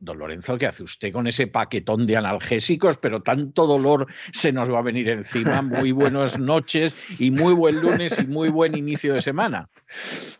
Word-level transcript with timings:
Don 0.00 0.18
Lorenzo, 0.18 0.56
¿qué 0.56 0.66
hace 0.66 0.82
usted 0.82 1.12
con 1.12 1.26
ese 1.26 1.46
paquetón 1.46 2.06
de 2.06 2.16
analgésicos? 2.16 2.96
Pero 2.96 3.22
tanto 3.22 3.66
dolor 3.66 4.06
se 4.32 4.50
nos 4.50 4.72
va 4.72 4.78
a 4.78 4.82
venir 4.82 5.10
encima. 5.10 5.60
Muy 5.60 5.92
buenas 5.92 6.38
noches 6.38 6.94
y 7.20 7.30
muy 7.30 7.52
buen 7.52 7.82
lunes 7.82 8.18
y 8.18 8.26
muy 8.26 8.48
buen 8.48 8.76
inicio 8.76 9.12
de 9.12 9.20
semana. 9.20 9.68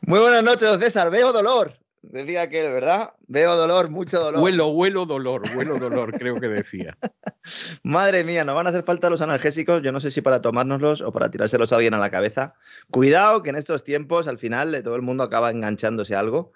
Muy 0.01 0.19
buenas 0.19 0.43
noches, 0.43 0.63
don 0.63 0.81
César. 0.81 1.11
Veo 1.11 1.35
dolor. 1.35 1.75
Decía 2.03 2.49
que, 2.49 2.63
¿verdad? 2.63 3.13
Veo 3.27 3.55
dolor, 3.55 3.91
mucho 3.91 4.19
dolor. 4.19 4.43
Huelo, 4.43 4.69
huelo 4.69 5.05
dolor, 5.05 5.43
huelo 5.55 5.79
dolor, 5.79 6.13
creo 6.13 6.41
que 6.41 6.49
decía. 6.49 6.97
Madre 7.83 8.25
mía, 8.25 8.43
nos 8.45 8.55
van 8.55 8.67
a 8.67 8.71
hacer 8.71 8.83
falta 8.83 9.11
los 9.11 9.21
analgésicos. 9.21 9.83
Yo 9.83 9.93
no 9.93 10.01
sé 10.01 10.11
si 10.11 10.23
para 10.23 10.41
tomárnoslos 10.41 11.03
o 11.03 11.13
para 11.13 11.31
tirárselos 11.31 11.71
a 11.71 11.77
alguien 11.77 11.93
a 11.93 11.99
la 11.99 12.11
cabeza. 12.11 12.55
Cuidado 12.91 13.43
que 13.43 13.51
en 13.51 13.57
estos 13.57 13.85
tiempos, 13.85 14.27
al 14.27 14.39
final, 14.39 14.81
todo 14.83 14.97
el 14.97 15.03
mundo 15.03 15.23
acaba 15.23 15.51
enganchándose 15.51 16.15
a 16.15 16.21
algo. 16.21 16.55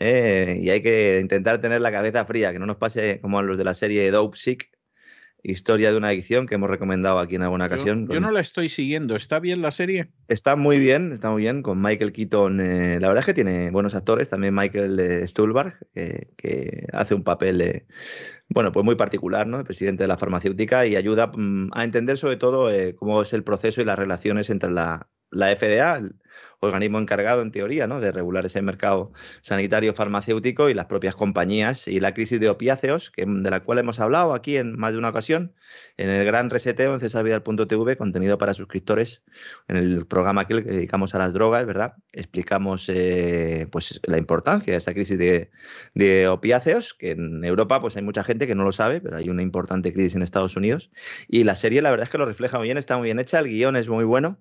Eh, 0.00 0.58
y 0.62 0.70
hay 0.70 0.82
que 0.82 1.18
intentar 1.20 1.60
tener 1.60 1.80
la 1.80 1.92
cabeza 1.92 2.24
fría, 2.24 2.52
que 2.52 2.58
no 2.58 2.66
nos 2.66 2.76
pase 2.76 3.20
como 3.20 3.38
a 3.38 3.42
los 3.42 3.58
de 3.58 3.64
la 3.64 3.74
serie 3.74 4.10
Dope 4.10 4.36
Sick, 4.36 4.70
historia 5.42 5.92
de 5.92 5.96
una 5.96 6.08
adicción 6.08 6.46
que 6.46 6.56
hemos 6.56 6.68
recomendado 6.68 7.18
aquí 7.18 7.36
en 7.36 7.42
alguna 7.42 7.66
ocasión. 7.66 8.08
Yo, 8.08 8.20
no 8.20 8.30
la 8.30 8.40
estoy 8.40 8.68
siguiendo. 8.68 9.14
¿Está 9.14 9.38
bien 9.38 9.62
la 9.62 9.70
serie? 9.70 10.10
Está 10.28 10.56
muy 10.56 10.78
bien, 10.78 11.12
está 11.12 11.30
muy 11.30 11.42
bien, 11.42 11.62
con 11.62 11.80
Michael 11.80 12.12
Keaton. 12.12 12.60
Eh, 12.60 13.00
la 13.00 13.08
verdad 13.08 13.20
es 13.20 13.26
que 13.26 13.34
tiene 13.34 13.70
buenos 13.70 13.94
actores, 13.94 14.28
también 14.28 14.54
Michael 14.54 14.98
eh, 14.98 15.26
Stuhlbarg, 15.26 15.78
que 15.94 16.86
hace 16.92 17.14
un 17.14 17.22
papel, 17.22 17.84
bueno, 18.48 18.72
pues 18.72 18.84
muy 18.84 18.96
particular, 18.96 19.46
¿no? 19.46 19.58
El 19.58 19.64
presidente 19.64 20.04
de 20.04 20.08
la 20.08 20.18
farmacéutica 20.18 20.86
y 20.86 20.96
ayuda 20.96 21.28
mm, 21.28 21.70
a 21.72 21.84
entender 21.84 22.18
sobre 22.18 22.36
todo 22.36 22.70
cómo 22.96 23.22
es 23.22 23.32
el 23.32 23.44
proceso 23.44 23.80
y 23.80 23.84
las 23.84 23.98
relaciones 23.98 24.50
entre 24.50 24.70
la, 24.72 25.08
la 25.30 25.54
FDA, 25.54 26.00
organismo 26.60 26.98
encargado, 26.98 27.42
en 27.42 27.50
teoría, 27.50 27.86
¿no? 27.86 28.00
de 28.00 28.12
regular 28.12 28.46
ese 28.46 28.62
mercado 28.62 29.12
sanitario 29.40 29.94
farmacéutico 29.94 30.68
y 30.68 30.74
las 30.74 30.86
propias 30.86 31.14
compañías 31.14 31.88
y 31.88 32.00
la 32.00 32.14
crisis 32.14 32.40
de 32.40 32.48
opiáceos, 32.48 33.10
que, 33.10 33.24
de 33.26 33.50
la 33.50 33.60
cual 33.60 33.78
hemos 33.78 34.00
hablado 34.00 34.34
aquí 34.34 34.56
en 34.56 34.78
más 34.78 34.92
de 34.92 34.98
una 34.98 35.10
ocasión, 35.10 35.54
en 35.96 36.08
el 36.08 36.24
gran 36.24 36.50
reseteo 36.50 36.94
en 36.94 37.00
cesarvidal.tv, 37.00 37.96
contenido 37.96 38.38
para 38.38 38.54
suscriptores, 38.54 39.22
en 39.68 39.76
el 39.76 40.06
programa 40.06 40.46
que 40.46 40.54
dedicamos 40.62 41.14
a 41.14 41.18
las 41.18 41.32
drogas, 41.32 41.66
¿verdad? 41.66 41.94
Explicamos 42.12 42.88
eh, 42.88 43.68
pues, 43.70 44.00
la 44.04 44.18
importancia 44.18 44.72
de 44.72 44.78
esa 44.78 44.94
crisis 44.94 45.18
de, 45.18 45.50
de 45.94 46.28
opiáceos, 46.28 46.94
que 46.94 47.12
en 47.12 47.44
Europa 47.44 47.80
pues, 47.80 47.96
hay 47.96 48.02
mucha 48.02 48.24
gente 48.24 48.46
que 48.46 48.54
no 48.54 48.64
lo 48.64 48.72
sabe, 48.72 49.00
pero 49.00 49.16
hay 49.16 49.28
una 49.28 49.42
importante 49.42 49.92
crisis 49.92 50.14
en 50.14 50.22
Estados 50.22 50.56
Unidos. 50.56 50.90
Y 51.28 51.44
la 51.44 51.54
serie, 51.54 51.82
la 51.82 51.90
verdad 51.90 52.04
es 52.04 52.10
que 52.10 52.18
lo 52.18 52.26
refleja 52.26 52.58
muy 52.58 52.66
bien, 52.66 52.78
está 52.78 52.96
muy 52.96 53.06
bien 53.06 53.18
hecha, 53.18 53.38
el 53.40 53.48
guion 53.48 53.76
es 53.76 53.88
muy 53.88 54.04
bueno 54.04 54.38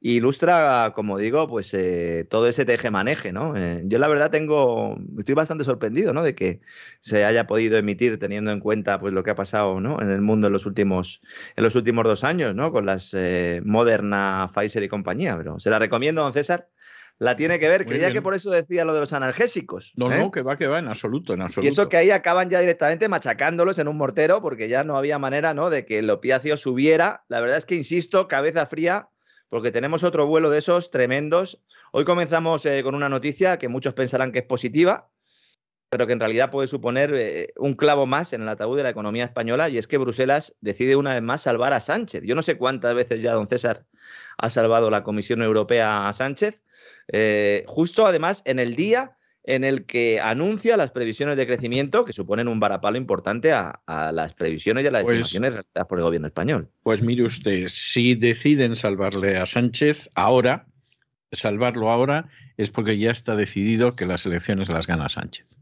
ilustra, 0.00 0.92
como 0.94 1.18
digo, 1.18 1.48
pues 1.48 1.72
eh, 1.74 2.26
todo 2.28 2.48
ese 2.48 2.64
teje-maneje, 2.64 3.32
¿no? 3.32 3.56
Eh, 3.56 3.82
yo 3.84 3.98
la 3.98 4.08
verdad 4.08 4.30
tengo, 4.30 4.98
estoy 5.18 5.34
bastante 5.34 5.64
sorprendido, 5.64 6.12
¿no? 6.12 6.22
De 6.22 6.34
que 6.34 6.60
se 7.00 7.24
haya 7.24 7.46
podido 7.46 7.78
emitir 7.78 8.18
teniendo 8.18 8.50
en 8.50 8.60
cuenta, 8.60 9.00
pues, 9.00 9.12
lo 9.12 9.22
que 9.22 9.30
ha 9.30 9.34
pasado, 9.34 9.80
¿no? 9.80 10.00
En 10.00 10.10
el 10.10 10.20
mundo 10.20 10.48
en 10.48 10.52
los 10.52 10.66
últimos, 10.66 11.22
en 11.56 11.64
los 11.64 11.74
últimos 11.74 12.04
dos 12.04 12.24
años, 12.24 12.54
¿no? 12.54 12.72
Con 12.72 12.86
las 12.86 13.14
eh, 13.14 13.62
Moderna, 13.64 14.50
Pfizer 14.54 14.82
y 14.82 14.88
compañía. 14.88 15.36
Pero 15.36 15.58
se 15.58 15.70
la 15.70 15.78
recomiendo, 15.78 16.22
don 16.22 16.32
César. 16.32 16.68
La 17.18 17.36
tiene 17.36 17.60
que 17.60 17.68
ver. 17.68 17.86
Creía 17.86 18.12
que 18.12 18.20
por 18.20 18.34
eso 18.34 18.50
decía 18.50 18.84
lo 18.84 18.92
de 18.92 19.00
los 19.00 19.12
analgésicos. 19.12 19.92
No, 19.96 20.08
no, 20.08 20.32
que 20.32 20.42
va, 20.42 20.58
que 20.58 20.66
va, 20.66 20.80
en 20.80 20.88
absoluto, 20.88 21.32
en 21.32 21.42
absoluto. 21.42 21.66
Y 21.66 21.68
eso 21.68 21.88
que 21.88 21.96
ahí 21.96 22.10
acaban 22.10 22.50
ya 22.50 22.58
directamente 22.58 23.08
machacándolos 23.08 23.78
en 23.78 23.86
un 23.86 23.96
mortero, 23.96 24.42
porque 24.42 24.68
ya 24.68 24.82
no 24.82 24.96
había 24.96 25.18
manera, 25.20 25.54
¿no? 25.54 25.70
De 25.70 25.86
que 25.86 26.00
el 26.00 26.10
opiáceo 26.10 26.56
subiera. 26.56 27.24
La 27.28 27.40
verdad 27.40 27.58
es 27.58 27.66
que, 27.66 27.76
insisto, 27.76 28.26
cabeza 28.26 28.66
fría 28.66 29.08
porque 29.48 29.70
tenemos 29.70 30.02
otro 30.02 30.26
vuelo 30.26 30.50
de 30.50 30.58
esos 30.58 30.90
tremendos. 30.90 31.60
Hoy 31.92 32.04
comenzamos 32.04 32.64
eh, 32.66 32.82
con 32.82 32.94
una 32.94 33.08
noticia 33.08 33.58
que 33.58 33.68
muchos 33.68 33.94
pensarán 33.94 34.32
que 34.32 34.40
es 34.40 34.44
positiva, 34.44 35.10
pero 35.90 36.06
que 36.06 36.12
en 36.12 36.20
realidad 36.20 36.50
puede 36.50 36.66
suponer 36.66 37.14
eh, 37.14 37.52
un 37.56 37.74
clavo 37.74 38.04
más 38.04 38.32
en 38.32 38.42
el 38.42 38.48
ataúd 38.48 38.76
de 38.76 38.82
la 38.82 38.90
economía 38.90 39.24
española, 39.24 39.68
y 39.68 39.78
es 39.78 39.86
que 39.86 39.98
Bruselas 39.98 40.56
decide 40.60 40.96
una 40.96 41.14
vez 41.14 41.22
más 41.22 41.42
salvar 41.42 41.72
a 41.72 41.80
Sánchez. 41.80 42.22
Yo 42.24 42.34
no 42.34 42.42
sé 42.42 42.56
cuántas 42.56 42.94
veces 42.94 43.22
ya 43.22 43.32
don 43.32 43.46
César 43.46 43.84
ha 44.36 44.50
salvado 44.50 44.90
la 44.90 45.04
Comisión 45.04 45.40
Europea 45.40 46.08
a 46.08 46.12
Sánchez, 46.12 46.60
eh, 47.12 47.64
justo 47.68 48.06
además 48.06 48.42
en 48.44 48.58
el 48.58 48.74
día 48.74 49.16
en 49.44 49.62
el 49.62 49.84
que 49.84 50.20
anuncia 50.20 50.76
las 50.76 50.90
previsiones 50.90 51.36
de 51.36 51.46
crecimiento 51.46 52.04
que 52.04 52.14
suponen 52.14 52.48
un 52.48 52.60
varapalo 52.60 52.96
importante 52.96 53.52
a, 53.52 53.78
las 53.86 54.32
previsiones 54.32 54.84
y 54.84 54.86
a 54.86 54.90
las 54.90 55.02
pues 55.04 55.16
estimaciones 55.16 55.52
realizadas 55.52 55.86
por 55.86 55.98
el 55.98 56.04
gobierno 56.04 56.28
español. 56.28 56.70
Pues 56.82 57.02
mire 57.02 57.24
usted, 57.24 57.66
si 57.68 58.14
deciden 58.14 58.74
salvarle 58.74 59.36
a 59.36 59.44
Sánchez 59.44 60.08
ahora, 60.14 60.66
salvarlo 61.30 61.90
ahora 61.90 62.28
es 62.56 62.70
porque 62.70 62.96
ya 62.96 63.10
está 63.10 63.36
decidido 63.36 63.94
que 63.96 64.06
las 64.06 64.24
elecciones 64.24 64.70
las 64.70 64.86
gana 64.86 65.10
Sánchez. 65.10 65.58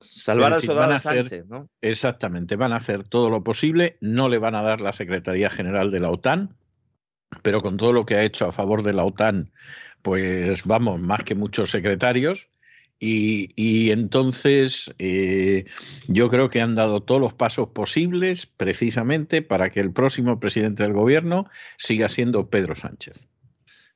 Salvar 0.00 0.54
al 0.54 0.62
soldado 0.62 0.98
Sánchez, 0.98 1.46
¿no? 1.46 1.68
Exactamente, 1.82 2.56
van 2.56 2.72
a 2.72 2.76
hacer 2.76 3.04
todo 3.04 3.28
lo 3.28 3.44
posible, 3.44 3.98
no 4.00 4.28
le 4.28 4.38
van 4.38 4.54
a 4.54 4.62
dar 4.62 4.80
la 4.80 4.92
Secretaría 4.94 5.50
General 5.50 5.90
de 5.90 6.00
la 6.00 6.10
OTAN, 6.10 6.56
pero 7.42 7.60
con 7.60 7.76
todo 7.76 7.92
lo 7.92 8.06
que 8.06 8.16
ha 8.16 8.22
hecho 8.22 8.46
a 8.46 8.52
favor 8.52 8.82
de 8.82 8.94
la 8.94 9.04
OTAN, 9.04 9.52
pues 10.00 10.64
vamos, 10.64 11.00
más 11.00 11.24
que 11.24 11.34
muchos 11.34 11.70
secretarios, 11.70 12.48
y, 12.98 13.90
entonces 13.90 14.94
eh, 14.98 15.66
yo 16.08 16.28
creo 16.28 16.48
que 16.48 16.62
han 16.62 16.74
dado 16.74 17.02
todos 17.02 17.20
los 17.20 17.34
pasos 17.34 17.68
posibles 17.68 18.46
precisamente 18.46 19.42
para 19.42 19.70
que 19.70 19.80
el 19.80 19.92
próximo 19.92 20.40
presidente 20.40 20.82
del 20.82 20.92
gobierno 20.92 21.48
siga 21.76 22.08
siendo 22.08 22.48
Pedro 22.48 22.74
Sánchez. 22.74 23.28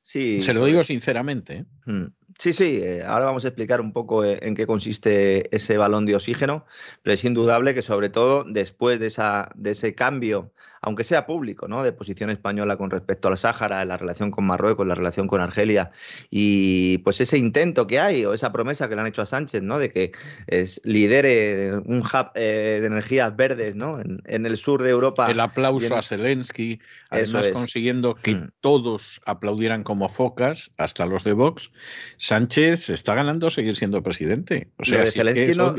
Sí, 0.03 0.41
Se 0.41 0.53
lo 0.53 0.65
digo 0.65 0.83
sinceramente. 0.83 1.57
¿eh? 1.57 1.65
Mm. 1.85 2.05
Sí, 2.37 2.53
sí, 2.53 2.79
eh, 2.83 3.03
ahora 3.05 3.25
vamos 3.25 3.45
a 3.45 3.49
explicar 3.49 3.81
un 3.81 3.93
poco 3.93 4.25
en 4.25 4.55
qué 4.55 4.65
consiste 4.65 5.55
ese 5.55 5.77
balón 5.77 6.05
de 6.05 6.15
oxígeno, 6.15 6.65
pero 7.03 7.13
es 7.13 7.23
indudable 7.23 7.73
que 7.73 7.81
sobre 7.81 8.09
todo 8.09 8.43
después 8.43 8.99
de, 8.99 9.07
esa, 9.07 9.51
de 9.55 9.71
ese 9.71 9.93
cambio 9.93 10.51
aunque 10.81 11.03
sea 11.03 11.25
público, 11.25 11.67
¿no? 11.67 11.83
de 11.83 11.91
posición 11.91 12.29
española 12.29 12.77
con 12.77 12.89
respecto 12.89 13.27
al 13.27 13.37
Sáhara, 13.37 13.85
la 13.85 13.97
relación 13.97 14.31
con 14.31 14.45
Marruecos, 14.45 14.87
la 14.87 14.95
relación 14.95 15.27
con 15.27 15.41
Argelia, 15.41 15.91
y 16.29 16.97
pues 16.99 17.21
ese 17.21 17.37
intento 17.37 17.87
que 17.87 17.99
hay 17.99 18.25
o 18.25 18.33
esa 18.33 18.51
promesa 18.51 18.89
que 18.89 18.95
le 18.95 19.01
han 19.01 19.07
hecho 19.07 19.21
a 19.21 19.25
Sánchez, 19.25 19.61
¿no? 19.61 19.77
de 19.77 19.91
que 19.91 20.11
es, 20.47 20.81
lidere 20.83 21.73
un 21.85 21.99
hub 21.99 22.31
eh, 22.35 22.79
de 22.81 22.87
energías 22.87 23.35
verdes 23.35 23.75
¿no? 23.75 23.99
En, 24.01 24.45
el 24.45 24.57
sur 24.57 24.81
de 24.81 24.89
Europa. 24.89 25.29
El 25.29 25.39
aplauso 25.39 25.95
a 25.95 26.01
Zelensky, 26.01 26.79
además 27.09 27.49
consiguiendo 27.49 28.15
que 28.15 28.35
mm. 28.35 28.51
todos 28.59 29.21
aplaudieran 29.25 29.83
como 29.83 30.09
focas, 30.09 30.71
hasta 30.77 31.05
los 31.05 31.23
de 31.23 31.33
Vox, 31.33 31.71
Sánchez 32.17 32.89
está 32.89 33.13
ganando 33.13 33.49
seguir 33.49 33.75
siendo 33.75 34.01
presidente. 34.01 34.69
O 34.77 34.83
sea, 34.83 34.99
lo 34.99 35.05
de, 35.05 35.11
Zelensky 35.11 35.57
no, 35.57 35.75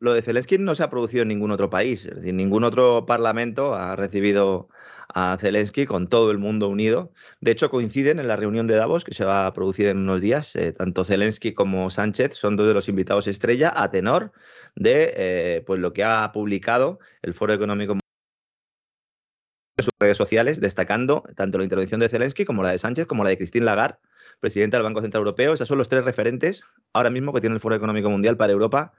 lo 0.00 0.12
de 0.12 0.22
Zelensky 0.22 0.58
no 0.58 0.74
se 0.74 0.82
ha 0.82 0.90
producido 0.90 1.22
en 1.22 1.28
ningún 1.28 1.52
otro 1.52 1.70
país, 1.70 2.04
es 2.04 2.16
decir, 2.16 2.34
ningún 2.34 2.64
otro 2.64 3.06
parlamento 3.06 3.74
ha 3.74 3.94
recibido 3.94 4.39
a 5.14 5.36
Zelensky 5.38 5.86
con 5.86 6.06
todo 6.06 6.30
el 6.30 6.38
mundo 6.38 6.68
unido. 6.68 7.12
De 7.40 7.50
hecho, 7.52 7.70
coinciden 7.70 8.18
en 8.18 8.28
la 8.28 8.36
reunión 8.36 8.66
de 8.66 8.76
Davos 8.76 9.04
que 9.04 9.14
se 9.14 9.24
va 9.24 9.46
a 9.46 9.52
producir 9.52 9.86
en 9.86 9.98
unos 9.98 10.20
días. 10.20 10.54
Eh, 10.56 10.72
tanto 10.72 11.04
Zelensky 11.04 11.52
como 11.52 11.90
Sánchez 11.90 12.34
son 12.34 12.56
dos 12.56 12.66
de 12.66 12.74
los 12.74 12.88
invitados 12.88 13.26
estrella 13.26 13.72
a 13.74 13.90
tenor 13.90 14.32
de 14.76 15.12
eh, 15.16 15.62
pues 15.66 15.80
lo 15.80 15.92
que 15.92 16.04
ha 16.04 16.30
publicado 16.32 16.98
el 17.22 17.34
Foro 17.34 17.52
Económico 17.52 17.94
en 17.94 18.00
sus 19.84 19.92
redes 19.98 20.16
sociales, 20.16 20.60
destacando 20.60 21.24
tanto 21.36 21.58
la 21.58 21.64
intervención 21.64 22.00
de 22.00 22.08
Zelensky 22.08 22.44
como 22.44 22.62
la 22.62 22.70
de 22.70 22.78
Sánchez, 22.78 23.06
como 23.06 23.24
la 23.24 23.30
de 23.30 23.38
Christine 23.38 23.64
Lagarde, 23.64 23.98
presidenta 24.40 24.76
del 24.76 24.84
Banco 24.84 25.00
Central 25.00 25.22
Europeo. 25.22 25.54
Esos 25.54 25.68
son 25.68 25.78
los 25.78 25.88
tres 25.88 26.04
referentes 26.04 26.64
ahora 26.92 27.10
mismo 27.10 27.32
que 27.32 27.40
tiene 27.40 27.54
el 27.54 27.60
Foro 27.60 27.74
Económico 27.74 28.10
Mundial 28.10 28.36
para 28.36 28.52
Europa 28.52 28.92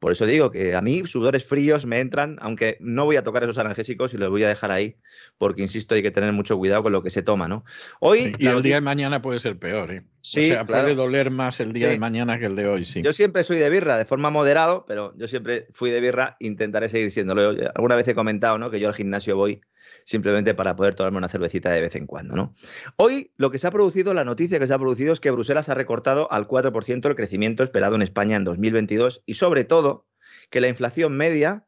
por 0.00 0.12
eso 0.12 0.24
digo 0.24 0.50
que 0.50 0.74
a 0.74 0.80
mí 0.80 1.04
sudores 1.04 1.44
fríos 1.44 1.84
me 1.84 1.98
entran, 1.98 2.38
aunque 2.40 2.78
no 2.80 3.04
voy 3.04 3.16
a 3.16 3.22
tocar 3.22 3.42
esos 3.42 3.58
analgésicos 3.58 4.14
y 4.14 4.16
los 4.16 4.30
voy 4.30 4.42
a 4.42 4.48
dejar 4.48 4.70
ahí, 4.70 4.96
porque 5.36 5.60
insisto, 5.60 5.94
hay 5.94 6.02
que 6.02 6.10
tener 6.10 6.32
mucho 6.32 6.56
cuidado 6.56 6.82
con 6.82 6.92
lo 6.92 7.02
que 7.02 7.10
se 7.10 7.22
toma, 7.22 7.48
¿no? 7.48 7.64
Hoy. 8.00 8.32
y 8.38 8.46
el 8.46 8.62
día 8.62 8.76
de 8.76 8.80
mañana 8.80 9.20
puede 9.20 9.38
ser 9.38 9.58
peor, 9.58 9.92
¿eh? 9.92 10.02
Sí, 10.22 10.50
o 10.50 10.54
sea, 10.54 10.66
puede 10.66 10.94
doler 10.94 11.30
más 11.30 11.60
el 11.60 11.74
día 11.74 11.90
de 11.90 11.98
mañana 11.98 12.38
que 12.38 12.46
el 12.46 12.56
de 12.56 12.66
hoy, 12.66 12.86
sí. 12.86 13.02
Yo 13.02 13.12
siempre 13.12 13.44
soy 13.44 13.58
de 13.58 13.68
birra, 13.68 13.98
de 13.98 14.06
forma 14.06 14.30
moderado, 14.30 14.86
pero 14.88 15.14
yo 15.18 15.28
siempre 15.28 15.66
fui 15.70 15.90
de 15.90 16.00
birra, 16.00 16.36
intentaré 16.40 16.88
seguir 16.88 17.10
siéndolo. 17.10 17.54
Alguna 17.74 17.94
vez 17.94 18.08
he 18.08 18.14
comentado, 18.14 18.56
¿no? 18.56 18.70
Que 18.70 18.80
yo 18.80 18.88
al 18.88 18.94
gimnasio 18.94 19.36
voy 19.36 19.60
simplemente 20.04 20.54
para 20.54 20.76
poder 20.76 20.94
tomarme 20.94 21.18
una 21.18 21.28
cervecita 21.28 21.70
de 21.70 21.80
vez 21.80 21.94
en 21.96 22.06
cuando. 22.06 22.36
¿no? 22.36 22.54
Hoy 22.96 23.32
lo 23.36 23.50
que 23.50 23.58
se 23.58 23.66
ha 23.66 23.70
producido, 23.70 24.14
la 24.14 24.24
noticia 24.24 24.58
que 24.58 24.66
se 24.66 24.74
ha 24.74 24.78
producido 24.78 25.12
es 25.12 25.20
que 25.20 25.30
Bruselas 25.30 25.68
ha 25.68 25.74
recortado 25.74 26.30
al 26.32 26.48
4% 26.48 27.08
el 27.08 27.16
crecimiento 27.16 27.62
esperado 27.62 27.94
en 27.94 28.02
España 28.02 28.36
en 28.36 28.44
2022 28.44 29.22
y 29.26 29.34
sobre 29.34 29.64
todo 29.64 30.06
que 30.50 30.60
la 30.60 30.68
inflación 30.68 31.16
media 31.16 31.64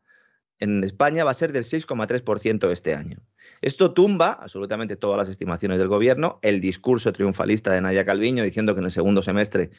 en 0.59 0.85
España 0.85 1.25
va 1.25 1.33
a 1.33 1.35
ser 1.35 1.53
del 1.53 1.65
6,3% 1.65 2.71
este 2.71 2.95
año. 2.95 3.19
Esto 3.63 3.93
tumba 3.95 4.31
absolutamente 4.33 4.97
todas 4.97 5.19
las 5.19 5.29
estimaciones 5.29 5.79
del 5.79 5.89
gobierno, 5.89 6.39
el 6.43 6.61
discurso 6.61 7.13
triunfalista 7.13 7.73
de 7.73 7.81
Nadia 7.81 8.05
Calviño 8.05 8.45
diciendo 8.45 8.75
que 8.75 8.81
en 8.81 8.87
el 8.87 8.93
segundo 8.93 9.23
semestre 9.23 9.71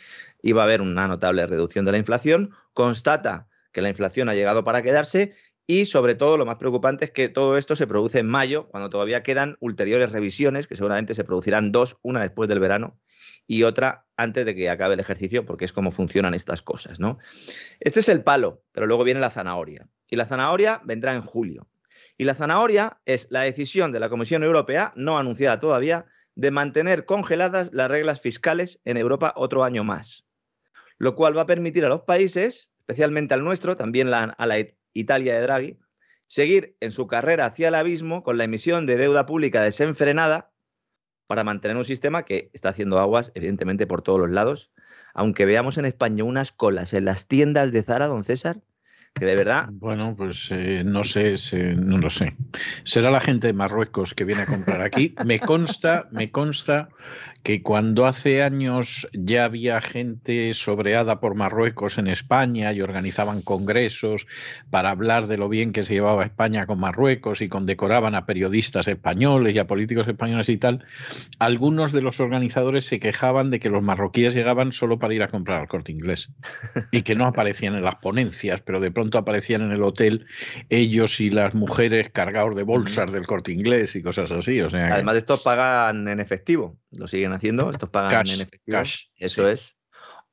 iba 0.42 0.62
a 0.62 0.66
haber 0.66 0.82
una 0.82 1.08
notable 1.08 1.46
reducción 1.46 1.86
de 1.86 1.94
la 1.94 1.98
inflación, 1.98 2.52
constata 2.74 3.48
que 3.72 3.82
la 3.82 3.90
inflación 3.90 4.30
ha 4.30 4.36
llegado 4.36 4.64
para 4.64 4.82
quedarse 4.82 5.34
y 5.66 5.86
sobre 5.86 6.16
todo 6.16 6.38
lo 6.38 6.46
más 6.46 6.58
preocupante 6.58 7.06
es 7.06 7.12
que 7.12 7.30
todo 7.30 7.58
esto 7.58 7.76
se 7.76 7.88
produce 7.88 8.20
en 8.20 8.28
mayo, 8.28 8.68
cuando 8.68 8.90
todavía 8.90 9.24
quedan 9.24 9.56
ulteriores 9.60 10.12
revisiones, 10.12 10.68
que 10.68 10.76
seguramente 10.76 11.14
se 11.14 11.24
producirán 11.24 11.72
dos, 11.72 11.98
una 12.02 12.22
después 12.22 12.50
del 12.50 12.60
verano 12.60 13.00
y 13.48 13.64
otra 13.64 14.06
antes 14.18 14.46
de 14.46 14.56
que 14.56 14.70
acabe 14.70 14.94
el 14.94 15.00
ejercicio, 15.00 15.46
porque 15.46 15.66
es 15.66 15.74
como 15.74 15.92
funcionan 15.92 16.34
estas 16.34 16.62
cosas, 16.62 17.00
¿no? 17.00 17.18
Este 17.80 18.00
es 18.00 18.10
el 18.10 18.24
palo, 18.24 18.64
pero 18.72 18.88
luego 18.88 19.04
viene 19.04 19.20
la 19.20 19.30
zanahoria. 19.30 19.88
Y 20.08 20.16
la 20.16 20.26
zanahoria 20.26 20.82
vendrá 20.86 21.14
en 21.16 21.22
julio. 21.22 21.68
Y 22.18 22.26
la 22.26 22.36
zanahoria 22.36 23.02
es 23.06 23.28
la 23.32 23.42
decisión 23.42 23.92
de 23.92 24.00
la 24.00 24.10
Comisión 24.10 24.44
Europea, 24.44 24.94
no 24.96 25.18
anunciada 25.18 25.60
todavía, 25.60 26.06
de 26.36 26.52
mantener 26.52 27.06
congeladas 27.06 27.72
las 27.74 27.90
reglas 27.90 28.22
fiscales 28.22 28.80
en 28.86 28.98
Europa 28.98 29.34
otro 29.36 29.64
año 29.64 29.84
más. 29.84 30.26
Lo 30.98 31.16
cual 31.16 31.36
va 31.36 31.42
a 31.42 31.48
permitir 31.48 31.86
a 31.86 31.90
los 31.90 32.02
países, 32.02 32.70
especialmente 32.80 33.34
al 33.34 33.44
nuestro, 33.44 33.76
también 33.76 34.14
a 34.14 34.46
la 34.46 34.58
Italia 34.94 35.36
de 35.36 35.42
Draghi, 35.42 35.80
seguir 36.28 36.76
en 36.80 36.92
su 36.92 37.08
carrera 37.08 37.46
hacia 37.46 37.68
el 37.68 37.76
abismo 37.76 38.24
con 38.24 38.38
la 38.38 38.46
emisión 38.46 38.86
de 38.86 38.98
deuda 38.98 39.26
pública 39.26 39.62
desenfrenada 39.62 40.52
para 41.28 41.44
mantener 41.44 41.78
un 41.78 41.86
sistema 41.86 42.26
que 42.26 42.50
está 42.54 42.70
haciendo 42.70 43.00
aguas, 43.00 43.32
evidentemente, 43.36 43.88
por 43.88 44.02
todos 44.02 44.20
los 44.20 44.30
lados. 44.30 44.72
Aunque 45.14 45.46
veamos 45.46 45.78
en 45.78 45.86
España 45.86 46.24
unas 46.24 46.52
colas 46.52 46.94
en 46.94 47.06
las 47.06 47.28
tiendas 47.28 47.72
de 47.72 47.84
Zara, 47.84 48.08
don 48.08 48.24
César, 48.24 48.62
que 49.14 49.26
de 49.26 49.36
verdad... 49.36 49.70
Bueno, 49.72 50.16
pues 50.16 50.50
eh, 50.52 50.84
no 50.84 51.04
sé, 51.04 51.36
no 51.76 51.98
lo 52.00 52.10
sé. 52.10 52.36
Será 52.84 53.12
la 53.12 53.20
gente 53.20 53.48
de 53.48 53.54
Marruecos 53.54 54.14
que 54.14 54.26
viene 54.26 54.42
a 54.42 54.48
comprar 54.48 54.82
aquí. 54.82 55.16
Me 55.26 55.40
consta, 55.40 56.08
me 56.12 56.32
consta 56.32 56.90
que 57.44 57.62
cuando 57.62 58.06
hace 58.06 58.42
años 58.42 59.08
ya 59.12 59.44
había 59.44 59.82
gente 59.82 60.54
sobreada 60.54 61.20
por 61.20 61.36
Marruecos 61.36 61.98
en 61.98 62.08
España 62.08 62.72
y 62.72 62.82
organizaban 62.82 63.42
congresos 63.42 64.28
para 64.70 64.92
hablar 64.92 65.28
de 65.28 65.38
lo 65.38 65.50
bien 65.50 65.74
que 65.74 65.84
se 65.84 65.94
llevaba 65.94 66.24
España 66.24 66.66
con 66.66 66.80
Marruecos 66.80 67.42
y 67.42 67.50
condecoraban 67.50 68.16
a 68.16 68.26
periodistas 68.26 68.88
españoles 68.88 69.54
y 69.54 69.60
a 69.60 69.68
políticos 69.68 70.08
españoles 70.08 70.48
y 70.48 70.58
tal, 70.58 70.86
algunos 71.38 71.92
de 71.92 72.02
los 72.02 72.22
organizadores 72.22 72.86
se 72.86 73.02
quejaban 73.02 73.50
de 73.50 73.60
que 73.60 73.70
los 73.70 73.84
marroquíes 73.84 74.34
llegaban 74.34 74.72
solo 74.72 74.98
para 74.98 75.14
ir 75.14 75.24
a 75.24 75.28
comprar 75.28 75.60
al 75.60 75.68
corte 75.68 75.92
inglés 75.92 76.30
y 76.92 77.02
que 77.02 77.16
no 77.16 77.26
aparecían 77.26 77.76
en 77.76 77.84
las 77.84 77.96
ponencias, 77.96 78.62
pero 78.62 78.80
de 78.80 78.92
pronto 78.92 79.03
aparecían 79.12 79.62
en 79.62 79.72
el 79.72 79.84
hotel 79.84 80.26
ellos 80.70 81.20
y 81.20 81.30
las 81.30 81.54
mujeres 81.54 82.10
cargados 82.10 82.56
de 82.56 82.64
bolsas 82.64 83.12
del 83.12 83.26
corte 83.26 83.52
inglés 83.52 83.96
y 83.96 84.02
cosas 84.02 84.32
así. 84.32 84.62
O 84.62 84.70
sea, 84.70 84.94
Además, 84.94 85.18
estos 85.18 85.42
pagan 85.42 86.08
en 86.08 86.20
efectivo, 86.20 86.78
lo 86.98 87.08
siguen 87.08 87.34
haciendo, 87.34 87.70
estos 87.70 87.90
pagan 87.90 88.28
en 88.28 88.42
efectivo. 88.42 88.82
Eso 89.18 89.48
es. 89.48 89.78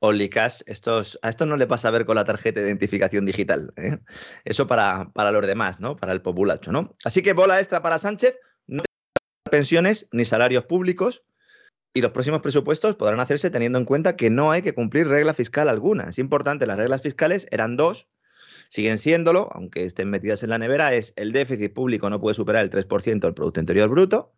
Only 0.03 0.29
Cash, 0.29 0.61
estos, 0.65 1.19
a 1.21 1.29
esto 1.29 1.45
no 1.45 1.57
le 1.57 1.67
pasa 1.67 1.89
a 1.89 1.91
ver 1.91 2.05
con 2.05 2.15
la 2.15 2.23
tarjeta 2.23 2.59
de 2.59 2.65
identificación 2.65 3.23
digital. 3.23 3.71
¿eh? 3.77 3.99
Eso 4.45 4.65
para, 4.65 5.11
para 5.13 5.31
los 5.31 5.45
demás, 5.45 5.79
¿no? 5.79 5.95
Para 5.95 6.11
el 6.13 6.23
populacho, 6.23 6.71
¿no? 6.71 6.95
Así 7.05 7.21
que 7.21 7.33
bola 7.33 7.59
extra 7.59 7.83
para 7.83 7.99
Sánchez, 7.99 8.39
no 8.65 8.81
pensiones 9.51 10.07
ni 10.11 10.25
salarios 10.25 10.65
públicos, 10.65 11.23
y 11.93 12.01
los 12.01 12.11
próximos 12.11 12.41
presupuestos 12.41 12.95
podrán 12.95 13.19
hacerse 13.19 13.49
teniendo 13.49 13.77
en 13.77 13.85
cuenta 13.85 14.15
que 14.15 14.29
no 14.29 14.51
hay 14.51 14.61
que 14.61 14.73
cumplir 14.73 15.07
regla 15.07 15.33
fiscal 15.33 15.67
alguna. 15.67 16.09
Es 16.09 16.19
importante, 16.19 16.65
las 16.65 16.77
reglas 16.77 17.01
fiscales 17.01 17.47
eran 17.51 17.75
dos, 17.75 18.07
siguen 18.71 18.97
siéndolo, 18.97 19.49
aunque 19.51 19.83
estén 19.83 20.09
metidas 20.09 20.43
en 20.43 20.49
la 20.49 20.57
nevera, 20.57 20.93
es 20.93 21.11
el 21.17 21.33
déficit 21.33 21.73
público 21.73 22.09
no 22.09 22.21
puede 22.21 22.35
superar 22.35 22.63
el 22.63 22.71
3% 22.71 23.19
del 23.19 23.33
Producto 23.33 23.59
Interior 23.59 23.89
Bruto 23.89 24.33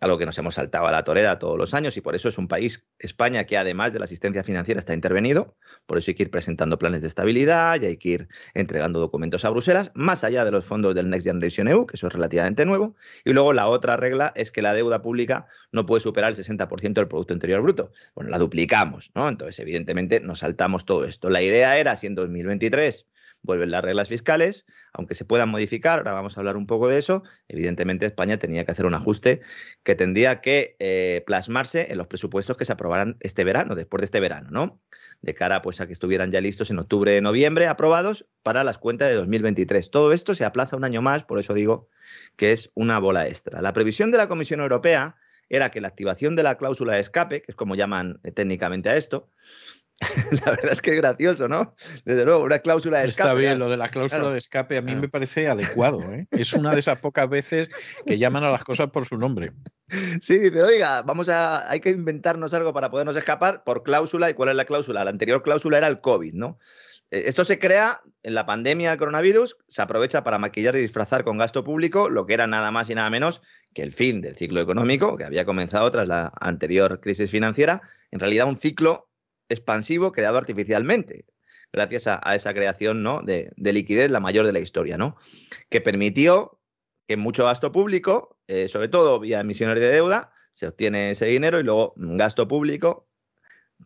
algo 0.00 0.18
que 0.18 0.26
nos 0.26 0.36
hemos 0.36 0.54
saltado 0.54 0.86
a 0.86 0.92
la 0.92 1.04
torera 1.04 1.38
todos 1.38 1.56
los 1.56 1.72
años 1.72 1.96
y 1.96 2.00
por 2.00 2.14
eso 2.14 2.28
es 2.28 2.36
un 2.36 2.48
país, 2.48 2.84
España, 2.98 3.44
que 3.44 3.56
además 3.56 3.92
de 3.92 3.98
la 3.98 4.04
asistencia 4.04 4.44
financiera 4.44 4.78
está 4.78 4.92
intervenido, 4.92 5.56
por 5.86 5.96
eso 5.96 6.10
hay 6.10 6.14
que 6.14 6.24
ir 6.24 6.30
presentando 6.30 6.78
planes 6.78 7.00
de 7.00 7.08
estabilidad 7.08 7.80
y 7.80 7.86
hay 7.86 7.96
que 7.96 8.08
ir 8.10 8.28
entregando 8.52 9.00
documentos 9.00 9.44
a 9.44 9.50
Bruselas, 9.50 9.90
más 9.94 10.22
allá 10.22 10.44
de 10.44 10.50
los 10.50 10.66
fondos 10.66 10.94
del 10.94 11.08
Next 11.08 11.26
Generation 11.26 11.68
EU, 11.68 11.86
que 11.86 11.96
eso 11.96 12.08
es 12.08 12.12
relativamente 12.12 12.66
nuevo, 12.66 12.94
y 13.24 13.32
luego 13.32 13.52
la 13.54 13.68
otra 13.68 13.96
regla 13.96 14.32
es 14.36 14.50
que 14.50 14.60
la 14.60 14.74
deuda 14.74 15.00
pública 15.00 15.46
no 15.72 15.86
puede 15.86 16.00
superar 16.00 16.32
el 16.32 16.36
60% 16.36 16.92
del 16.92 17.08
Producto 17.08 17.32
Interior 17.32 17.62
Bruto. 17.62 17.92
Bueno, 18.14 18.30
la 18.30 18.38
duplicamos, 18.38 19.10
¿no? 19.14 19.28
Entonces, 19.28 19.58
evidentemente, 19.60 20.20
nos 20.20 20.40
saltamos 20.40 20.84
todo 20.84 21.04
esto. 21.04 21.30
La 21.30 21.40
idea 21.40 21.78
era, 21.78 21.96
si 21.96 22.06
en 22.06 22.14
2023 22.14 23.06
vuelven 23.46 23.70
las 23.70 23.82
reglas 23.82 24.08
fiscales, 24.08 24.66
aunque 24.92 25.14
se 25.14 25.24
puedan 25.24 25.48
modificar, 25.48 26.00
ahora 26.00 26.12
vamos 26.12 26.36
a 26.36 26.40
hablar 26.40 26.56
un 26.56 26.66
poco 26.66 26.88
de 26.88 26.98
eso, 26.98 27.22
evidentemente 27.48 28.04
España 28.04 28.38
tenía 28.38 28.64
que 28.64 28.72
hacer 28.72 28.84
un 28.84 28.94
ajuste 28.94 29.40
que 29.82 29.94
tendría 29.94 30.40
que 30.42 30.76
eh, 30.78 31.22
plasmarse 31.26 31.90
en 31.90 31.98
los 31.98 32.06
presupuestos 32.06 32.56
que 32.56 32.64
se 32.64 32.72
aprobaran 32.72 33.16
este 33.20 33.44
verano, 33.44 33.74
después 33.74 34.00
de 34.00 34.06
este 34.06 34.20
verano, 34.20 34.50
¿no? 34.50 34.80
De 35.22 35.34
cara 35.34 35.62
pues, 35.62 35.80
a 35.80 35.86
que 35.86 35.92
estuvieran 35.92 36.30
ya 36.30 36.40
listos 36.40 36.70
en 36.70 36.78
octubre, 36.78 37.18
noviembre, 37.22 37.66
aprobados 37.66 38.26
para 38.42 38.64
las 38.64 38.76
cuentas 38.76 39.08
de 39.08 39.14
2023. 39.14 39.90
Todo 39.90 40.12
esto 40.12 40.34
se 40.34 40.44
aplaza 40.44 40.76
un 40.76 40.84
año 40.84 41.00
más, 41.00 41.24
por 41.24 41.38
eso 41.38 41.54
digo 41.54 41.88
que 42.36 42.52
es 42.52 42.70
una 42.74 42.98
bola 42.98 43.26
extra. 43.26 43.62
La 43.62 43.72
previsión 43.72 44.10
de 44.10 44.18
la 44.18 44.28
Comisión 44.28 44.60
Europea 44.60 45.16
era 45.48 45.70
que 45.70 45.80
la 45.80 45.88
activación 45.88 46.36
de 46.36 46.42
la 46.42 46.56
cláusula 46.56 46.94
de 46.94 47.00
escape, 47.00 47.42
que 47.42 47.52
es 47.52 47.56
como 47.56 47.74
llaman 47.74 48.20
eh, 48.24 48.32
técnicamente 48.32 48.88
a 48.88 48.96
esto, 48.96 49.30
la 50.44 50.50
verdad 50.50 50.72
es 50.72 50.82
que 50.82 50.90
es 50.90 50.96
gracioso, 50.96 51.48
¿no? 51.48 51.74
Desde 52.04 52.24
luego, 52.24 52.44
una 52.44 52.58
cláusula 52.58 52.98
de 52.98 53.08
escape. 53.08 53.28
Está 53.30 53.34
bien, 53.34 53.58
lo 53.58 53.70
de 53.70 53.78
la 53.78 53.88
cláusula 53.88 54.30
de 54.30 54.38
escape 54.38 54.76
a 54.76 54.82
mí 54.82 54.94
me 54.94 55.08
parece 55.08 55.48
adecuado. 55.48 56.00
¿eh? 56.12 56.26
Es 56.32 56.52
una 56.52 56.70
de 56.70 56.80
esas 56.80 56.98
pocas 57.00 57.28
veces 57.28 57.70
que 58.04 58.18
llaman 58.18 58.44
a 58.44 58.50
las 58.50 58.62
cosas 58.62 58.90
por 58.90 59.06
su 59.06 59.16
nombre. 59.16 59.52
Sí, 60.20 60.38
dice, 60.38 60.62
oiga, 60.62 61.02
vamos 61.02 61.28
a, 61.28 61.70
hay 61.70 61.80
que 61.80 61.90
inventarnos 61.90 62.52
algo 62.52 62.74
para 62.74 62.90
podernos 62.90 63.16
escapar 63.16 63.64
por 63.64 63.82
cláusula. 63.82 64.28
¿Y 64.28 64.34
cuál 64.34 64.50
es 64.50 64.56
la 64.56 64.66
cláusula? 64.66 65.02
La 65.02 65.10
anterior 65.10 65.42
cláusula 65.42 65.78
era 65.78 65.88
el 65.88 66.00
COVID, 66.00 66.34
¿no? 66.34 66.58
Eh, 67.10 67.24
esto 67.26 67.44
se 67.44 67.58
crea 67.58 68.02
en 68.22 68.34
la 68.34 68.44
pandemia 68.44 68.90
del 68.90 68.98
coronavirus, 68.98 69.56
se 69.68 69.80
aprovecha 69.80 70.24
para 70.24 70.38
maquillar 70.38 70.76
y 70.76 70.80
disfrazar 70.80 71.24
con 71.24 71.38
gasto 71.38 71.64
público 71.64 72.10
lo 72.10 72.26
que 72.26 72.34
era 72.34 72.46
nada 72.46 72.70
más 72.70 72.90
y 72.90 72.94
nada 72.94 73.08
menos 73.08 73.40
que 73.72 73.82
el 73.82 73.92
fin 73.92 74.20
del 74.20 74.36
ciclo 74.36 74.60
económico 74.60 75.16
que 75.16 75.24
había 75.24 75.44
comenzado 75.44 75.90
tras 75.90 76.08
la 76.08 76.32
anterior 76.40 77.00
crisis 77.00 77.30
financiera, 77.30 77.82
en 78.10 78.20
realidad 78.20 78.48
un 78.48 78.56
ciclo 78.56 79.05
expansivo 79.48 80.12
creado 80.12 80.38
artificialmente, 80.38 81.24
gracias 81.72 82.06
a, 82.06 82.34
esa 82.34 82.54
creación 82.54 83.02
¿no? 83.02 83.22
de, 83.22 83.52
liquidez, 83.56 84.10
la 84.10 84.20
mayor 84.20 84.46
de 84.46 84.52
la 84.52 84.60
historia, 84.60 84.96
¿no? 84.96 85.16
que 85.68 85.80
permitió 85.80 86.58
que 87.06 87.16
mucho 87.16 87.44
gasto 87.44 87.72
público, 87.72 88.38
eh, 88.48 88.68
sobre 88.68 88.88
todo 88.88 89.20
vía 89.20 89.40
emisiones 89.40 89.78
de 89.80 89.88
deuda, 89.88 90.32
se 90.52 90.66
obtiene 90.66 91.10
ese 91.10 91.26
dinero 91.26 91.60
y 91.60 91.62
luego 91.62 91.92
gasto 91.96 92.48
público, 92.48 93.06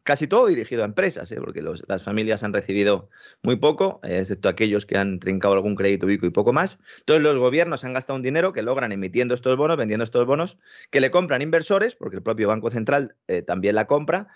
casi 0.04 0.28
todo 0.28 0.46
dirigido 0.46 0.82
a 0.82 0.86
empresas, 0.86 1.30
¿eh? 1.32 1.38
porque 1.40 1.62
las 1.62 2.02
familias 2.02 2.44
han 2.44 2.52
recibido 2.52 3.10
muy 3.42 3.56
poco, 3.56 4.00
eh, 4.04 4.20
excepto 4.20 4.48
aquellos 4.48 4.86
que 4.86 4.96
han 4.96 5.18
trincado 5.18 5.54
algún 5.54 5.74
crédito 5.74 6.06
ubico 6.06 6.26
y 6.26 6.30
poco 6.30 6.52
más. 6.52 6.78
Entonces 7.00 7.24
los 7.24 7.38
gobiernos 7.38 7.84
han 7.84 7.92
gastado 7.92 8.16
un 8.16 8.22
dinero 8.22 8.52
que 8.52 8.62
logran 8.62 8.92
emitiendo 8.92 9.34
estos 9.34 9.56
bonos, 9.56 9.76
vendiendo 9.76 10.04
estos 10.04 10.24
bonos, 10.26 10.58
que 10.90 11.00
le 11.00 11.10
compran 11.10 11.42
inversores, 11.42 11.96
porque 11.96 12.16
el 12.16 12.22
propio 12.22 12.46
Banco 12.46 12.70
Central 12.70 13.16
también 13.46 13.74
la 13.74 13.88
compra, 13.88 14.28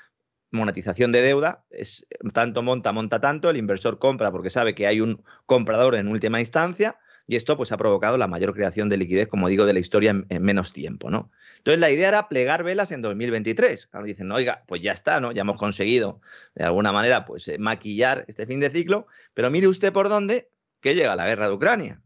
monetización 0.54 1.12
de 1.12 1.23
deuda, 1.23 1.64
es 1.70 2.06
tanto 2.32 2.62
monta, 2.62 2.92
monta 2.92 3.20
tanto, 3.20 3.50
el 3.50 3.56
inversor 3.56 3.99
compra 3.99 4.30
porque 4.30 4.50
sabe 4.50 4.75
que 4.75 4.87
hay 4.87 5.00
un 5.00 5.23
comprador 5.46 5.94
en 5.94 6.08
última 6.08 6.40
instancia 6.40 6.96
y 7.26 7.37
esto 7.37 7.56
pues 7.56 7.73
ha 7.73 7.76
provocado 7.76 8.18
la 8.18 8.26
mayor 8.26 8.54
creación 8.54 8.88
de 8.88 8.99
liquidez, 8.99 9.28
como 9.28 9.49
digo, 9.49 9.64
de 9.64 9.73
la 9.73 9.78
historia 9.78 10.11
en, 10.11 10.42
menos 10.42 10.73
tiempo, 10.73 11.11
¿no? 11.11 11.30
Entonces 11.58 11.80
la 11.80 11.90
idea 11.90 12.08
era 12.08 12.28
plegar 12.28 12.64
velas 12.64 12.92
en 12.92 13.00
2023. 13.00 13.87
Claro, 13.87 14.04
dicen, 14.04 14.30
oiga, 14.30 14.62
pues 14.66 14.82
ya 14.82 14.92
está, 14.92 15.20
¿no? 15.20 15.32
Ya 15.32 15.40
hemos 15.40 15.56
conseguido 15.56 16.20
de 16.54 16.64
alguna 16.64 16.92
manera 16.92 17.25
pues 17.25 17.49
eh, 17.49 17.58
maquillar 17.58 18.25
este 18.28 18.46
fin 18.46 18.61
de 18.61 18.70
ciclo, 18.70 19.06
pero 19.32 19.50
mire 19.50 19.68
usted 19.68 19.92
por 19.92 20.08
dónde 20.08 20.50
que 20.80 20.94
llega 20.94 21.16
la 21.16 21.26
guerra 21.26 21.49
de 21.49 21.54
Ucrania. 21.54 22.02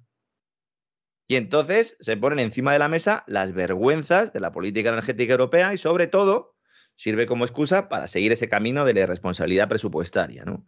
Y 1.26 1.36
entonces 1.36 1.96
se 2.00 2.16
ponen 2.16 2.38
encima 2.38 2.72
de 2.72 2.78
la 2.78 2.88
mesa 2.88 3.24
las 3.26 3.52
vergüenzas 3.52 4.32
de 4.32 4.40
la 4.40 4.52
política 4.52 4.90
energética 4.90 5.32
europea 5.32 5.74
y 5.74 5.76
sobre 5.76 6.06
todo 6.06 6.54
sirve 6.98 7.26
como 7.26 7.44
excusa 7.44 7.88
para 7.88 8.08
seguir 8.08 8.32
ese 8.32 8.48
camino 8.48 8.84
de 8.84 8.92
la 8.92 9.00
irresponsabilidad 9.00 9.68
presupuestaria. 9.68 10.44
¿no? 10.44 10.66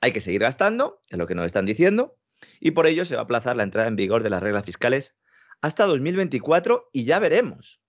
Hay 0.00 0.12
que 0.12 0.20
seguir 0.20 0.40
gastando, 0.40 1.02
es 1.10 1.18
lo 1.18 1.26
que 1.26 1.34
nos 1.34 1.44
están 1.44 1.66
diciendo, 1.66 2.16
y 2.60 2.72
por 2.72 2.86
ello 2.86 3.04
se 3.04 3.14
va 3.14 3.20
a 3.20 3.24
aplazar 3.24 3.56
la 3.56 3.62
entrada 3.62 3.86
en 3.86 3.96
vigor 3.96 4.22
de 4.22 4.30
las 4.30 4.42
reglas 4.42 4.64
fiscales 4.64 5.14
hasta 5.60 5.84
2024 5.84 6.90
y 6.92 7.04
ya 7.04 7.18
veremos. 7.18 7.80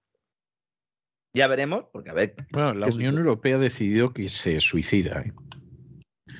Ya 1.33 1.47
veremos, 1.47 1.85
porque 1.91 2.09
a 2.09 2.13
ver. 2.13 2.35
Bueno, 2.51 2.73
la 2.73 2.87
Unión 2.87 3.17
Europea 3.17 3.57
decidió 3.57 4.11
que 4.11 4.27
se 4.27 4.59
suicida. 4.59 5.21
¿eh? 5.21 5.33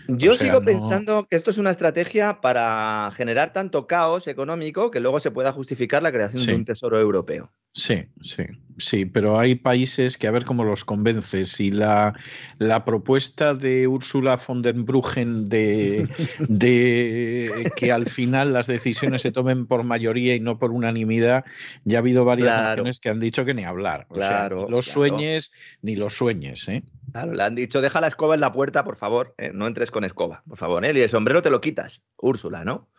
Yo 0.07 0.35
sigo 0.35 0.61
pensando 0.61 1.27
que 1.29 1.35
esto 1.35 1.51
es 1.51 1.57
una 1.57 1.71
estrategia 1.71 2.41
para 2.41 3.11
generar 3.15 3.53
tanto 3.53 3.87
caos 3.87 4.27
económico 4.27 4.91
que 4.91 4.99
luego 4.99 5.19
se 5.19 5.31
pueda 5.31 5.51
justificar 5.51 6.01
la 6.01 6.11
creación 6.11 6.45
de 6.45 6.55
un 6.55 6.65
tesoro 6.65 6.99
europeo. 6.99 7.51
Sí, 7.77 8.05
sí, 8.23 8.43
sí, 8.79 9.05
pero 9.05 9.37
hay 9.37 9.53
países 9.53 10.17
que 10.17 10.25
a 10.25 10.31
ver 10.31 10.45
cómo 10.45 10.63
los 10.63 10.83
convences. 10.83 11.59
Y 11.59 11.69
la, 11.69 12.15
la 12.57 12.85
propuesta 12.85 13.53
de 13.53 13.87
Ursula 13.87 14.35
von 14.35 14.63
der 14.63 14.73
Bruggen 14.73 15.47
de, 15.47 16.09
de 16.49 17.71
que 17.75 17.91
al 17.91 18.09
final 18.09 18.51
las 18.51 18.65
decisiones 18.65 19.21
se 19.21 19.31
tomen 19.31 19.67
por 19.67 19.83
mayoría 19.83 20.33
y 20.33 20.39
no 20.39 20.57
por 20.57 20.71
unanimidad, 20.71 21.45
ya 21.85 21.99
ha 21.99 22.01
habido 22.01 22.25
varias 22.25 22.63
naciones 22.63 22.99
que 22.99 23.09
han 23.09 23.19
dicho 23.19 23.45
que 23.45 23.53
ni 23.53 23.63
hablar. 23.63 24.07
claro. 24.11 24.65
ni 24.65 24.71
los 24.71 24.87
sueñes, 24.87 25.51
ni 25.83 25.95
los 25.95 26.17
sueñes. 26.17 26.67
¿eh? 26.69 26.81
Claro, 27.17 27.33
le 27.33 27.41
han 27.41 27.55
dicho, 27.55 27.81
deja 27.81 27.99
la 27.99 28.09
escoba 28.09 28.35
en 28.35 28.41
la 28.41 28.51
puerta, 28.51 28.83
por 28.83 28.95
favor, 28.95 29.33
¿eh? 29.39 29.49
no 29.51 29.65
entres 29.65 29.89
con 29.89 30.03
escoba, 30.03 30.43
por 30.47 30.55
favor, 30.55 30.85
¿eh? 30.85 30.91
y 30.93 31.01
el 31.01 31.09
sombrero 31.09 31.41
te 31.41 31.49
lo 31.49 31.61
quitas, 31.61 32.03
Úrsula, 32.17 32.63
¿no? 32.63 32.91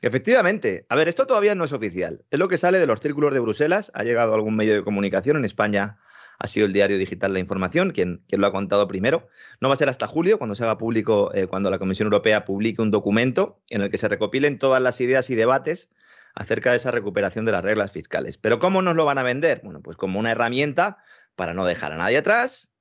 Efectivamente, 0.00 0.86
a 0.88 0.94
ver, 0.94 1.08
esto 1.08 1.26
todavía 1.26 1.56
no 1.56 1.64
es 1.64 1.72
oficial, 1.72 2.24
es 2.30 2.38
lo 2.38 2.46
que 2.46 2.56
sale 2.56 2.78
de 2.78 2.86
los 2.86 3.00
círculos 3.00 3.34
de 3.34 3.40
Bruselas, 3.40 3.90
ha 3.94 4.04
llegado 4.04 4.32
algún 4.32 4.54
medio 4.54 4.74
de 4.74 4.84
comunicación 4.84 5.38
en 5.38 5.44
España, 5.44 5.98
ha 6.38 6.46
sido 6.46 6.66
el 6.66 6.72
diario 6.72 6.98
digital 6.98 7.32
La 7.32 7.40
Información 7.40 7.90
quien, 7.90 8.22
quien 8.28 8.40
lo 8.40 8.46
ha 8.46 8.52
contado 8.52 8.86
primero. 8.86 9.26
No 9.60 9.66
va 9.66 9.74
a 9.74 9.76
ser 9.76 9.88
hasta 9.88 10.06
julio, 10.06 10.38
cuando 10.38 10.54
se 10.54 10.62
haga 10.62 10.78
público, 10.78 11.32
eh, 11.34 11.48
cuando 11.48 11.68
la 11.68 11.80
Comisión 11.80 12.06
Europea 12.06 12.44
publique 12.44 12.80
un 12.80 12.92
documento 12.92 13.60
en 13.70 13.82
el 13.82 13.90
que 13.90 13.98
se 13.98 14.06
recopilen 14.06 14.60
todas 14.60 14.80
las 14.80 15.00
ideas 15.00 15.30
y 15.30 15.34
debates 15.34 15.90
acerca 16.36 16.70
de 16.70 16.76
esa 16.76 16.92
recuperación 16.92 17.44
de 17.44 17.50
las 17.50 17.64
reglas 17.64 17.90
fiscales. 17.90 18.38
Pero 18.38 18.60
¿cómo 18.60 18.82
nos 18.82 18.94
lo 18.94 19.04
van 19.04 19.18
a 19.18 19.24
vender? 19.24 19.62
Bueno, 19.64 19.80
pues 19.80 19.96
como 19.96 20.20
una 20.20 20.30
herramienta 20.30 20.98
para 21.34 21.54
no 21.54 21.64
dejar 21.64 21.92
a 21.92 21.96
nadie 21.96 22.18
atrás, 22.18 22.73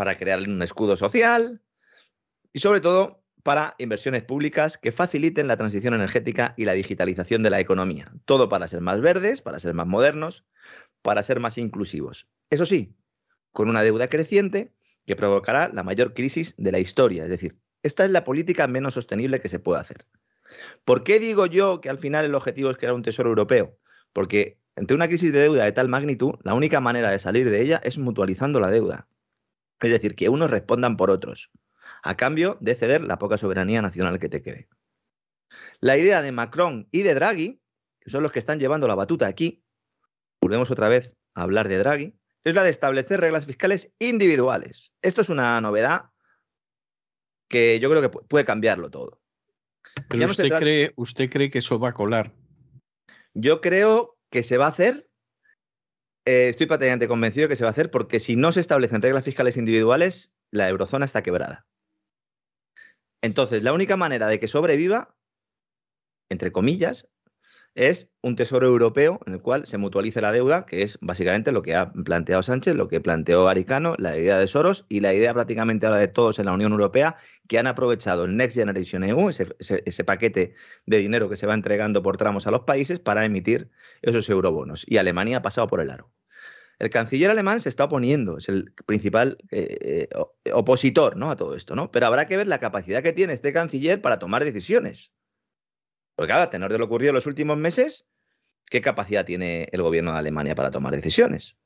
para 0.00 0.16
crear 0.16 0.40
un 0.40 0.62
escudo 0.62 0.96
social 0.96 1.60
y 2.54 2.60
sobre 2.60 2.80
todo 2.80 3.22
para 3.42 3.74
inversiones 3.76 4.22
públicas 4.22 4.78
que 4.78 4.92
faciliten 4.92 5.46
la 5.46 5.58
transición 5.58 5.92
energética 5.92 6.54
y 6.56 6.64
la 6.64 6.72
digitalización 6.72 7.42
de 7.42 7.50
la 7.50 7.60
economía. 7.60 8.10
Todo 8.24 8.48
para 8.48 8.66
ser 8.66 8.80
más 8.80 9.02
verdes, 9.02 9.42
para 9.42 9.60
ser 9.60 9.74
más 9.74 9.86
modernos, 9.86 10.46
para 11.02 11.22
ser 11.22 11.38
más 11.38 11.58
inclusivos. 11.58 12.28
Eso 12.48 12.64
sí, 12.64 12.96
con 13.52 13.68
una 13.68 13.82
deuda 13.82 14.08
creciente 14.08 14.72
que 15.06 15.16
provocará 15.16 15.68
la 15.68 15.82
mayor 15.82 16.14
crisis 16.14 16.54
de 16.56 16.72
la 16.72 16.78
historia. 16.78 17.24
Es 17.24 17.28
decir, 17.28 17.58
esta 17.82 18.06
es 18.06 18.10
la 18.10 18.24
política 18.24 18.66
menos 18.68 18.94
sostenible 18.94 19.38
que 19.38 19.50
se 19.50 19.58
puede 19.58 19.82
hacer. 19.82 20.06
¿Por 20.86 21.04
qué 21.04 21.20
digo 21.20 21.44
yo 21.44 21.82
que 21.82 21.90
al 21.90 21.98
final 21.98 22.24
el 22.24 22.34
objetivo 22.34 22.70
es 22.70 22.78
crear 22.78 22.94
un 22.94 23.02
tesoro 23.02 23.28
europeo? 23.28 23.76
Porque 24.14 24.62
entre 24.76 24.96
una 24.96 25.08
crisis 25.08 25.30
de 25.30 25.40
deuda 25.40 25.66
de 25.66 25.72
tal 25.72 25.90
magnitud, 25.90 26.36
la 26.42 26.54
única 26.54 26.80
manera 26.80 27.10
de 27.10 27.18
salir 27.18 27.50
de 27.50 27.60
ella 27.60 27.82
es 27.84 27.98
mutualizando 27.98 28.60
la 28.60 28.70
deuda. 28.70 29.06
Es 29.80 29.90
decir, 29.90 30.14
que 30.14 30.28
unos 30.28 30.50
respondan 30.50 30.96
por 30.96 31.10
otros, 31.10 31.50
a 32.02 32.16
cambio 32.16 32.58
de 32.60 32.74
ceder 32.74 33.02
la 33.02 33.18
poca 33.18 33.38
soberanía 33.38 33.82
nacional 33.82 34.18
que 34.18 34.28
te 34.28 34.42
quede. 34.42 34.68
La 35.80 35.96
idea 35.96 36.22
de 36.22 36.32
Macron 36.32 36.88
y 36.92 37.02
de 37.02 37.14
Draghi, 37.14 37.60
que 38.00 38.10
son 38.10 38.22
los 38.22 38.32
que 38.32 38.38
están 38.38 38.58
llevando 38.58 38.86
la 38.88 38.94
batuta 38.94 39.26
aquí, 39.26 39.64
volvemos 40.40 40.70
otra 40.70 40.88
vez 40.88 41.16
a 41.34 41.42
hablar 41.42 41.68
de 41.68 41.78
Draghi, 41.78 42.16
es 42.44 42.54
la 42.54 42.62
de 42.62 42.70
establecer 42.70 43.20
reglas 43.20 43.46
fiscales 43.46 43.92
individuales. 43.98 44.92
Esto 45.02 45.20
es 45.20 45.28
una 45.28 45.60
novedad 45.60 46.10
que 47.48 47.80
yo 47.80 47.90
creo 47.90 48.02
que 48.02 48.08
puede 48.08 48.44
cambiarlo 48.44 48.90
todo. 48.90 49.20
Pero 50.08 50.26
usted, 50.26 50.50
cree, 50.56 50.92
¿usted 50.96 51.28
cree 51.28 51.50
que 51.50 51.58
eso 51.58 51.78
va 51.78 51.90
a 51.90 51.94
colar? 51.94 52.32
Yo 53.34 53.60
creo 53.60 54.18
que 54.30 54.42
se 54.42 54.56
va 54.56 54.66
a 54.66 54.70
hacer. 54.70 55.09
Eh, 56.26 56.48
estoy 56.48 56.66
prácticamente 56.66 57.08
convencido 57.08 57.48
que 57.48 57.56
se 57.56 57.64
va 57.64 57.68
a 57.68 57.72
hacer 57.72 57.90
porque 57.90 58.18
si 58.18 58.36
no 58.36 58.52
se 58.52 58.60
establecen 58.60 59.02
reglas 59.02 59.24
fiscales 59.24 59.56
individuales, 59.56 60.32
la 60.50 60.68
eurozona 60.68 61.04
está 61.04 61.22
quebrada. 61.22 61.66
Entonces, 63.22 63.62
la 63.62 63.72
única 63.72 63.96
manera 63.96 64.26
de 64.26 64.40
que 64.40 64.48
sobreviva, 64.48 65.16
entre 66.30 66.52
comillas, 66.52 67.08
es 67.74 68.10
un 68.22 68.36
tesoro 68.36 68.66
europeo 68.66 69.20
en 69.26 69.34
el 69.34 69.40
cual 69.40 69.66
se 69.66 69.78
mutualice 69.78 70.20
la 70.20 70.32
deuda, 70.32 70.66
que 70.66 70.82
es 70.82 70.98
básicamente 71.00 71.52
lo 71.52 71.62
que 71.62 71.74
ha 71.74 71.92
planteado 71.92 72.42
Sánchez, 72.42 72.74
lo 72.74 72.88
que 72.88 73.00
planteó 73.00 73.48
Aricano, 73.48 73.94
la 73.98 74.18
idea 74.18 74.38
de 74.38 74.46
Soros 74.46 74.84
y 74.88 75.00
la 75.00 75.14
idea 75.14 75.32
prácticamente 75.32 75.86
ahora 75.86 75.98
de 75.98 76.08
todos 76.08 76.38
en 76.38 76.46
la 76.46 76.52
Unión 76.52 76.72
Europea, 76.72 77.16
que 77.48 77.58
han 77.58 77.66
aprovechado 77.66 78.24
el 78.24 78.36
Next 78.36 78.56
Generation 78.56 79.04
EU, 79.04 79.28
ese, 79.28 80.04
paquete 80.04 80.54
de 80.86 80.98
dinero 80.98 81.28
que 81.28 81.36
se 81.36 81.46
va 81.46 81.54
entregando 81.54 82.02
por 82.02 82.16
tramos 82.16 82.46
a 82.46 82.50
los 82.50 82.60
países 82.62 82.98
para 82.98 83.24
emitir 83.24 83.70
esos 84.02 84.28
eurobonos. 84.28 84.84
Y 84.86 84.96
Alemania 84.98 85.38
ha 85.38 85.42
pasado 85.42 85.68
por 85.68 85.80
el 85.80 85.90
aro. 85.90 86.12
El 86.80 86.90
canciller 86.90 87.30
alemán 87.30 87.60
se 87.60 87.68
está 87.68 87.84
oponiendo, 87.84 88.38
es 88.38 88.48
el 88.48 88.72
principal 88.86 89.36
eh, 89.50 90.08
eh, 90.10 90.50
opositor 90.52 91.16
¿no? 91.16 91.30
a 91.30 91.36
todo 91.36 91.54
esto, 91.54 91.76
¿no? 91.76 91.90
Pero 91.90 92.06
habrá 92.06 92.26
que 92.26 92.38
ver 92.38 92.46
la 92.46 92.58
capacidad 92.58 93.02
que 93.02 93.12
tiene 93.12 93.34
este 93.34 93.52
canciller 93.52 94.00
para 94.00 94.18
tomar 94.18 94.44
decisiones. 94.44 95.12
Porque 96.20 96.34
a 96.34 96.50
tenor 96.50 96.70
de 96.70 96.76
lo 96.76 96.84
ocurrido 96.84 97.12
en 97.12 97.14
los 97.14 97.24
últimos 97.24 97.56
meses, 97.56 98.04
¿qué 98.66 98.82
capacidad 98.82 99.24
tiene 99.24 99.70
el 99.72 99.80
gobierno 99.80 100.12
de 100.12 100.18
Alemania 100.18 100.54
para 100.54 100.70
tomar 100.70 100.94
decisiones? 100.94 101.56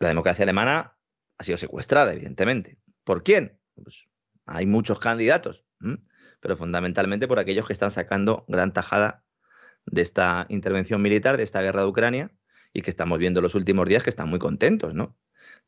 La 0.00 0.08
democracia 0.08 0.42
alemana 0.42 0.98
ha 1.38 1.44
sido 1.44 1.56
secuestrada, 1.56 2.12
evidentemente. 2.12 2.78
¿Por 3.04 3.22
quién? 3.22 3.60
Pues 3.80 4.08
hay 4.44 4.66
muchos 4.66 4.98
candidatos, 4.98 5.62
pero 6.40 6.56
fundamentalmente 6.56 7.28
por 7.28 7.38
aquellos 7.38 7.64
que 7.68 7.74
están 7.74 7.92
sacando 7.92 8.44
gran 8.48 8.72
tajada 8.72 9.22
de 9.84 10.02
esta 10.02 10.46
intervención 10.48 11.00
militar, 11.00 11.36
de 11.36 11.44
esta 11.44 11.62
guerra 11.62 11.82
de 11.82 11.86
Ucrania, 11.86 12.32
y 12.72 12.82
que 12.82 12.90
estamos 12.90 13.20
viendo 13.20 13.40
los 13.40 13.54
últimos 13.54 13.86
días 13.86 14.02
que 14.02 14.10
están 14.10 14.28
muy 14.28 14.40
contentos, 14.40 14.94
¿no? 14.94 15.16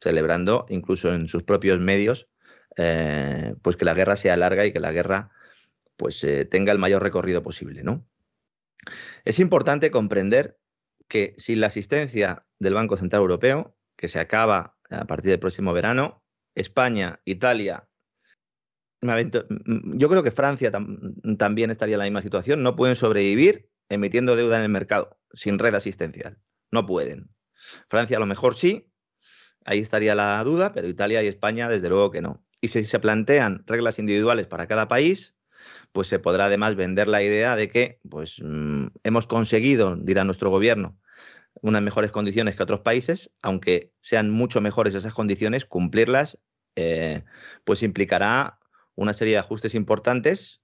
Celebrando 0.00 0.66
incluso 0.71 1.14
en 1.14 1.28
sus 1.28 1.45
propios 1.45 1.78
medios, 1.78 2.28
eh, 2.76 3.54
pues 3.62 3.76
que 3.76 3.85
la 3.85 3.95
guerra 3.95 4.16
sea 4.16 4.37
larga 4.37 4.66
y 4.66 4.73
que 4.73 4.80
la 4.80 4.90
guerra 4.90 5.30
pues 5.99 6.23
eh, 6.25 6.47
tenga 6.47 6.73
el 6.73 6.78
mayor 6.78 7.02
recorrido 7.02 7.43
posible, 7.43 7.83
¿no? 7.83 8.09
Es 9.25 9.40
importante 9.40 9.90
comprender 9.90 10.59
que 11.09 11.35
sin 11.37 11.61
la 11.61 11.67
asistencia 11.67 12.47
del 12.59 12.75
Banco 12.75 12.97
Central 12.97 13.23
Europeo, 13.23 13.76
que 13.97 14.09
se 14.09 14.21
acaba 14.21 14.78
a 14.88 15.07
partir 15.07 15.31
del 15.31 15.40
próximo 15.40 15.73
verano, 15.73 16.23
España, 16.55 17.21
Italia, 17.25 17.88
yo 19.00 20.09
creo 20.09 20.23
que 20.23 20.31
Francia 20.31 20.73
también 21.37 21.71
estaría 21.71 21.95
en 21.95 22.00
la 22.00 22.05
misma 22.05 22.23
situación, 22.23 22.62
no 22.62 22.75
pueden 22.75 22.97
sobrevivir 22.97 23.71
emitiendo 23.88 24.37
deuda 24.37 24.57
en 24.57 24.62
el 24.62 24.69
mercado 24.69 25.21
sin 25.33 25.59
red 25.59 25.75
asistencial. 25.75 26.38
No 26.71 26.87
pueden. 26.87 27.31
Francia 27.88 28.17
a 28.17 28.21
lo 28.21 28.26
mejor 28.26 28.55
sí, 28.55 28.93
ahí 29.64 29.78
estaría 29.78 30.14
la 30.14 30.43
duda, 30.45 30.73
pero 30.73 30.88
Italia 30.88 31.23
y 31.23 31.26
España 31.26 31.69
desde 31.69 31.88
luego 31.88 32.11
que 32.11 32.23
no. 32.23 32.45
Y 32.61 32.69
si 32.69 32.85
se 32.85 32.99
plantean 32.99 33.64
reglas 33.67 33.99
individuales 33.99 34.47
para 34.47 34.67
cada 34.67 34.88
país, 34.88 35.38
pues 35.92 36.09
se 36.09 36.18
podrá 36.18 36.47
además 36.47 36.75
vender 36.75 37.09
la 37.09 37.23
idea 37.23 37.57
de 37.57 37.68
que 37.68 38.00
pues, 38.09 38.40
mm, 38.42 38.87
hemos 39.04 39.26
conseguido, 39.26 39.97
dirá 39.97 40.25
nuestro 40.25 40.50
gobierno, 40.50 40.99
unas 41.61 41.83
mejores 41.83 42.12
condiciones 42.12 42.57
que 42.57 42.62
otros 42.62 42.80
países, 42.80 43.30
aunque 43.42 43.92
sean 44.00 44.30
mucho 44.30 44.61
mejores 44.61 44.95
esas 44.95 45.14
condiciones, 45.14 45.64
cumplirlas 45.64 46.38
eh, 46.80 47.25
pues 47.64 47.83
implicará 47.83 48.61
una 48.95 49.12
serie 49.12 49.35
de 49.35 49.40
ajustes 49.40 49.75
importantes 49.75 50.62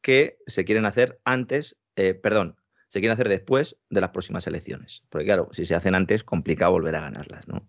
que 0.00 0.38
se 0.46 0.64
quieren 0.64 0.86
hacer 0.86 1.20
antes, 1.24 1.76
eh, 1.96 2.14
perdón, 2.14 2.60
se 2.86 3.00
quieren 3.00 3.14
hacer 3.14 3.28
después 3.28 3.76
de 3.90 4.00
las 4.00 4.10
próximas 4.10 4.46
elecciones. 4.46 5.02
Porque 5.08 5.24
claro, 5.24 5.48
si 5.50 5.64
se 5.64 5.74
hacen 5.74 5.96
antes, 5.96 6.22
complica 6.22 6.68
volver 6.68 6.94
a 6.94 7.00
ganarlas, 7.00 7.48
¿no? 7.48 7.68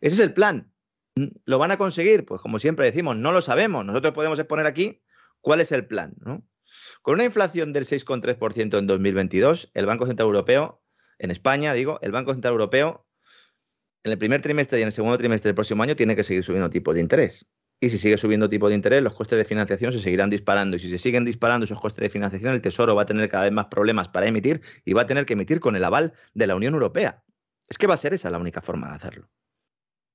Ese 0.00 0.16
es 0.16 0.20
el 0.20 0.32
plan. 0.32 0.72
¿Lo 1.44 1.58
van 1.58 1.70
a 1.70 1.76
conseguir? 1.76 2.24
Pues 2.24 2.40
como 2.40 2.58
siempre 2.58 2.86
decimos, 2.86 3.16
no 3.16 3.30
lo 3.30 3.42
sabemos. 3.42 3.84
Nosotros 3.84 4.12
podemos 4.12 4.40
exponer 4.40 4.66
aquí 4.66 5.00
¿Cuál 5.40 5.60
es 5.60 5.72
el 5.72 5.86
plan? 5.86 6.14
Con 7.02 7.14
una 7.14 7.24
inflación 7.24 7.72
del 7.72 7.84
6,3% 7.84 8.78
en 8.78 8.86
2022, 8.86 9.70
el 9.74 9.86
Banco 9.86 10.06
Central 10.06 10.26
Europeo, 10.26 10.82
en 11.18 11.30
España, 11.30 11.72
digo, 11.72 11.98
el 12.02 12.12
Banco 12.12 12.32
Central 12.32 12.52
Europeo, 12.52 13.06
en 14.04 14.12
el 14.12 14.18
primer 14.18 14.40
trimestre 14.40 14.78
y 14.78 14.82
en 14.82 14.88
el 14.88 14.92
segundo 14.92 15.18
trimestre 15.18 15.48
del 15.48 15.54
próximo 15.54 15.82
año, 15.82 15.96
tiene 15.96 16.16
que 16.16 16.24
seguir 16.24 16.42
subiendo 16.42 16.70
tipos 16.70 16.94
de 16.94 17.00
interés. 17.00 17.46
Y 17.82 17.88
si 17.88 17.98
sigue 17.98 18.18
subiendo 18.18 18.48
tipo 18.48 18.68
de 18.68 18.74
interés, 18.74 19.02
los 19.02 19.14
costes 19.14 19.38
de 19.38 19.44
financiación 19.44 19.92
se 19.92 20.00
seguirán 20.00 20.28
disparando. 20.28 20.76
Y 20.76 20.80
si 20.80 20.90
se 20.90 20.98
siguen 20.98 21.24
disparando 21.24 21.64
esos 21.64 21.80
costes 21.80 22.02
de 22.02 22.10
financiación, 22.10 22.52
el 22.52 22.60
Tesoro 22.60 22.94
va 22.94 23.02
a 23.02 23.06
tener 23.06 23.28
cada 23.30 23.44
vez 23.44 23.52
más 23.52 23.66
problemas 23.66 24.08
para 24.08 24.26
emitir 24.26 24.60
y 24.84 24.92
va 24.92 25.02
a 25.02 25.06
tener 25.06 25.24
que 25.24 25.32
emitir 25.32 25.60
con 25.60 25.76
el 25.76 25.84
aval 25.84 26.12
de 26.34 26.46
la 26.46 26.56
Unión 26.56 26.74
Europea. 26.74 27.24
Es 27.68 27.78
que 27.78 27.86
va 27.86 27.94
a 27.94 27.98
ser 27.98 28.12
esa 28.12 28.28
la 28.30 28.38
única 28.38 28.60
forma 28.60 28.88
de 28.88 28.96
hacerlo. 28.96 29.30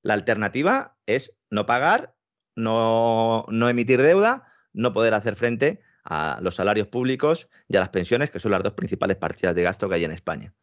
La 0.03 0.13
alternativa 0.13 0.99
es 1.07 1.35
no 1.49 1.65
pagar, 1.65 2.15
no, 2.55 3.45
no 3.49 3.67
emitir 3.67 4.01
deuda 4.01 4.45
no 4.75 4.93
poder 4.93 5.13
hacer 5.13 5.35
frente 5.35 5.81
a 6.03 6.39
los 6.41 6.55
salarios 6.55 6.87
públicos 6.87 7.49
y 7.67 7.75
a 7.75 7.79
las 7.79 7.89
pensiones, 7.89 8.29
que 8.29 8.39
son 8.39 8.51
las 8.51 8.63
dos 8.63 8.73
principales 8.73 9.17
partidas 9.17 9.55
de 9.55 9.63
gasto 9.63 9.89
que 9.89 9.95
hay 9.95 10.03
en 10.03 10.11
España. 10.11 10.53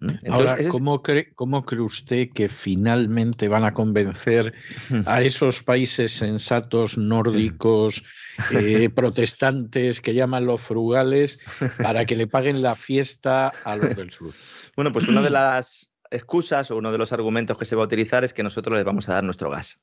¿Mm? 0.00 0.32
Ahora, 0.32 0.56
¿cómo, 0.68 1.00
cree, 1.02 1.32
¿cómo 1.34 1.64
cree 1.64 1.80
usted 1.80 2.30
que 2.34 2.48
finalmente 2.48 3.46
van 3.46 3.64
a 3.64 3.72
convencer 3.72 4.52
a 5.06 5.22
esos 5.22 5.62
países 5.62 6.12
sensatos 6.12 6.98
nórdicos, 6.98 8.04
eh, 8.52 8.90
protestantes, 8.90 10.00
que 10.00 10.14
llaman 10.14 10.46
los 10.46 10.60
frugales, 10.60 11.38
para 11.82 12.04
que 12.04 12.16
le 12.16 12.26
paguen 12.26 12.62
la 12.62 12.74
fiesta 12.74 13.52
a 13.64 13.76
los 13.76 13.94
del 13.94 14.10
sur? 14.10 14.32
Bueno, 14.74 14.90
pues 14.92 15.06
una 15.06 15.22
de 15.22 15.30
las 15.30 15.92
excusas 16.10 16.70
o 16.70 16.76
uno 16.76 16.90
de 16.90 16.98
los 16.98 17.12
argumentos 17.12 17.56
que 17.56 17.64
se 17.64 17.76
va 17.76 17.82
a 17.82 17.86
utilizar 17.86 18.24
es 18.24 18.32
que 18.32 18.42
nosotros 18.42 18.76
les 18.76 18.84
vamos 18.84 19.08
a 19.08 19.14
dar 19.14 19.24
nuestro 19.24 19.50
gas. 19.50 19.80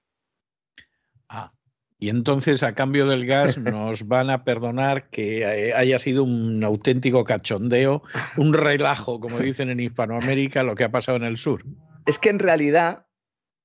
Ah, 1.29 1.53
y 2.01 2.07
entonces, 2.07 2.63
a 2.63 2.73
cambio 2.73 3.07
del 3.07 3.25
gas, 3.25 3.57
nos 3.57 4.07
van 4.07 4.29
a 4.29 4.45
perdonar 4.45 5.09
que 5.09 5.41
eh, 5.41 5.73
haya 5.73 5.99
sido 5.99 6.23
un 6.23 6.63
auténtico 6.63 7.25
cachondeo, 7.25 8.03
un 8.37 8.53
relajo, 8.53 9.19
como 9.19 9.37
dicen 9.39 9.69
en 9.69 9.81
Hispanoamérica, 9.81 10.63
lo 10.63 10.75
que 10.75 10.85
ha 10.85 10.91
pasado 10.91 11.17
en 11.17 11.25
el 11.25 11.35
sur. 11.35 11.65
Es 12.05 12.17
que 12.17 12.29
en 12.29 12.39
realidad, 12.39 13.07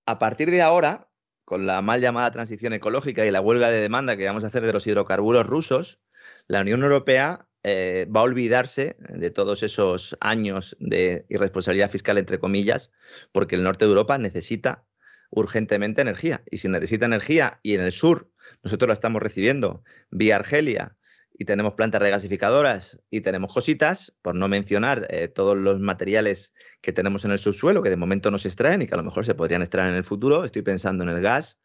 a 0.07 0.19
partir 0.19 0.51
de 0.51 0.63
ahora, 0.63 1.09
con 1.45 1.67
la 1.67 1.81
mal 1.81 2.01
llamada 2.01 2.33
transición 2.33 2.73
ecológica 2.73 3.25
y 3.25 3.31
la 3.31 3.41
huelga 3.41 3.71
de 3.71 3.81
demanda 3.81 4.17
que 4.17 4.27
vamos 4.27 4.43
a 4.43 4.49
hacer 4.49 4.67
de 4.67 4.73
los 4.73 4.87
hidrocarburos 4.87 5.47
rusos, 5.47 6.01
la 6.49 6.61
Unión 6.61 6.83
Europea 6.83 7.47
eh, 7.63 8.07
va 8.15 8.21
a 8.21 8.25
olvidarse 8.25 8.97
de 8.99 9.31
todos 9.31 9.63
esos 9.63 10.17
años 10.21 10.77
de 10.81 11.25
irresponsabilidad 11.29 11.91
fiscal, 11.91 12.19
entre 12.19 12.41
comillas, 12.41 12.91
porque 13.31 13.55
el 13.55 13.63
norte 13.63 13.85
de 13.85 13.91
Europa 13.91 14.19
necesita 14.19 14.85
urgentemente 15.35 16.01
energía. 16.01 16.43
Y 16.51 16.59
si 16.59 16.69
necesita 16.69 17.07
energía 17.07 17.61
y 17.63 17.75
en 17.75 17.81
el 17.81 17.93
sur 17.93 18.31
nosotros 18.63 18.89
la 18.89 18.95
estamos 18.95 19.23
recibiendo 19.23 19.83
vía 20.11 20.37
Argelia 20.37 20.97
y 21.37 21.45
tenemos 21.45 21.75
plantas 21.75 22.01
regasificadoras 22.01 23.01
y 23.11 23.21
tenemos 23.21 23.53
cositas, 23.53 24.15
por 24.23 24.37
no 24.37 24.47
mencionar 24.47 25.07
eh, 25.11 25.29
todos 25.29 25.57
los 25.57 25.81
materiales 25.81 26.55
que 26.81 26.93
tenemos 26.93 27.25
en 27.25 27.33
el 27.33 27.39
subsuelo 27.39 27.83
que 27.83 27.91
de 27.91 27.97
momento 27.97 28.31
no 28.31 28.39
se 28.39 28.49
extraen 28.49 28.83
y 28.83 28.87
que 28.87 28.95
a 28.95 28.99
lo 28.99 29.03
mejor 29.03 29.25
se 29.25 29.35
podrían 29.35 29.63
extraer 29.63 29.91
en 29.91 29.97
el 29.97 30.05
futuro. 30.05 30.45
Estoy 30.45 30.63
pensando 30.63 31.03
en 31.03 31.11
el 31.11 31.21
gas, 31.21 31.59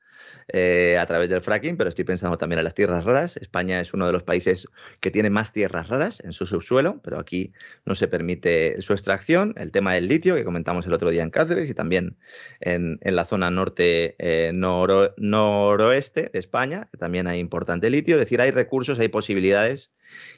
eh, 0.48 0.98
a 1.00 1.06
través 1.06 1.30
del 1.30 1.42
fracking, 1.42 1.78
pero 1.78 1.90
estoy 1.90 2.06
pensando 2.06 2.38
también 2.38 2.60
en 2.60 2.64
las 2.64 2.74
tierras 2.74 3.06
raras. 3.06 3.38
España 3.38 3.80
es 3.80 3.94
uno 3.94 4.08
de 4.08 4.14
los 4.14 4.24
países 4.24 4.68
que 5.00 5.12
tiene 5.12 5.30
más 5.30 5.54
tierras 5.54 5.90
raras 5.90 6.22
en 6.24 6.34
su 6.34 6.46
subsuelo, 6.46 7.00
pero 7.04 7.20
aquí 7.20 7.54
no 7.86 7.96
se 7.96 8.08
permite 8.08 8.82
su 8.82 8.94
extracción. 8.94 9.54
El 9.58 9.72
tema 9.72 9.94
del 9.94 10.08
litio, 10.08 10.36
que 10.36 10.44
comentamos 10.44 10.86
el 10.88 10.94
otro 10.94 11.10
día 11.10 11.24
en 11.24 11.30
Cáceres 11.30 11.70
y 11.70 11.74
también 11.74 12.18
en, 12.62 13.00
la 13.04 13.26
zona 13.26 13.52
norte 13.52 14.16
eh, 14.20 14.52
noroeste 14.54 16.30
de 16.34 16.40
España, 16.40 16.88
que 16.92 16.98
también 16.98 17.28
hay 17.28 17.40
importante 17.40 17.90
litio. 17.90 18.16
Es 18.16 18.22
decir, 18.22 18.42
hay 18.42 18.52
recursos, 18.52 19.00
hay 19.00 19.10
posibilidades 19.10 19.92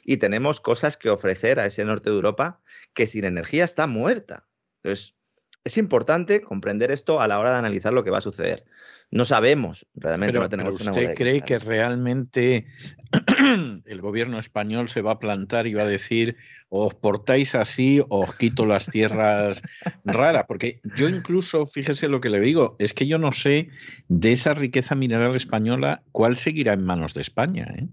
y 0.04 0.18
tenemos 0.18 0.60
cosas 0.60 0.96
que 0.96 1.10
ofrecer 1.10 1.60
a 1.60 1.66
ese 1.66 1.84
norte 1.84 2.10
de 2.10 2.16
Europa 2.16 2.60
que 2.94 3.06
sin 3.06 3.24
energía 3.24 3.64
está 3.64 3.86
muerta. 3.86 4.46
Entonces, 4.82 5.14
es 5.64 5.78
importante 5.78 6.42
comprender 6.42 6.90
esto 6.90 7.20
a 7.20 7.28
la 7.28 7.38
hora 7.38 7.52
de 7.52 7.58
analizar 7.58 7.92
lo 7.92 8.04
que 8.04 8.10
va 8.10 8.18
a 8.18 8.22
suceder. 8.22 8.64
No 9.12 9.26
sabemos, 9.26 9.86
realmente 9.94 10.32
pero, 10.32 10.44
no 10.44 10.48
tenemos 10.48 10.74
pero 10.78 10.90
¿Usted 10.90 11.14
cree 11.14 11.42
que 11.42 11.58
realmente 11.58 12.66
el 13.84 14.00
gobierno 14.00 14.38
español 14.38 14.88
se 14.88 15.02
va 15.02 15.12
a 15.12 15.18
plantar 15.18 15.66
y 15.66 15.74
va 15.74 15.82
a 15.82 15.86
decir 15.86 16.36
os 16.70 16.94
portáis 16.94 17.54
así 17.54 18.00
o 18.00 18.20
os 18.22 18.34
quito 18.34 18.64
las 18.64 18.86
tierras 18.86 19.60
raras? 20.06 20.46
Porque 20.48 20.80
yo 20.96 21.10
incluso, 21.10 21.66
fíjese 21.66 22.08
lo 22.08 22.22
que 22.22 22.30
le 22.30 22.40
digo, 22.40 22.74
es 22.78 22.94
que 22.94 23.06
yo 23.06 23.18
no 23.18 23.32
sé 23.32 23.68
de 24.08 24.32
esa 24.32 24.54
riqueza 24.54 24.94
mineral 24.94 25.36
española 25.36 26.02
cuál 26.10 26.38
seguirá 26.38 26.72
en 26.72 26.82
manos 26.82 27.12
de 27.12 27.20
España. 27.20 27.70
¿eh? 27.76 27.88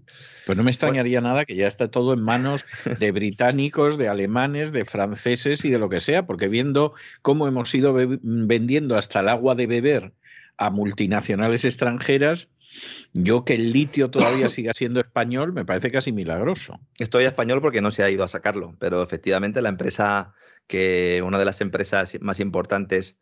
Pues 0.46 0.56
no 0.56 0.64
me 0.64 0.70
extrañaría 0.70 1.20
nada 1.20 1.44
que 1.44 1.54
ya 1.54 1.66
está 1.66 1.88
todo 1.88 2.14
en 2.14 2.22
manos 2.22 2.64
de 2.98 3.12
británicos, 3.12 3.98
de 3.98 4.08
alemanes, 4.08 4.72
de 4.72 4.86
franceses 4.86 5.66
y 5.66 5.70
de 5.70 5.78
lo 5.78 5.90
que 5.90 6.00
sea, 6.00 6.24
porque 6.24 6.48
viendo 6.48 6.94
cómo 7.20 7.46
hemos 7.46 7.74
ido 7.74 7.94
vendiendo 8.22 8.96
hasta 8.96 9.20
el 9.20 9.28
agua 9.28 9.54
de 9.54 9.66
beber 9.66 10.14
a 10.60 10.70
multinacionales 10.70 11.64
extranjeras, 11.64 12.50
yo 13.14 13.44
que 13.44 13.54
el 13.54 13.72
litio 13.72 14.10
todavía 14.10 14.48
siga 14.50 14.74
siendo 14.74 15.00
español 15.00 15.52
me 15.52 15.64
parece 15.64 15.90
casi 15.90 16.12
milagroso. 16.12 16.78
Estoy 16.98 17.24
español 17.24 17.60
porque 17.60 17.80
no 17.80 17.90
se 17.90 18.04
ha 18.04 18.10
ido 18.10 18.22
a 18.22 18.28
sacarlo, 18.28 18.76
pero 18.78 19.02
efectivamente 19.02 19.62
la 19.62 19.70
empresa 19.70 20.34
que 20.66 21.22
una 21.24 21.38
de 21.38 21.46
las 21.46 21.60
empresas 21.62 22.16
más 22.20 22.38
importantes 22.38 23.18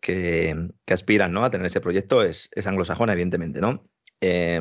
que, 0.00 0.68
aspiran 0.86 1.32
¿no? 1.32 1.44
a 1.44 1.50
tener 1.50 1.66
ese 1.66 1.80
proyecto 1.80 2.22
es, 2.22 2.48
es 2.52 2.66
anglosajona, 2.66 3.14
evidentemente, 3.14 3.60
¿no? 3.60 3.88
Eh, 4.20 4.60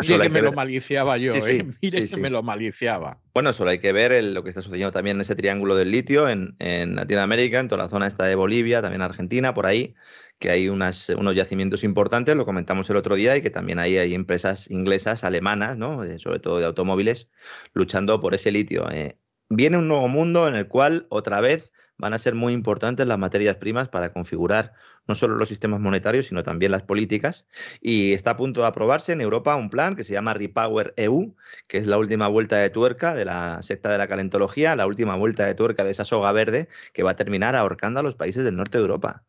que 0.00 0.28
me 0.28 0.42
lo 0.42 0.52
maliciaba 0.52 1.16
yo, 1.18 1.32
¿eh? 1.34 1.66
Mire 1.82 2.08
que 2.08 2.16
me 2.16 2.30
lo 2.30 2.42
maliciaba. 2.42 3.18
Bueno, 3.34 3.52
solo 3.52 3.70
hay 3.70 3.78
que 3.78 3.92
ver 3.92 4.22
lo 4.24 4.42
que 4.42 4.48
está 4.48 4.62
sucediendo 4.62 4.92
también 4.92 5.16
en 5.16 5.22
ese 5.22 5.34
triángulo 5.34 5.76
del 5.76 5.90
litio 5.90 6.28
en, 6.28 6.54
en, 6.58 6.96
Latinoamérica, 6.96 7.60
en 7.60 7.68
toda 7.68 7.84
la 7.84 7.88
zona 7.88 8.06
esta 8.06 8.26
de 8.26 8.34
Bolivia, 8.34 8.82
también 8.82 9.02
Argentina, 9.02 9.54
por 9.54 9.66
ahí, 9.66 9.94
que 10.38 10.50
hay 10.50 10.68
unos 10.68 11.06
yacimientos 11.34 11.84
importantes, 11.84 12.34
lo 12.34 12.44
comentamos 12.44 12.90
el 12.90 12.96
otro 12.96 13.14
día, 13.14 13.36
y 13.36 13.42
que 13.42 13.50
también 13.50 13.78
hay, 13.78 13.96
hay 13.96 14.12
empresas 14.12 14.68
inglesas, 14.70 15.22
alemanas, 15.22 15.78
¿no? 15.78 16.02
Eh, 16.02 16.18
sobre 16.18 16.40
todo 16.40 16.58
de 16.58 16.66
automóviles, 16.66 17.28
luchando 17.74 18.20
por 18.20 18.34
ese 18.34 18.50
litio. 18.50 18.90
Eh. 18.90 19.16
Viene 19.48 19.78
un 19.78 19.86
nuevo 19.86 20.08
mundo 20.08 20.48
en 20.48 20.56
el 20.56 20.66
cual 20.66 21.06
otra 21.10 21.40
vez 21.40 21.72
van 22.02 22.14
a 22.14 22.18
ser 22.18 22.34
muy 22.34 22.52
importantes 22.52 23.06
las 23.06 23.16
materias 23.16 23.56
primas 23.56 23.88
para 23.88 24.12
configurar 24.12 24.72
no 25.06 25.14
solo 25.14 25.36
los 25.36 25.48
sistemas 25.48 25.78
monetarios, 25.78 26.26
sino 26.26 26.42
también 26.42 26.72
las 26.72 26.82
políticas. 26.82 27.46
Y 27.80 28.12
está 28.12 28.32
a 28.32 28.36
punto 28.36 28.62
de 28.62 28.66
aprobarse 28.66 29.12
en 29.12 29.20
Europa 29.20 29.54
un 29.54 29.70
plan 29.70 29.94
que 29.94 30.02
se 30.02 30.12
llama 30.12 30.34
Repower 30.34 30.94
EU, 30.96 31.36
que 31.68 31.78
es 31.78 31.86
la 31.86 31.98
última 31.98 32.26
vuelta 32.26 32.56
de 32.56 32.70
tuerca 32.70 33.14
de 33.14 33.24
la 33.24 33.62
secta 33.62 33.88
de 33.88 33.98
la 33.98 34.08
calentología, 34.08 34.74
la 34.74 34.86
última 34.86 35.14
vuelta 35.14 35.46
de 35.46 35.54
tuerca 35.54 35.84
de 35.84 35.92
esa 35.92 36.04
soga 36.04 36.32
verde 36.32 36.68
que 36.92 37.04
va 37.04 37.12
a 37.12 37.16
terminar 37.16 37.54
ahorcando 37.54 38.00
a 38.00 38.02
los 38.02 38.16
países 38.16 38.44
del 38.44 38.56
norte 38.56 38.78
de 38.78 38.82
Europa. 38.82 39.22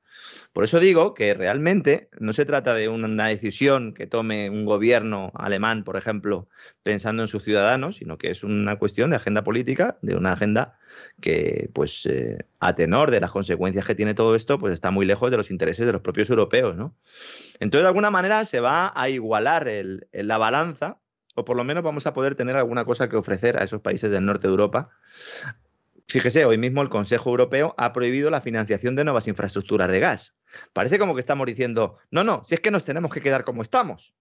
Por 0.54 0.64
eso 0.64 0.80
digo 0.80 1.14
que 1.14 1.34
realmente 1.34 2.10
no 2.20 2.34
se 2.34 2.46
trata 2.46 2.74
de 2.76 2.90
una 2.90 3.28
decisión 3.28 3.94
que 3.94 4.08
tome 4.08 4.50
un 4.50 4.66
gobierno 4.66 5.32
alemán, 5.36 5.84
por 5.84 5.98
ejemplo, 5.98 6.48
pensando 6.84 7.24
en 7.24 7.28
sus 7.28 7.44
ciudadanos, 7.44 7.98
sino 7.98 8.18
que 8.18 8.30
es 8.32 8.44
una 8.44 8.78
cuestión 8.78 9.10
de 9.10 9.16
agenda 9.16 9.44
política, 9.44 9.98
de 10.02 10.16
una 10.16 10.34
agenda 10.34 10.78
que, 11.22 11.70
pues, 11.74 12.06
eh, 12.06 12.46
a 12.60 12.76
tenor 12.76 13.12
de 13.12 13.20
las 13.20 13.32
consecuencias 13.32 13.86
que 13.86 13.96
tiene 13.96 14.14
todo 14.14 14.36
esto, 14.36 14.60
pues 14.60 14.74
está 14.74 14.92
muy 14.92 15.06
lejos 15.06 15.32
de 15.32 15.38
los 15.38 15.50
intereses 15.52 15.86
de 15.86 15.94
los 15.94 16.02
propios 16.02 16.30
europeos, 16.30 16.76
¿no? 16.76 16.96
Entonces, 17.60 17.84
de 17.84 17.88
alguna 17.88 18.12
manera 18.12 18.46
se 18.46 18.60
va 18.60 18.92
a 18.96 19.10
igualar 19.10 19.68
la 20.12 20.38
balanza, 20.38 21.00
o 21.36 21.46
por 21.46 21.58
lo 21.58 21.64
menos 21.64 21.84
vamos 21.84 22.06
a 22.06 22.14
poder 22.14 22.36
tener 22.36 22.56
alguna 22.58 22.86
cosa 22.86 23.10
que 23.10 23.16
ofrecer 23.16 23.58
a 23.58 23.64
esos 23.64 23.82
países 23.82 24.12
del 24.12 24.26
norte 24.26 24.48
de 24.48 24.52
Europa 24.52 24.92
Fíjese, 26.08 26.46
hoy 26.46 26.58
mismo 26.58 26.82
el 26.82 26.90
Consejo 26.90 27.30
Europeo 27.30 27.74
ha 27.78 27.94
prohibido 27.94 28.30
la 28.30 28.42
financiación 28.42 28.96
de 28.96 29.04
nuevas 29.04 29.28
infraestructuras 29.28 29.92
de 29.92 30.00
gas. 30.00 30.36
Parece 30.74 31.00
como 31.00 31.16
que 31.16 31.20
estamos 31.20 31.48
diciendo, 31.48 31.98
no, 32.12 32.24
no, 32.24 32.44
si 32.44 32.56
es 32.56 32.62
que 32.62 32.72
nos 32.72 32.84
tenemos 32.84 33.12
que 33.12 33.22
quedar 33.22 33.44
como 33.44 33.62
estamos. 33.62 34.14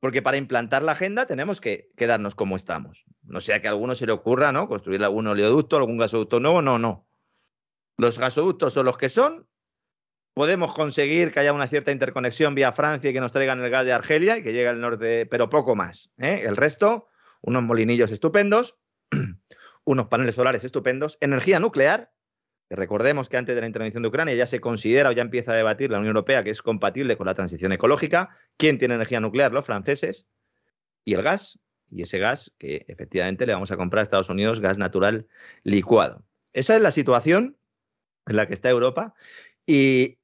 Porque 0.00 0.20
para 0.20 0.36
implantar 0.36 0.82
la 0.82 0.92
agenda 0.92 1.26
tenemos 1.26 1.60
que 1.60 1.90
quedarnos 1.96 2.34
como 2.34 2.56
estamos. 2.56 3.04
No 3.22 3.40
sea 3.40 3.62
que 3.62 3.68
a 3.68 3.70
alguno 3.70 3.94
se 3.94 4.06
le 4.06 4.12
ocurra, 4.12 4.50
¿no? 4.50 4.66
Construir 4.66 5.04
algún 5.04 5.28
oleoducto, 5.28 5.76
algún 5.76 5.96
gasoducto 5.96 6.40
nuevo, 6.40 6.60
no, 6.60 6.78
no. 6.78 7.06
Los 7.96 8.18
gasoductos 8.18 8.72
son 8.72 8.86
los 8.86 8.96
que 8.96 9.08
son. 9.08 9.46
Podemos 10.34 10.74
conseguir 10.74 11.30
que 11.30 11.40
haya 11.40 11.52
una 11.52 11.68
cierta 11.68 11.92
interconexión 11.92 12.54
vía 12.56 12.72
Francia 12.72 13.10
y 13.10 13.12
que 13.12 13.20
nos 13.20 13.30
traigan 13.30 13.62
el 13.62 13.70
gas 13.70 13.84
de 13.84 13.92
Argelia 13.92 14.38
y 14.38 14.42
que 14.42 14.52
llegue 14.52 14.68
al 14.68 14.80
norte, 14.80 15.26
pero 15.26 15.48
poco 15.48 15.76
más. 15.76 16.10
¿eh? 16.18 16.42
El 16.46 16.56
resto, 16.56 17.06
unos 17.42 17.62
molinillos 17.62 18.10
estupendos 18.10 18.76
unos 19.84 20.08
paneles 20.08 20.34
solares 20.34 20.64
estupendos, 20.64 21.18
energía 21.20 21.58
nuclear, 21.60 22.12
que 22.68 22.76
recordemos 22.76 23.28
que 23.28 23.36
antes 23.36 23.54
de 23.54 23.60
la 23.60 23.66
intervención 23.66 24.02
de 24.02 24.08
Ucrania 24.08 24.34
ya 24.34 24.46
se 24.46 24.60
considera 24.60 25.10
o 25.10 25.12
ya 25.12 25.22
empieza 25.22 25.52
a 25.52 25.56
debatir 25.56 25.90
la 25.90 25.98
Unión 25.98 26.16
Europea 26.16 26.42
que 26.42 26.50
es 26.50 26.62
compatible 26.62 27.16
con 27.16 27.26
la 27.26 27.34
transición 27.34 27.72
ecológica. 27.72 28.30
¿Quién 28.56 28.78
tiene 28.78 28.94
energía 28.94 29.20
nuclear? 29.20 29.52
Los 29.52 29.66
franceses. 29.66 30.26
Y 31.04 31.14
el 31.14 31.22
gas, 31.22 31.58
y 31.90 32.02
ese 32.02 32.18
gas 32.18 32.52
que 32.58 32.84
efectivamente 32.88 33.44
le 33.46 33.52
vamos 33.52 33.70
a 33.72 33.76
comprar 33.76 34.00
a 34.00 34.02
Estados 34.04 34.30
Unidos, 34.30 34.60
gas 34.60 34.78
natural 34.78 35.26
licuado. 35.64 36.24
Esa 36.52 36.74
es 36.74 36.80
la 36.80 36.92
situación 36.92 37.58
en 38.26 38.36
la 38.36 38.46
que 38.46 38.54
está 38.54 38.70
Europa 38.70 39.14
y 39.66 40.18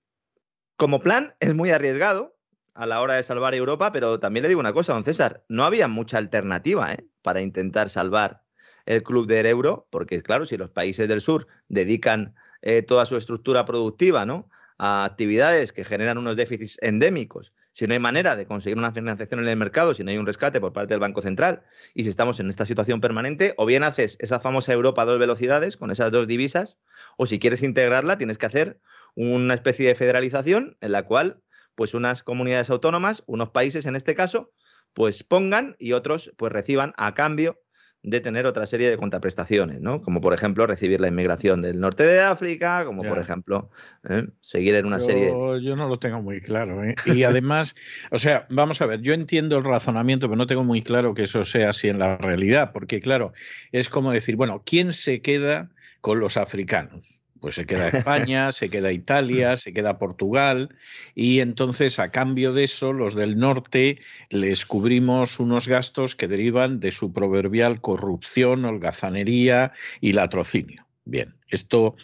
como 0.76 1.00
plan 1.00 1.34
es 1.40 1.54
muy 1.54 1.70
arriesgado 1.70 2.38
a 2.74 2.86
la 2.86 3.00
hora 3.00 3.14
de 3.14 3.24
salvar 3.24 3.54
Europa, 3.54 3.92
pero 3.92 4.20
también 4.20 4.42
le 4.42 4.48
digo 4.48 4.60
una 4.60 4.72
cosa, 4.72 4.94
don 4.94 5.04
César, 5.04 5.44
no 5.48 5.64
había 5.64 5.88
mucha 5.88 6.16
alternativa 6.16 6.92
¿eh? 6.92 7.04
para 7.22 7.40
intentar 7.40 7.90
salvar 7.90 8.44
el 8.88 9.02
club 9.02 9.26
del 9.26 9.44
euro, 9.44 9.86
porque 9.90 10.22
claro, 10.22 10.46
si 10.46 10.56
los 10.56 10.70
países 10.70 11.08
del 11.08 11.20
sur 11.20 11.46
dedican 11.68 12.34
eh, 12.62 12.80
toda 12.80 13.04
su 13.04 13.18
estructura 13.18 13.66
productiva 13.66 14.24
¿no? 14.24 14.48
a 14.78 15.04
actividades 15.04 15.74
que 15.74 15.84
generan 15.84 16.16
unos 16.16 16.36
déficits 16.36 16.78
endémicos, 16.80 17.52
si 17.72 17.86
no 17.86 17.92
hay 17.92 17.98
manera 17.98 18.34
de 18.34 18.46
conseguir 18.46 18.78
una 18.78 18.90
financiación 18.90 19.40
en 19.40 19.48
el 19.48 19.56
mercado, 19.56 19.92
si 19.92 20.04
no 20.04 20.10
hay 20.10 20.16
un 20.16 20.24
rescate 20.24 20.58
por 20.58 20.72
parte 20.72 20.94
del 20.94 21.00
Banco 21.00 21.20
Central 21.20 21.64
y 21.92 22.04
si 22.04 22.08
estamos 22.08 22.40
en 22.40 22.48
esta 22.48 22.64
situación 22.64 23.02
permanente, 23.02 23.52
o 23.58 23.66
bien 23.66 23.82
haces 23.82 24.16
esa 24.20 24.40
famosa 24.40 24.72
Europa 24.72 25.02
a 25.02 25.04
dos 25.04 25.18
velocidades 25.18 25.76
con 25.76 25.90
esas 25.90 26.10
dos 26.10 26.26
divisas, 26.26 26.78
o 27.18 27.26
si 27.26 27.38
quieres 27.38 27.62
integrarla, 27.62 28.16
tienes 28.16 28.38
que 28.38 28.46
hacer 28.46 28.80
una 29.14 29.52
especie 29.52 29.86
de 29.86 29.96
federalización 29.96 30.78
en 30.80 30.92
la 30.92 31.02
cual 31.02 31.42
pues 31.74 31.92
unas 31.92 32.22
comunidades 32.22 32.70
autónomas, 32.70 33.22
unos 33.26 33.50
países 33.50 33.84
en 33.84 33.96
este 33.96 34.14
caso, 34.14 34.50
pues 34.94 35.24
pongan 35.24 35.76
y 35.78 35.92
otros 35.92 36.32
pues 36.38 36.50
reciban 36.50 36.94
a 36.96 37.12
cambio 37.12 37.60
de 38.02 38.20
tener 38.20 38.46
otra 38.46 38.64
serie 38.66 38.88
de 38.88 38.96
contraprestaciones, 38.96 39.80
¿no? 39.80 40.02
Como 40.02 40.20
por 40.20 40.32
ejemplo 40.32 40.66
recibir 40.66 41.00
la 41.00 41.08
inmigración 41.08 41.62
del 41.62 41.80
norte 41.80 42.04
de 42.04 42.20
África, 42.20 42.84
como 42.84 43.02
por 43.02 43.18
ejemplo 43.18 43.70
¿eh? 44.08 44.26
seguir 44.40 44.76
en 44.76 44.86
una 44.86 45.00
serie. 45.00 45.28
Yo 45.60 45.76
no 45.76 45.88
lo 45.88 45.98
tengo 45.98 46.22
muy 46.22 46.40
claro. 46.40 46.84
¿eh? 46.84 46.94
Y 47.06 47.24
además, 47.24 47.74
o 48.10 48.18
sea, 48.18 48.46
vamos 48.50 48.80
a 48.80 48.86
ver, 48.86 49.00
yo 49.00 49.14
entiendo 49.14 49.58
el 49.58 49.64
razonamiento, 49.64 50.28
pero 50.28 50.36
no 50.36 50.46
tengo 50.46 50.64
muy 50.64 50.82
claro 50.82 51.14
que 51.14 51.22
eso 51.24 51.44
sea 51.44 51.70
así 51.70 51.88
en 51.88 51.98
la 51.98 52.16
realidad, 52.16 52.72
porque 52.72 53.00
claro, 53.00 53.32
es 53.72 53.88
como 53.88 54.12
decir, 54.12 54.36
bueno, 54.36 54.62
¿quién 54.64 54.92
se 54.92 55.20
queda 55.20 55.70
con 56.00 56.20
los 56.20 56.36
africanos? 56.36 57.17
Pues 57.40 57.54
se 57.54 57.66
queda 57.66 57.88
España, 57.88 58.52
se 58.52 58.70
queda 58.70 58.92
Italia, 58.92 59.56
se 59.56 59.72
queda 59.72 59.98
Portugal 59.98 60.74
y 61.14 61.40
entonces 61.40 61.98
a 61.98 62.10
cambio 62.10 62.52
de 62.52 62.64
eso 62.64 62.92
los 62.92 63.14
del 63.14 63.38
norte 63.38 64.00
les 64.30 64.66
cubrimos 64.66 65.38
unos 65.38 65.68
gastos 65.68 66.16
que 66.16 66.28
derivan 66.28 66.80
de 66.80 66.90
su 66.90 67.12
proverbial 67.12 67.80
corrupción, 67.80 68.64
holgazanería 68.64 69.72
y 70.00 70.12
latrocinio. 70.12 70.86
Bien, 71.04 71.36
esto 71.48 71.96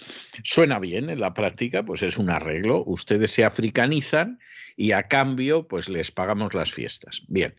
suena 0.43 0.79
bien 0.79 1.11
en 1.11 1.21
la 1.21 1.35
práctica, 1.35 1.85
pues 1.85 2.03
es 2.03 2.17
un 2.17 2.31
arreglo. 2.31 2.83
Ustedes 2.87 3.31
se 3.33 3.45
africanizan 3.45 4.39
y 4.77 4.93
a 4.93 5.09
cambio 5.09 5.69
pues 5.69 5.89
les 5.89 6.11
pagamos 6.11 6.55
las 6.55 6.73
fiestas. 6.73 7.23
Bien. 7.29 7.55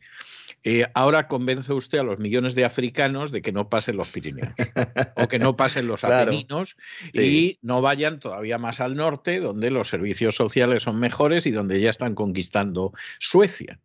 Eh, 0.67 0.87
ahora 0.95 1.27
convence 1.27 1.71
usted 1.73 1.99
a 1.99 2.03
los 2.03 2.17
millones 2.17 2.55
de 2.55 2.65
africanos 2.65 3.31
de 3.31 3.43
que 3.43 3.51
no 3.51 3.69
pasen 3.69 3.97
los 3.97 4.09
Pirineos 4.09 4.51
o 5.15 5.27
que 5.27 5.37
no 5.37 5.55
pasen 5.55 5.87
los 5.87 6.03
Apeninos 6.03 6.75
y 7.13 7.59
no 7.61 7.83
vayan 7.83 8.19
todavía 8.19 8.57
más 8.57 8.79
al 8.79 8.95
norte, 8.95 9.39
donde 9.39 9.69
los 9.69 9.89
servicios 9.89 10.35
sociales 10.35 10.81
son 10.81 10.99
mejores 10.99 11.45
y 11.45 11.51
donde 11.51 11.79
ya 11.79 11.91
están 11.91 12.15
conquistando 12.15 12.93
Suecia. 13.19 13.79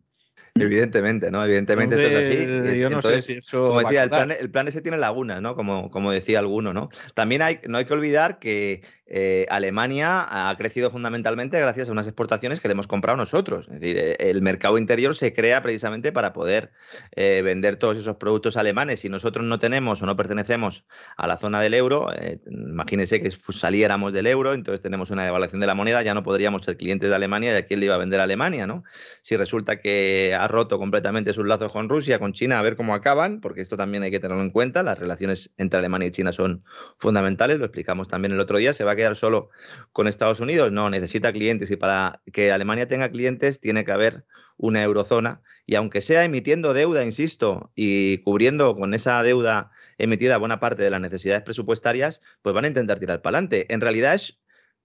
Evidentemente, 0.55 1.31
¿no? 1.31 1.45
Evidentemente 1.45 1.95
esto 1.95 2.19
es 2.19 2.27
así. 2.27 2.81
yo 2.81 2.91
no 2.91 3.03
sé 3.03 3.21
si 3.21 3.35
eso 3.35 3.69
como 3.69 3.81
decía, 3.81 4.03
el 4.03 4.11
plan, 4.11 4.31
el 4.31 4.51
plan, 4.51 4.67
ese 4.67 4.81
tiene 4.81 4.97
lagunas, 4.97 5.41
¿no? 5.41 5.55
Como, 5.55 5.91
como 5.91 6.11
decía 6.11 6.39
alguno, 6.39 6.73
¿no? 6.73 6.89
También 7.15 7.43
hay, 7.43 7.61
no 7.69 7.79
hay 7.79 7.85
que 7.85 7.95
olvidar 7.95 8.39
que 8.39 8.83
eh, 9.13 9.45
Alemania 9.51 10.25
ha 10.31 10.57
crecido 10.57 10.93
fundamentalmente 10.93 11.59
gracias 11.59 11.89
a 11.89 11.93
unas 11.93 12.07
exportaciones 12.07 12.61
que 12.61 12.69
le 12.69 12.73
hemos 12.73 12.87
comprado 12.87 13.17
nosotros. 13.17 13.67
Es 13.67 13.81
decir, 13.81 13.99
eh, 13.99 14.17
el 14.21 14.41
mercado 14.41 14.79
interior 14.79 15.17
se 15.17 15.33
crea 15.33 15.63
precisamente 15.63 16.13
para 16.13 16.33
poder 16.33 16.71
eh, 17.17 17.43
vender 17.43 17.75
todos 17.75 17.97
esos 17.97 18.17
productos 18.17 18.57
alemanes. 18.57 19.01
Si 19.01 19.09
nosotros 19.09 19.45
no 19.45 19.59
tenemos 19.59 20.01
o 20.01 20.07
no 20.07 20.17
pertenecemos 20.17 20.85
a 21.17 21.27
la 21.27 21.37
zona 21.37 21.61
del 21.61 21.75
euro, 21.75 22.07
imagínense 22.47 23.21
que 23.21 23.33
saliéramos 23.33 24.13
del 24.13 24.29
euro, 24.29 24.55
entonces 24.55 24.81
tenemos 24.81 25.11
una 25.11 25.25
devaluación 25.25 25.61
de 25.61 25.67
la 25.67 25.75
moneda, 25.75 26.03
ya 26.03 26.15
no 26.15 26.23
podríamos 26.23 26.63
ser 26.65 26.77
clientes 26.77 27.09
de 27.09 27.17
Alemania 27.17 27.53
y 27.53 27.57
a 27.57 27.67
quién 27.67 27.81
le 27.81 27.87
iba 27.87 27.97
a 27.97 27.99
vender 27.99 28.21
a 28.21 28.25
Alemania, 28.25 28.69
¿no? 28.69 28.85
Si 29.23 29.37
resulta 29.37 29.81
que 29.81 30.37
ha 30.39 30.47
roto 30.47 30.79
completamente 30.79 31.33
sus 31.33 31.47
lazos 31.47 31.73
con 31.73 31.89
Rusia, 31.89 32.21
con 32.21 32.33
China, 32.33 32.61
a 32.61 32.63
ver 32.63 32.77
cómo 32.77 32.95
acaban, 32.95 33.41
porque 33.41 33.61
esto 33.61 33.77
también 33.77 34.05
hay 34.05 34.13
que 34.13 34.21
tenerlo 34.21 34.43
en 34.43 34.51
cuenta, 34.51 34.85
las 34.85 35.01
relaciones 35.01 35.51
entre 35.57 35.81
Alemania 35.81 36.07
y 36.07 36.11
China 36.13 36.31
son 36.31 36.63
fundamentales, 36.97 37.59
lo 37.59 37.65
explicamos 37.65 38.07
también 38.07 38.33
el 38.33 38.41
otro 38.41 38.59
día, 38.59 38.73
se 38.73 38.85
va 38.85 38.93
a 38.93 39.00
quedar 39.01 39.17
solo 39.17 39.51
con 39.93 40.07
Estados 40.07 40.41
Unidos. 40.41 40.73
No, 40.73 40.91
necesita 40.91 41.33
clientes 41.33 41.71
y 41.71 41.77
para 41.77 42.21
que 42.33 42.53
Alemania 42.53 42.87
tenga 42.89 43.11
clientes 43.11 43.61
tiene 43.61 43.85
que 43.85 43.93
haber 43.93 44.25
una 44.57 44.83
eurozona 44.83 45.43
y 45.67 45.77
aunque 45.77 46.01
sea 46.01 46.25
emitiendo 46.25 46.75
deuda, 46.75 47.05
insisto, 47.05 47.71
y 47.75 48.19
cubriendo 48.19 48.75
con 48.77 48.93
esa 48.93 49.23
deuda 49.23 49.71
emitida 49.99 50.37
buena 50.37 50.61
parte 50.61 50.83
de 50.83 50.91
las 50.91 51.01
necesidades 51.01 51.43
presupuestarias, 51.43 52.21
pues 52.43 52.55
van 52.55 52.65
a 52.65 52.69
intentar 52.69 52.99
tirar 52.99 53.23
para 53.23 53.39
adelante. 53.39 53.73
En 53.73 53.81
realidad 53.81 54.15
es, 54.15 54.39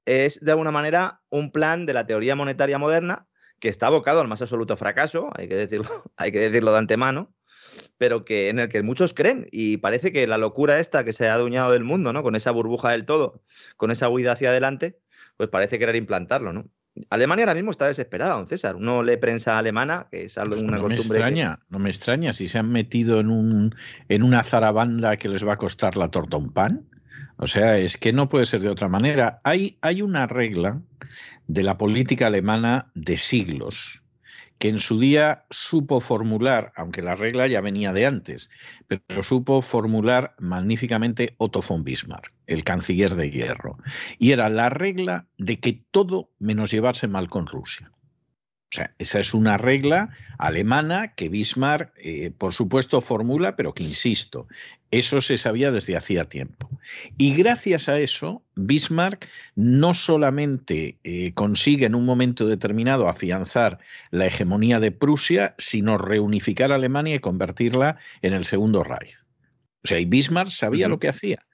es 0.05 0.39
de 0.39 0.51
alguna 0.51 0.71
manera 0.71 1.21
un 1.29 1.51
plan 1.51 1.85
de 1.85 1.93
la 1.93 2.05
teoría 2.05 2.35
monetaria 2.35 2.77
moderna 2.77 3.27
que 3.59 3.69
está 3.69 3.87
abocado 3.87 4.21
al 4.21 4.27
más 4.27 4.41
absoluto 4.41 4.77
fracaso, 4.77 5.31
hay 5.35 5.47
que 5.47 5.55
decirlo, 5.55 5.89
hay 6.17 6.31
que 6.31 6.39
decirlo 6.39 6.71
de 6.71 6.77
antemano, 6.77 7.33
pero 7.97 8.25
que 8.25 8.49
en 8.49 8.59
el 8.59 8.69
que 8.69 8.83
muchos 8.83 9.13
creen 9.13 9.47
y 9.51 9.77
parece 9.77 10.11
que 10.11 10.27
la 10.27 10.37
locura 10.37 10.79
esta 10.79 11.03
que 11.03 11.13
se 11.13 11.27
ha 11.27 11.33
adueñado 11.33 11.71
del 11.71 11.83
mundo, 11.83 12.13
¿no? 12.13 12.23
Con 12.23 12.35
esa 12.35 12.51
burbuja 12.51 12.91
del 12.91 13.05
todo, 13.05 13.43
con 13.77 13.91
esa 13.91 14.09
huida 14.09 14.33
hacia 14.33 14.49
adelante, 14.49 14.99
pues 15.37 15.49
parece 15.49 15.79
querer 15.79 15.95
implantarlo, 15.95 16.53
¿no? 16.53 16.69
Alemania 17.09 17.43
ahora 17.43 17.55
mismo 17.55 17.71
está 17.71 17.87
desesperada, 17.87 18.35
don 18.35 18.47
César. 18.47 18.75
Uno 18.75 19.03
lee 19.03 19.17
prensa 19.17 19.57
alemana, 19.57 20.07
que 20.09 20.23
es 20.25 20.37
algo 20.37 20.55
una 20.55 20.77
no 20.77 20.83
costumbre. 20.83 21.19
Me 21.19 21.25
extraña, 21.25 21.59
No 21.69 21.79
me 21.79 21.89
extraña 21.89 22.33
si 22.33 22.47
se 22.47 22.57
han 22.57 22.71
metido 22.71 23.19
en, 23.19 23.29
un, 23.29 23.75
en 24.07 24.23
una 24.23 24.43
zarabanda 24.43 25.17
que 25.17 25.27
les 25.27 25.45
va 25.45 25.53
a 25.53 25.57
costar 25.57 25.97
la 25.97 26.09
torta 26.09 26.37
un 26.37 26.53
pan. 26.53 26.87
O 27.37 27.47
sea, 27.47 27.77
es 27.77 27.97
que 27.97 28.13
no 28.13 28.29
puede 28.29 28.45
ser 28.45 28.61
de 28.61 28.69
otra 28.69 28.87
manera. 28.87 29.41
Hay, 29.43 29.77
hay 29.81 30.01
una 30.01 30.25
regla 30.25 30.81
de 31.47 31.63
la 31.63 31.77
política 31.77 32.27
alemana 32.27 32.91
de 32.95 33.17
siglos 33.17 34.04
que 34.59 34.69
en 34.69 34.79
su 34.79 34.99
día 34.99 35.45
supo 35.49 35.99
formular, 35.99 36.71
aunque 36.75 37.01
la 37.01 37.15
regla 37.15 37.47
ya 37.47 37.61
venía 37.61 37.91
de 37.93 38.05
antes, 38.05 38.49
pero 38.87 39.23
supo 39.23 39.61
formular 39.61 40.35
magníficamente 40.39 41.35
Otto 41.37 41.61
von 41.67 41.83
Bismarck, 41.83 42.31
el 42.47 42.63
canciller 42.63 43.15
de 43.15 43.31
hierro. 43.31 43.77
Y 44.17 44.31
era 44.31 44.49
la 44.49 44.69
regla 44.69 45.27
de 45.37 45.59
que 45.59 45.83
todo 45.91 46.29
menos 46.39 46.71
llevarse 46.71 47.07
mal 47.07 47.29
con 47.29 47.47
Rusia. 47.47 47.91
O 48.71 48.75
sea, 48.75 48.93
esa 48.97 49.19
es 49.19 49.33
una 49.33 49.57
regla 49.57 50.09
alemana 50.37 51.13
que 51.13 51.29
Bismarck, 51.29 51.93
eh, 51.97 52.31
por 52.37 52.53
supuesto, 52.53 52.99
formula, 52.99 53.55
pero 53.55 53.73
que, 53.73 53.83
insisto, 53.83 54.47
eso 54.91 55.21
se 55.21 55.37
sabía 55.37 55.71
desde 55.71 55.95
hacía 55.95 56.25
tiempo. 56.25 56.69
Y 57.17 57.35
gracias 57.35 57.87
a 57.89 57.99
eso, 57.99 58.43
Bismarck 58.55 59.27
no 59.55 59.93
solamente 59.93 60.97
eh, 61.03 61.33
consigue 61.33 61.85
en 61.85 61.95
un 61.95 62.05
momento 62.05 62.47
determinado 62.47 63.07
afianzar 63.07 63.79
la 64.11 64.25
hegemonía 64.25 64.79
de 64.79 64.91
Prusia, 64.91 65.55
sino 65.57 65.97
reunificar 65.97 66.71
a 66.71 66.75
Alemania 66.75 67.15
y 67.15 67.19
convertirla 67.19 67.97
en 68.21 68.33
el 68.33 68.45
Segundo 68.45 68.83
Reich. 68.83 69.17
O 69.83 69.87
sea, 69.87 69.99
y 69.99 70.05
Bismarck 70.05 70.49
sabía 70.49 70.87
lo 70.87 70.99
que 70.99 71.09
hacía. 71.09 71.45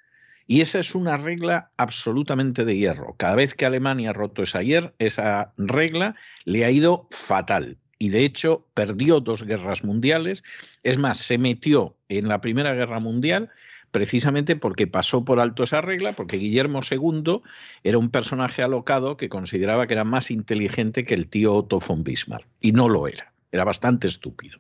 Y 0.51 0.59
esa 0.59 0.79
es 0.79 0.95
una 0.95 1.15
regla 1.15 1.71
absolutamente 1.77 2.65
de 2.65 2.75
hierro. 2.75 3.15
Cada 3.15 3.35
vez 3.35 3.55
que 3.55 3.65
Alemania 3.65 4.09
ha 4.09 4.13
roto 4.13 4.43
esa, 4.43 4.59
esa 4.99 5.53
regla, 5.55 6.17
le 6.43 6.65
ha 6.65 6.71
ido 6.71 7.07
fatal. 7.09 7.77
Y 7.97 8.09
de 8.09 8.25
hecho 8.25 8.67
perdió 8.73 9.21
dos 9.21 9.43
guerras 9.43 9.85
mundiales. 9.85 10.43
Es 10.83 10.97
más, 10.97 11.19
se 11.19 11.37
metió 11.37 11.95
en 12.09 12.27
la 12.27 12.41
Primera 12.41 12.73
Guerra 12.73 12.99
Mundial 12.99 13.49
precisamente 13.91 14.57
porque 14.57 14.87
pasó 14.87 15.23
por 15.23 15.39
alto 15.39 15.63
esa 15.63 15.79
regla, 15.79 16.17
porque 16.17 16.35
Guillermo 16.35 16.81
II 16.83 17.43
era 17.85 17.97
un 17.97 18.09
personaje 18.09 18.61
alocado 18.61 19.15
que 19.15 19.29
consideraba 19.29 19.87
que 19.87 19.93
era 19.93 20.03
más 20.03 20.31
inteligente 20.31 21.05
que 21.05 21.13
el 21.13 21.27
tío 21.29 21.53
Otto 21.53 21.79
von 21.79 22.03
Bismarck. 22.03 22.45
Y 22.59 22.73
no 22.73 22.89
lo 22.89 23.07
era. 23.07 23.31
Era 23.53 23.63
bastante 23.63 24.07
estúpido. 24.07 24.59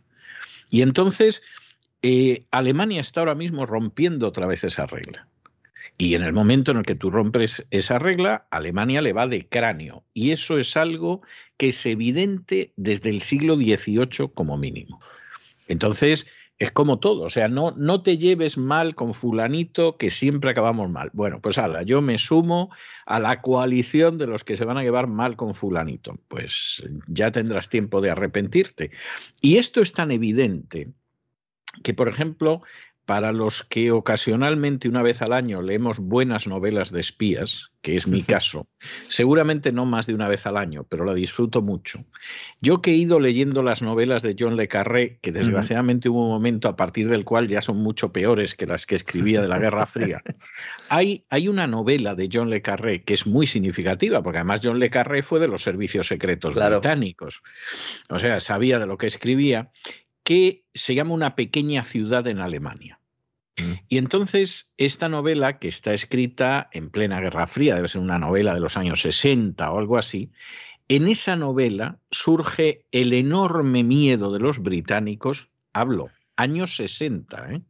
Y 0.69 0.83
entonces 0.83 1.43
eh, 2.01 2.45
Alemania 2.49 3.01
está 3.01 3.19
ahora 3.19 3.35
mismo 3.35 3.65
rompiendo 3.65 4.25
otra 4.25 4.47
vez 4.47 4.63
esa 4.63 4.85
regla. 4.85 5.27
Y 5.97 6.15
en 6.15 6.23
el 6.23 6.33
momento 6.33 6.71
en 6.71 6.77
el 6.77 6.83
que 6.83 6.95
tú 6.95 7.11
rompes 7.11 7.67
esa 7.69 7.99
regla, 7.99 8.47
Alemania 8.49 9.01
le 9.01 9.13
va 9.13 9.27
de 9.27 9.47
cráneo. 9.47 10.03
Y 10.13 10.31
eso 10.31 10.57
es 10.57 10.75
algo 10.75 11.21
que 11.57 11.69
es 11.69 11.85
evidente 11.85 12.73
desde 12.75 13.09
el 13.09 13.21
siglo 13.21 13.55
XVIII 13.55 14.31
como 14.33 14.57
mínimo. 14.57 14.99
Entonces, 15.67 16.25
es 16.61 16.71
como 16.71 16.99
todo, 16.99 17.23
o 17.23 17.29
sea, 17.31 17.47
no, 17.47 17.71
no 17.71 18.03
te 18.03 18.19
lleves 18.19 18.55
mal 18.55 18.93
con 18.93 19.15
fulanito 19.15 19.97
que 19.97 20.11
siempre 20.11 20.51
acabamos 20.51 20.91
mal. 20.91 21.09
Bueno, 21.11 21.41
pues 21.41 21.57
ala, 21.57 21.81
yo 21.81 22.03
me 22.03 22.19
sumo 22.19 22.69
a 23.07 23.19
la 23.19 23.41
coalición 23.41 24.19
de 24.19 24.27
los 24.27 24.43
que 24.43 24.55
se 24.55 24.63
van 24.63 24.77
a 24.77 24.83
llevar 24.83 25.07
mal 25.07 25.35
con 25.35 25.55
fulanito. 25.55 26.19
Pues 26.27 26.83
ya 27.07 27.31
tendrás 27.31 27.67
tiempo 27.67 27.99
de 27.99 28.11
arrepentirte. 28.11 28.91
Y 29.41 29.57
esto 29.57 29.81
es 29.81 29.91
tan 29.93 30.11
evidente 30.11 30.91
que, 31.83 31.95
por 31.95 32.07
ejemplo, 32.07 32.61
para 33.11 33.33
los 33.33 33.63
que 33.63 33.91
ocasionalmente 33.91 34.87
una 34.87 35.03
vez 35.03 35.21
al 35.21 35.33
año 35.33 35.61
leemos 35.61 35.99
buenas 35.99 36.47
novelas 36.47 36.93
de 36.93 37.01
espías, 37.01 37.73
que 37.81 37.97
es 37.97 38.07
mi 38.07 38.23
caso, 38.23 38.69
seguramente 39.09 39.73
no 39.73 39.85
más 39.85 40.07
de 40.07 40.13
una 40.13 40.29
vez 40.29 40.45
al 40.45 40.55
año, 40.55 40.85
pero 40.87 41.03
la 41.03 41.13
disfruto 41.13 41.61
mucho. 41.61 42.05
Yo 42.61 42.81
que 42.81 42.91
he 42.91 42.95
ido 42.95 43.19
leyendo 43.19 43.63
las 43.63 43.81
novelas 43.81 44.21
de 44.21 44.37
John 44.39 44.55
Le 44.55 44.69
Carré, 44.69 45.19
que 45.21 45.33
desgraciadamente 45.33 46.07
hubo 46.07 46.23
un 46.23 46.29
momento 46.29 46.69
a 46.69 46.77
partir 46.77 47.09
del 47.09 47.25
cual 47.25 47.49
ya 47.49 47.59
son 47.59 47.83
mucho 47.83 48.13
peores 48.13 48.55
que 48.55 48.65
las 48.65 48.85
que 48.85 48.95
escribía 48.95 49.41
de 49.41 49.49
la 49.49 49.59
Guerra 49.59 49.87
Fría, 49.87 50.23
hay, 50.87 51.25
hay 51.29 51.49
una 51.49 51.67
novela 51.67 52.15
de 52.15 52.29
John 52.31 52.49
Le 52.49 52.61
Carré 52.61 53.03
que 53.03 53.13
es 53.13 53.27
muy 53.27 53.45
significativa, 53.45 54.23
porque 54.23 54.37
además 54.37 54.61
John 54.63 54.79
Le 54.79 54.89
Carré 54.89 55.21
fue 55.21 55.41
de 55.41 55.49
los 55.49 55.63
servicios 55.63 56.07
secretos 56.07 56.55
británicos, 56.55 57.43
o 58.07 58.19
sea, 58.19 58.39
sabía 58.39 58.79
de 58.79 58.87
lo 58.87 58.97
que 58.97 59.07
escribía, 59.07 59.69
que 60.23 60.63
se 60.73 60.95
llama 60.95 61.13
Una 61.13 61.35
pequeña 61.35 61.83
ciudad 61.83 62.25
en 62.27 62.39
Alemania. 62.39 63.00
Mm. 63.57 63.73
Y 63.87 63.97
entonces 63.97 64.71
esta 64.77 65.09
novela, 65.09 65.59
que 65.59 65.67
está 65.67 65.93
escrita 65.93 66.69
en 66.71 66.89
plena 66.89 67.19
Guerra 67.19 67.47
Fría, 67.47 67.75
debe 67.75 67.87
ser 67.87 68.01
una 68.01 68.19
novela 68.19 68.53
de 68.53 68.59
los 68.59 68.77
años 68.77 69.01
60 69.01 69.71
o 69.71 69.79
algo 69.79 69.97
así, 69.97 70.31
en 70.87 71.07
esa 71.07 71.35
novela 71.35 71.99
surge 72.09 72.85
el 72.91 73.13
enorme 73.13 73.83
miedo 73.83 74.33
de 74.33 74.39
los 74.39 74.59
británicos, 74.59 75.49
hablo, 75.73 76.09
años 76.35 76.75
60, 76.75 77.53
¿eh? 77.53 77.61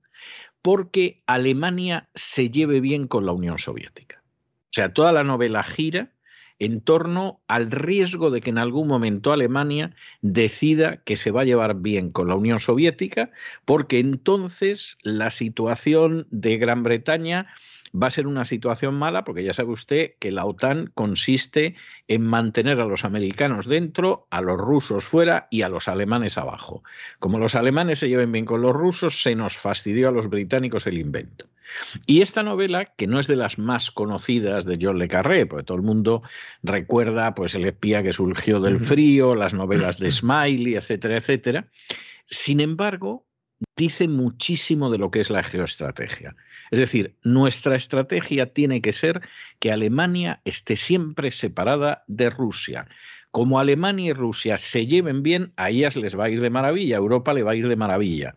porque 0.61 1.23
Alemania 1.27 2.09
se 2.15 2.49
lleve 2.49 2.81
bien 2.81 3.07
con 3.07 3.25
la 3.25 3.31
Unión 3.31 3.57
Soviética. 3.57 4.23
O 4.71 4.73
sea, 4.73 4.93
toda 4.93 5.11
la 5.11 5.23
novela 5.23 5.63
gira 5.63 6.13
en 6.61 6.79
torno 6.79 7.41
al 7.47 7.71
riesgo 7.71 8.29
de 8.29 8.39
que 8.39 8.51
en 8.51 8.59
algún 8.59 8.87
momento 8.87 9.33
Alemania 9.33 9.95
decida 10.21 10.97
que 10.97 11.17
se 11.17 11.31
va 11.31 11.41
a 11.41 11.45
llevar 11.45 11.77
bien 11.77 12.11
con 12.11 12.27
la 12.27 12.35
Unión 12.35 12.59
Soviética, 12.59 13.31
porque 13.65 13.97
entonces 13.97 14.99
la 15.01 15.31
situación 15.31 16.27
de 16.29 16.59
Gran 16.59 16.83
Bretaña 16.83 17.47
va 17.95 18.07
a 18.07 18.11
ser 18.11 18.27
una 18.27 18.45
situación 18.45 18.95
mala 18.95 19.23
porque 19.23 19.43
ya 19.43 19.53
sabe 19.53 19.71
usted 19.71 20.11
que 20.19 20.31
la 20.31 20.45
OTAN 20.45 20.91
consiste 20.93 21.75
en 22.07 22.23
mantener 22.23 22.79
a 22.79 22.85
los 22.85 23.05
americanos 23.05 23.67
dentro, 23.67 24.27
a 24.29 24.41
los 24.41 24.57
rusos 24.57 25.03
fuera 25.03 25.47
y 25.49 25.61
a 25.63 25.69
los 25.69 25.87
alemanes 25.87 26.37
abajo. 26.37 26.83
Como 27.19 27.39
los 27.39 27.55
alemanes 27.55 27.99
se 27.99 28.09
lleven 28.09 28.31
bien 28.31 28.45
con 28.45 28.61
los 28.61 28.73
rusos, 28.73 29.21
se 29.21 29.35
nos 29.35 29.57
fastidió 29.57 30.09
a 30.09 30.11
los 30.11 30.29
británicos 30.29 30.87
el 30.87 30.97
invento. 30.97 31.47
Y 32.05 32.21
esta 32.21 32.43
novela, 32.43 32.85
que 32.85 33.07
no 33.07 33.19
es 33.19 33.27
de 33.27 33.35
las 33.35 33.57
más 33.57 33.91
conocidas 33.91 34.65
de 34.65 34.77
John 34.81 34.99
Le 34.99 35.07
Carré, 35.07 35.45
porque 35.45 35.63
todo 35.63 35.77
el 35.77 35.83
mundo 35.83 36.21
recuerda 36.63 37.33
pues 37.33 37.55
el 37.55 37.65
espía 37.65 38.03
que 38.03 38.13
surgió 38.13 38.59
del 38.59 38.79
frío, 38.79 39.35
las 39.35 39.53
novelas 39.53 39.97
de 39.97 40.11
Smiley, 40.11 40.75
etcétera, 40.75 41.17
etcétera. 41.17 41.67
Sin 42.25 42.59
embargo, 42.59 43.25
dice 43.75 44.07
muchísimo 44.07 44.89
de 44.89 44.97
lo 44.97 45.11
que 45.11 45.19
es 45.19 45.29
la 45.29 45.43
geoestrategia. 45.43 46.35
Es 46.71 46.79
decir, 46.79 47.15
nuestra 47.23 47.75
estrategia 47.75 48.53
tiene 48.53 48.81
que 48.81 48.93
ser 48.93 49.21
que 49.59 49.71
Alemania 49.71 50.41
esté 50.45 50.75
siempre 50.75 51.31
separada 51.31 52.03
de 52.07 52.29
Rusia. 52.29 52.87
Como 53.31 53.59
Alemania 53.59 54.11
y 54.11 54.13
Rusia 54.13 54.57
se 54.57 54.87
lleven 54.87 55.23
bien, 55.23 55.53
a 55.55 55.69
ellas 55.69 55.95
les 55.95 56.17
va 56.17 56.25
a 56.25 56.29
ir 56.29 56.41
de 56.41 56.49
maravilla, 56.49 56.97
a 56.97 56.99
Europa 56.99 57.33
le 57.33 57.43
va 57.43 57.51
a 57.51 57.55
ir 57.55 57.67
de 57.67 57.75
maravilla. 57.75 58.33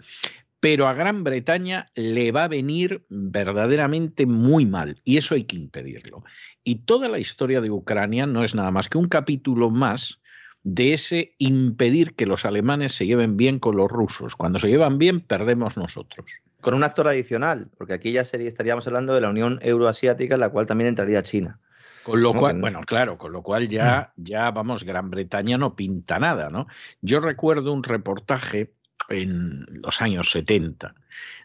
Pero 0.61 0.89
a 0.89 0.95
Gran 0.95 1.25
Bretaña 1.25 1.87
le 1.95 2.33
va 2.33 2.45
a 2.45 2.49
venir 2.49 3.05
verdaderamente 3.11 4.25
muy 4.25 4.65
mal 4.65 5.01
y 5.05 5.19
eso 5.19 5.35
hay 5.35 5.45
que 5.45 5.57
impedirlo. 5.57 6.25
Y 6.63 6.77
toda 6.87 7.09
la 7.09 7.19
historia 7.19 7.61
de 7.61 7.71
Ucrania 7.71 8.27
no 8.27 8.45
es 8.45 8.55
nada 8.55 8.71
más 8.71 8.89
que 8.89 8.97
un 8.97 9.09
capítulo 9.09 9.69
más 9.69 10.21
de 10.65 10.95
ese 10.95 11.35
impedir 11.39 12.15
que 12.15 12.27
los 12.27 12.45
alemanes 12.45 12.95
se 12.95 13.07
lleven 13.07 13.37
bien 13.37 13.59
con 13.59 13.77
los 13.77 13.91
rusos. 13.91 14.35
Cuando 14.35 14.59
se 14.59 14.69
llevan 14.69 14.99
bien, 14.99 15.21
perdemos 15.21 15.77
nosotros. 15.77 16.27
Con 16.61 16.75
un 16.75 16.83
actor 16.83 17.07
adicional, 17.07 17.69
porque 17.77 17.93
aquí 17.93 18.13
ya 18.13 18.25
sería, 18.25 18.49
estaríamos 18.49 18.87
hablando 18.87 19.15
de 19.15 19.21
la 19.21 19.29
Unión 19.29 19.61
Euroasiática, 19.63 20.35
en 20.35 20.41
la 20.41 20.49
cual 20.49 20.67
también 20.67 20.89
entraría 20.89 21.23
China. 21.23 21.61
Con 22.03 22.23
lo 22.23 22.35
cual, 22.35 22.61
bueno, 22.61 22.81
claro, 22.83 23.17
con 23.17 23.33
lo 23.33 23.43
cual 23.43 23.69
ya, 23.69 24.13
ya, 24.17 24.51
vamos, 24.51 24.85
Gran 24.85 25.11
Bretaña 25.11 25.57
no 25.57 25.75
pinta 25.75 26.19
nada, 26.19 26.51
¿no? 26.51 26.67
Yo 27.01 27.21
recuerdo 27.21 27.73
un 27.73 27.83
reportaje 27.83 28.73
en 29.09 29.67
los 29.71 30.01
años 30.03 30.31
70, 30.31 30.95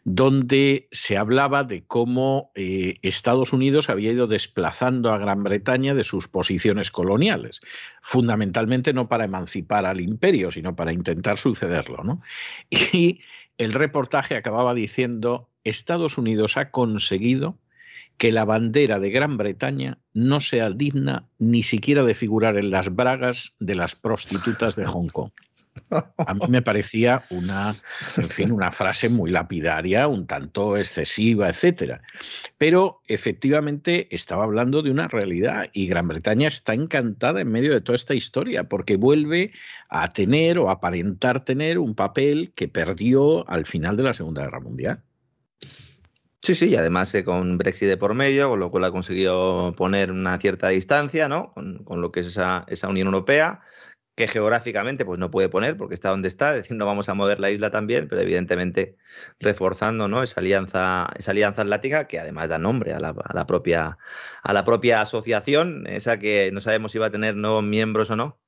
donde 0.03 0.87
se 0.91 1.17
hablaba 1.17 1.63
de 1.63 1.83
cómo 1.83 2.51
eh, 2.55 2.99
Estados 3.01 3.53
Unidos 3.53 3.89
había 3.89 4.11
ido 4.11 4.27
desplazando 4.27 5.11
a 5.11 5.17
Gran 5.17 5.43
Bretaña 5.43 5.93
de 5.93 6.03
sus 6.03 6.27
posiciones 6.27 6.91
coloniales, 6.91 7.61
fundamentalmente 8.01 8.93
no 8.93 9.09
para 9.09 9.25
emancipar 9.25 9.85
al 9.85 10.01
imperio, 10.01 10.51
sino 10.51 10.75
para 10.75 10.93
intentar 10.93 11.37
sucederlo. 11.37 12.03
¿no? 12.03 12.21
Y 12.93 13.21
el 13.57 13.73
reportaje 13.73 14.35
acababa 14.35 14.73
diciendo, 14.73 15.49
Estados 15.63 16.17
Unidos 16.17 16.57
ha 16.57 16.71
conseguido 16.71 17.57
que 18.17 18.31
la 18.33 18.43
bandera 18.43 18.99
de 18.99 19.11
Gran 19.11 19.37
Bretaña 19.37 19.97
no 20.13 20.41
sea 20.41 20.69
digna 20.69 21.29
ni 21.39 21.63
siquiera 21.63 22.03
de 22.03 22.13
figurar 22.13 22.57
en 22.57 22.69
las 22.69 22.93
bragas 22.93 23.53
de 23.59 23.75
las 23.75 23.95
prostitutas 23.95 24.75
de 24.75 24.85
Hong 24.85 25.07
Kong. 25.07 25.31
A 26.17 26.33
mí 26.33 26.41
me 26.49 26.61
parecía 26.61 27.23
una, 27.29 27.75
en 28.17 28.29
fin, 28.29 28.51
una 28.51 28.71
frase 28.71 29.09
muy 29.09 29.31
lapidaria, 29.31 30.07
un 30.07 30.27
tanto 30.27 30.77
excesiva, 30.77 31.49
etcétera. 31.49 32.01
Pero 32.57 33.01
efectivamente 33.07 34.07
estaba 34.11 34.43
hablando 34.43 34.81
de 34.81 34.91
una 34.91 35.07
realidad 35.07 35.69
y 35.73 35.87
Gran 35.87 36.07
Bretaña 36.07 36.47
está 36.47 36.73
encantada 36.73 37.41
en 37.41 37.51
medio 37.51 37.73
de 37.73 37.81
toda 37.81 37.95
esta 37.95 38.13
historia 38.13 38.65
porque 38.65 38.97
vuelve 38.97 39.51
a 39.89 40.11
tener 40.13 40.59
o 40.59 40.69
aparentar 40.69 41.43
tener 41.43 41.79
un 41.79 41.95
papel 41.95 42.53
que 42.55 42.67
perdió 42.67 43.49
al 43.49 43.65
final 43.65 43.97
de 43.97 44.03
la 44.03 44.13
Segunda 44.13 44.43
Guerra 44.43 44.59
Mundial. 44.59 45.03
Sí, 46.41 46.55
sí, 46.55 46.69
y 46.69 46.75
además 46.75 47.13
eh, 47.15 47.25
con 47.25 47.57
Brexit 47.57 47.89
de 47.89 47.97
por 47.97 48.13
medio, 48.13 48.49
con 48.49 48.61
lo 48.61 48.71
cual 48.71 48.85
ha 48.85 48.91
conseguido 48.91 49.73
poner 49.75 50.09
una 50.09 50.39
cierta 50.39 50.69
distancia 50.69 51.27
¿no? 51.27 51.53
con, 51.53 52.01
lo 52.01 52.11
que 52.11 52.21
es 52.21 52.27
esa 52.27 52.87
Unión 52.87 53.07
Europea 53.07 53.61
que 54.19 54.27
geográficamente 54.27 55.05
pues 55.05 55.17
no 55.17 55.31
puede 55.31 55.47
poner 55.47 55.77
porque 55.77 55.95
está 55.95 56.09
donde 56.09 56.27
está, 56.27 56.53
no 56.71 56.85
vamos 56.85 57.07
a 57.07 57.13
mover 57.13 57.39
la 57.39 57.51
isla 57.51 57.71
también, 57.71 58.09
pero 58.09 58.19
evidentemente 58.19 58.97
reforzando 59.39 60.09
¿no? 60.09 60.23
esa 60.23 60.41
alianza, 60.41 61.07
esa 61.17 61.31
alianza 61.31 61.61
atlántica 61.61 62.05
que 62.05 62.19
además 62.19 62.49
da 62.49 62.59
nombre 62.59 62.91
a 62.93 62.99
la, 62.99 63.47
propia, 63.47 63.97
a 64.43 64.53
la 64.53 64.65
propia 64.65 64.99
asociación, 64.99 65.87
esa 65.87 66.19
que 66.19 66.51
no 66.51 66.59
sabemos 66.59 66.91
si 66.91 66.99
va 66.99 67.05
a 67.05 67.11
tener 67.11 67.37
nuevos 67.37 67.63
miembros 67.63 68.11
o 68.11 68.17
no, 68.17 68.41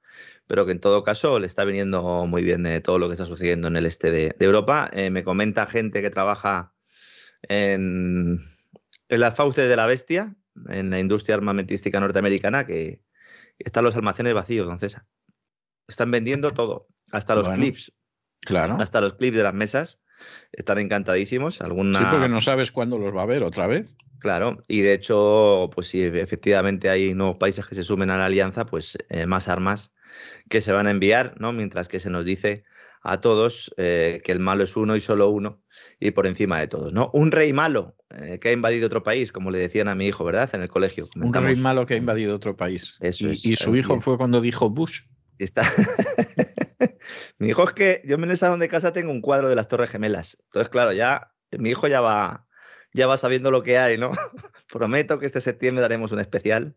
pero 0.45 0.65
que 0.65 0.73
en 0.73 0.81
todo 0.81 1.03
caso 1.03 1.39
le 1.39 1.47
está 1.47 1.63
viniendo 1.63 2.25
muy 2.27 2.43
bien 2.43 2.65
eh, 2.65 2.81
todo 2.81 2.99
lo 2.99 3.07
que 3.07 3.13
está 3.13 3.25
sucediendo 3.25 3.69
en 3.69 3.77
el 3.77 3.85
este 3.85 4.11
de, 4.11 4.35
Europa. 4.41 4.89
Eh, 4.91 5.09
me 5.09 5.23
comenta 5.23 5.67
gente 5.67 6.01
que 6.01 6.09
trabaja 6.09 6.73
en, 7.43 8.41
en 9.07 9.19
las 9.21 9.35
fauces 9.37 9.69
de 9.69 9.75
la 9.77 9.85
bestia, 9.85 10.35
en 10.67 10.89
la 10.89 10.99
industria 10.99 11.35
armamentística 11.35 11.97
norteamericana, 12.01 12.65
que 12.67 13.01
están 13.59 13.85
los 13.85 13.95
almacenes 13.95 14.33
vacíos, 14.33 14.67
don 14.67 14.77
César. 14.79 15.05
Están 15.91 16.09
vendiendo 16.09 16.51
todo, 16.51 16.87
hasta 17.11 17.35
los 17.35 17.49
clips. 17.49 17.91
Claro. 18.39 18.77
Hasta 18.79 19.01
los 19.01 19.13
clips 19.15 19.37
de 19.37 19.43
las 19.43 19.53
mesas. 19.53 19.99
Están 20.51 20.77
encantadísimos. 20.79 21.61
Alguna... 21.61 21.99
Sí, 21.99 22.05
porque 22.09 22.29
no 22.29 22.41
sabes 22.41 22.71
cuándo 22.71 22.97
los 22.97 23.15
va 23.15 23.23
a 23.23 23.25
ver 23.25 23.43
otra 23.43 23.67
vez. 23.67 23.95
Claro, 24.19 24.63
y 24.67 24.81
de 24.81 24.93
hecho, 24.93 25.69
pues 25.73 25.87
si 25.87 26.03
efectivamente 26.03 26.89
hay 26.89 27.15
nuevos 27.15 27.37
países 27.37 27.65
que 27.65 27.73
se 27.73 27.83
sumen 27.83 28.11
a 28.11 28.17
la 28.17 28.27
alianza, 28.27 28.67
pues 28.67 28.97
eh, 29.09 29.25
más 29.25 29.47
armas 29.47 29.91
que 30.47 30.61
se 30.61 30.71
van 30.71 30.85
a 30.85 30.91
enviar, 30.91 31.33
¿no? 31.39 31.53
Mientras 31.53 31.87
que 31.87 31.99
se 31.99 32.11
nos 32.11 32.23
dice 32.23 32.63
a 33.01 33.19
todos 33.19 33.73
eh, 33.77 34.21
que 34.23 34.31
el 34.31 34.39
malo 34.39 34.63
es 34.63 34.75
uno 34.75 34.95
y 34.95 34.99
solo 34.99 35.29
uno 35.29 35.63
y 35.99 36.11
por 36.11 36.27
encima 36.27 36.59
de 36.59 36.67
todos, 36.67 36.93
¿no? 36.93 37.09
Un 37.13 37.31
rey 37.31 37.51
malo 37.51 37.95
eh, 38.11 38.37
que 38.39 38.49
ha 38.49 38.51
invadido 38.51 38.85
otro 38.85 39.01
país, 39.01 39.31
como 39.31 39.49
le 39.49 39.57
decían 39.57 39.87
a 39.87 39.95
mi 39.95 40.05
hijo, 40.05 40.23
¿verdad? 40.23 40.49
En 40.53 40.61
el 40.61 40.69
colegio. 40.69 41.07
Un 41.15 41.33
rey 41.33 41.55
malo 41.55 41.87
que 41.87 41.95
ha 41.95 41.97
invadido 41.97 42.35
otro 42.35 42.55
país. 42.55 42.97
Eso 43.01 43.27
y, 43.27 43.31
y 43.31 43.55
su 43.55 43.75
hijo 43.75 43.99
fue 43.99 44.17
cuando 44.17 44.39
dijo 44.39 44.69
Bush. 44.69 45.01
Está. 45.41 45.63
mi 47.39 47.49
hijo 47.49 47.63
es 47.63 47.73
que 47.73 48.01
yo 48.05 48.15
en 48.15 48.29
el 48.29 48.37
salón 48.37 48.59
de 48.59 48.69
casa 48.69 48.93
tengo 48.93 49.11
un 49.11 49.21
cuadro 49.21 49.49
de 49.49 49.55
las 49.55 49.67
Torres 49.67 49.89
Gemelas. 49.89 50.37
Entonces, 50.45 50.69
claro, 50.69 50.93
ya 50.93 51.33
mi 51.57 51.71
hijo 51.71 51.87
ya 51.87 51.99
va, 51.99 52.45
ya 52.93 53.07
va 53.07 53.17
sabiendo 53.17 53.49
lo 53.49 53.63
que 53.63 53.79
hay, 53.79 53.97
¿no? 53.97 54.11
Prometo 54.71 55.17
que 55.17 55.25
este 55.25 55.41
septiembre 55.41 55.83
haremos 55.83 56.11
un 56.11 56.19
especial 56.19 56.75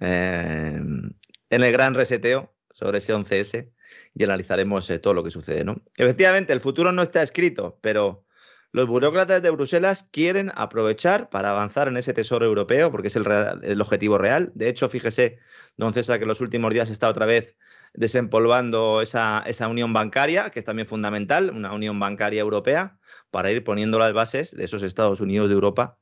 eh, 0.00 0.80
en 0.80 1.62
el 1.62 1.72
gran 1.72 1.92
reseteo 1.92 2.54
sobre 2.70 2.98
ese 2.98 3.14
11S 3.14 3.70
y 4.14 4.24
analizaremos 4.24 4.88
eh, 4.88 4.98
todo 4.98 5.12
lo 5.12 5.22
que 5.22 5.30
sucede, 5.30 5.64
¿no? 5.64 5.82
Efectivamente, 5.98 6.54
el 6.54 6.62
futuro 6.62 6.92
no 6.92 7.02
está 7.02 7.22
escrito, 7.22 7.78
pero 7.82 8.24
los 8.72 8.86
burócratas 8.86 9.42
de 9.42 9.50
Bruselas 9.50 10.08
quieren 10.10 10.52
aprovechar 10.54 11.28
para 11.30 11.50
avanzar 11.50 11.88
en 11.88 11.96
ese 11.96 12.12
tesoro 12.12 12.46
europeo, 12.46 12.90
porque 12.90 13.08
es 13.08 13.16
el, 13.16 13.26
el 13.62 13.80
objetivo 13.80 14.18
real. 14.18 14.52
De 14.54 14.68
hecho, 14.68 14.88
fíjese, 14.88 15.38
don 15.76 15.92
César, 15.92 16.18
que 16.18 16.24
en 16.24 16.28
los 16.28 16.40
últimos 16.40 16.72
días 16.72 16.90
está 16.90 17.08
otra 17.08 17.26
vez 17.26 17.56
desempolvando 17.94 19.00
esa, 19.02 19.42
esa 19.46 19.68
unión 19.68 19.92
bancaria, 19.92 20.50
que 20.50 20.60
es 20.60 20.64
también 20.64 20.86
fundamental, 20.86 21.50
una 21.50 21.72
unión 21.72 21.98
bancaria 21.98 22.40
europea, 22.40 22.99
para 23.30 23.50
ir 23.52 23.62
poniendo 23.64 23.98
las 23.98 24.12
bases 24.12 24.56
de 24.56 24.64
esos 24.64 24.82
Estados 24.82 25.20
Unidos 25.20 25.48
de 25.48 25.54
Europa, 25.54 25.98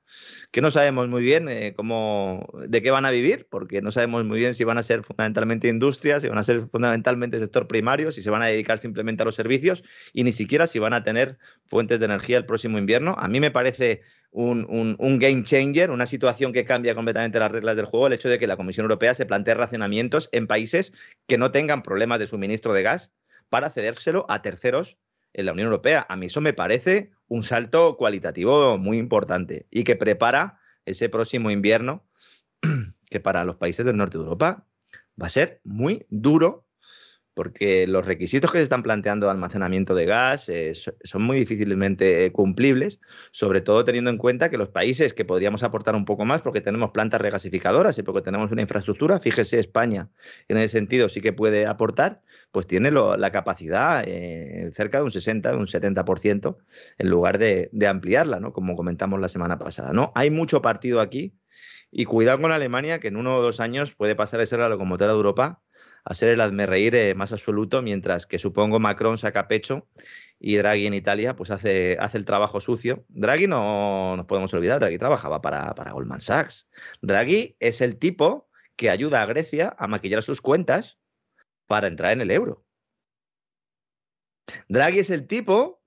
que 0.50 0.60
no 0.60 0.70
sabemos 0.70 1.08
muy 1.08 1.22
bien 1.22 1.48
eh, 1.48 1.74
cómo, 1.76 2.48
de 2.66 2.82
qué 2.82 2.90
van 2.90 3.04
a 3.04 3.10
vivir, 3.10 3.46
porque 3.50 3.82
no 3.82 3.90
sabemos 3.90 4.24
muy 4.24 4.38
bien 4.38 4.54
si 4.54 4.64
van 4.64 4.78
a 4.78 4.82
ser 4.82 5.04
fundamentalmente 5.04 5.68
industrias, 5.68 6.22
si 6.22 6.28
van 6.28 6.38
a 6.38 6.42
ser 6.42 6.66
fundamentalmente 6.68 7.38
sector 7.38 7.68
primario, 7.68 8.10
si 8.12 8.22
se 8.22 8.30
van 8.30 8.42
a 8.42 8.46
dedicar 8.46 8.78
simplemente 8.78 9.22
a 9.22 9.26
los 9.26 9.34
servicios 9.34 9.84
y 10.12 10.24
ni 10.24 10.32
siquiera 10.32 10.66
si 10.66 10.78
van 10.78 10.94
a 10.94 11.02
tener 11.02 11.38
fuentes 11.66 11.98
de 11.98 12.06
energía 12.06 12.38
el 12.38 12.46
próximo 12.46 12.78
invierno. 12.78 13.14
A 13.18 13.28
mí 13.28 13.40
me 13.40 13.50
parece 13.50 14.02
un, 14.30 15.18
game 15.18 15.42
changer, 15.42 15.90
una 15.90 16.06
situación 16.06 16.52
que 16.52 16.64
cambia 16.64 16.94
completamente 16.94 17.38
las 17.38 17.50
reglas 17.50 17.76
del 17.76 17.86
juego, 17.86 18.06
el 18.06 18.12
hecho 18.12 18.28
de 18.28 18.38
que 18.38 18.46
la 18.46 18.56
Comisión 18.56 18.84
Europea 18.84 19.14
se 19.14 19.26
plantee 19.26 19.54
racionamientos 19.54 20.28
en 20.32 20.46
países 20.46 20.92
que 21.26 21.38
no 21.38 21.50
tengan 21.50 21.82
problemas 21.82 22.18
de 22.18 22.26
suministro 22.26 22.72
de 22.72 22.82
gas 22.82 23.10
para 23.48 23.70
cedérselo 23.70 24.26
a 24.28 24.42
terceros 24.42 24.98
en 25.32 25.46
la 25.46 25.52
Unión 25.52 25.66
Europea. 25.66 26.06
A 26.08 26.16
mí 26.16 26.26
eso 26.26 26.40
me 26.40 26.52
parece 26.52 27.10
un 27.28 27.42
salto 27.42 27.96
cualitativo 27.96 28.78
muy 28.78 28.98
importante 28.98 29.66
y 29.70 29.84
que 29.84 29.96
prepara 29.96 30.60
ese 30.84 31.08
próximo 31.08 31.50
invierno 31.50 32.06
que 33.10 33.20
para 33.20 33.44
los 33.44 33.56
países 33.56 33.84
del 33.84 33.96
norte 33.96 34.18
de 34.18 34.24
Europa 34.24 34.66
va 35.20 35.26
a 35.26 35.30
ser 35.30 35.60
muy 35.64 36.06
duro 36.08 36.67
porque 37.38 37.86
los 37.86 38.04
requisitos 38.04 38.50
que 38.50 38.58
se 38.58 38.64
están 38.64 38.82
planteando 38.82 39.26
de 39.26 39.30
almacenamiento 39.30 39.94
de 39.94 40.06
gas 40.06 40.48
eh, 40.48 40.72
son 40.74 41.22
muy 41.22 41.38
difícilmente 41.38 42.32
cumplibles, 42.32 43.00
sobre 43.30 43.60
todo 43.60 43.84
teniendo 43.84 44.10
en 44.10 44.18
cuenta 44.18 44.50
que 44.50 44.56
los 44.56 44.70
países 44.70 45.14
que 45.14 45.24
podríamos 45.24 45.62
aportar 45.62 45.94
un 45.94 46.04
poco 46.04 46.24
más, 46.24 46.42
porque 46.42 46.60
tenemos 46.60 46.90
plantas 46.90 47.20
regasificadoras 47.20 47.96
y 47.96 48.02
porque 48.02 48.22
tenemos 48.22 48.50
una 48.50 48.62
infraestructura, 48.62 49.20
fíjese 49.20 49.60
España 49.60 50.08
en 50.48 50.56
ese 50.56 50.78
sentido 50.78 51.08
sí 51.08 51.20
que 51.20 51.32
puede 51.32 51.64
aportar, 51.66 52.22
pues 52.50 52.66
tiene 52.66 52.90
la 52.90 53.30
capacidad 53.30 54.02
eh, 54.04 54.68
cerca 54.72 54.98
de 54.98 55.04
un 55.04 55.12
60, 55.12 55.52
de 55.52 55.56
un 55.58 55.66
70%, 55.66 56.56
en 56.98 57.08
lugar 57.08 57.38
de, 57.38 57.68
de 57.70 57.86
ampliarla, 57.86 58.40
¿no? 58.40 58.52
como 58.52 58.74
comentamos 58.74 59.20
la 59.20 59.28
semana 59.28 59.60
pasada. 59.60 59.92
¿no? 59.92 60.10
Hay 60.16 60.32
mucho 60.32 60.60
partido 60.60 61.00
aquí 61.00 61.36
y 61.92 62.04
cuidado 62.04 62.40
con 62.40 62.50
Alemania, 62.50 62.98
que 62.98 63.06
en 63.06 63.16
uno 63.16 63.36
o 63.36 63.42
dos 63.42 63.60
años 63.60 63.94
puede 63.94 64.16
pasar 64.16 64.40
a 64.40 64.46
ser 64.46 64.58
la 64.58 64.68
locomotora 64.68 65.12
de 65.12 65.16
Europa 65.16 65.62
a 66.08 66.14
ser 66.14 66.30
el 66.30 66.40
hazme 66.40 66.64
eh, 66.70 67.14
más 67.14 67.34
absoluto, 67.34 67.82
mientras 67.82 68.26
que 68.26 68.38
supongo 68.38 68.80
Macron 68.80 69.18
saca 69.18 69.46
pecho 69.46 69.86
y 70.40 70.56
Draghi 70.56 70.86
en 70.86 70.94
Italia 70.94 71.36
pues 71.36 71.50
hace, 71.50 71.98
hace 72.00 72.16
el 72.16 72.24
trabajo 72.24 72.62
sucio. 72.62 73.04
Draghi 73.08 73.46
no 73.46 74.16
nos 74.16 74.24
podemos 74.24 74.54
olvidar, 74.54 74.80
Draghi 74.80 74.96
trabajaba 74.96 75.42
para, 75.42 75.74
para 75.74 75.92
Goldman 75.92 76.20
Sachs. 76.20 76.66
Draghi 77.02 77.56
es 77.60 77.82
el 77.82 77.98
tipo 77.98 78.48
que 78.74 78.88
ayuda 78.88 79.20
a 79.20 79.26
Grecia 79.26 79.76
a 79.78 79.86
maquillar 79.86 80.22
sus 80.22 80.40
cuentas 80.40 80.98
para 81.66 81.88
entrar 81.88 82.12
en 82.12 82.22
el 82.22 82.30
euro. 82.30 82.64
Draghi 84.68 85.00
es 85.00 85.10
el 85.10 85.26
tipo 85.26 85.82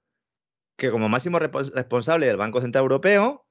que 0.77 0.91
como 0.91 1.09
máximo 1.09 1.39
responsable 1.39 2.27
del 2.27 2.37
Banco 2.37 2.61
Central 2.61 2.83
Europeo 2.83 3.47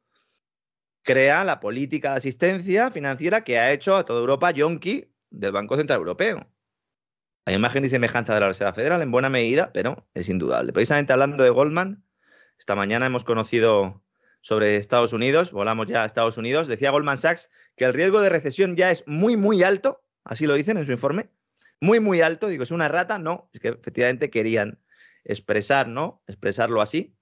crea 1.03 1.43
la 1.43 1.59
política 1.59 2.13
de 2.13 2.19
asistencia 2.19 2.93
financiera 2.93 3.43
que 3.43 3.59
ha 3.59 3.73
hecho 3.73 3.97
a 3.97 4.05
toda 4.05 4.21
Europa 4.21 4.53
yonki 4.53 5.13
del 5.31 5.51
Banco 5.51 5.77
Central 5.77 5.99
Europeo. 5.99 6.47
Hay 7.51 7.57
imagen 7.57 7.85
y 7.85 7.89
semejanza 7.89 8.33
de 8.33 8.39
la 8.39 8.47
Reserva 8.47 8.73
Federal 8.73 9.03
en 9.03 9.11
buena 9.11 9.29
medida, 9.29 9.73
pero 9.73 10.07
es 10.15 10.29
indudable. 10.29 10.73
Precisamente 10.73 11.13
hablando 11.13 11.43
de 11.43 11.51
Goldman, 11.51 12.05
esta 12.57 12.77
mañana 12.77 13.07
hemos 13.07 13.25
conocido 13.25 14.05
sobre 14.41 14.77
Estados 14.77 15.13
Unidos, 15.13 15.51
volamos 15.51 15.89
ya 15.89 16.05
a 16.05 16.07
Estados 16.07 16.39
Unidos, 16.39 16.69
decía 16.69 16.93
Goldman 16.93 17.19
Sachs 17.19 17.51
que 17.77 17.87
el 17.87 17.93
riesgo 17.93 18.21
de 18.21 18.29
recesión 18.29 18.77
ya 18.77 18.93
es 18.93 19.03
muy, 19.09 19.37
muy 19.37 19.65
alto, 19.65 20.01
así 20.23 20.47
lo 20.47 20.55
dicen 20.55 20.77
en 20.77 20.87
su 20.87 20.93
informe, 20.93 21.31
muy, 21.81 21.99
muy 21.99 22.21
alto, 22.21 22.47
digo, 22.47 22.63
¿es 22.63 22.71
una 22.71 22.87
rata? 22.87 23.19
No, 23.19 23.51
es 23.53 23.59
que 23.59 23.71
efectivamente 23.71 24.31
querían 24.31 24.79
expresar, 25.25 25.89
¿no? 25.89 26.23
Expresarlo 26.29 26.81
así. 26.81 27.17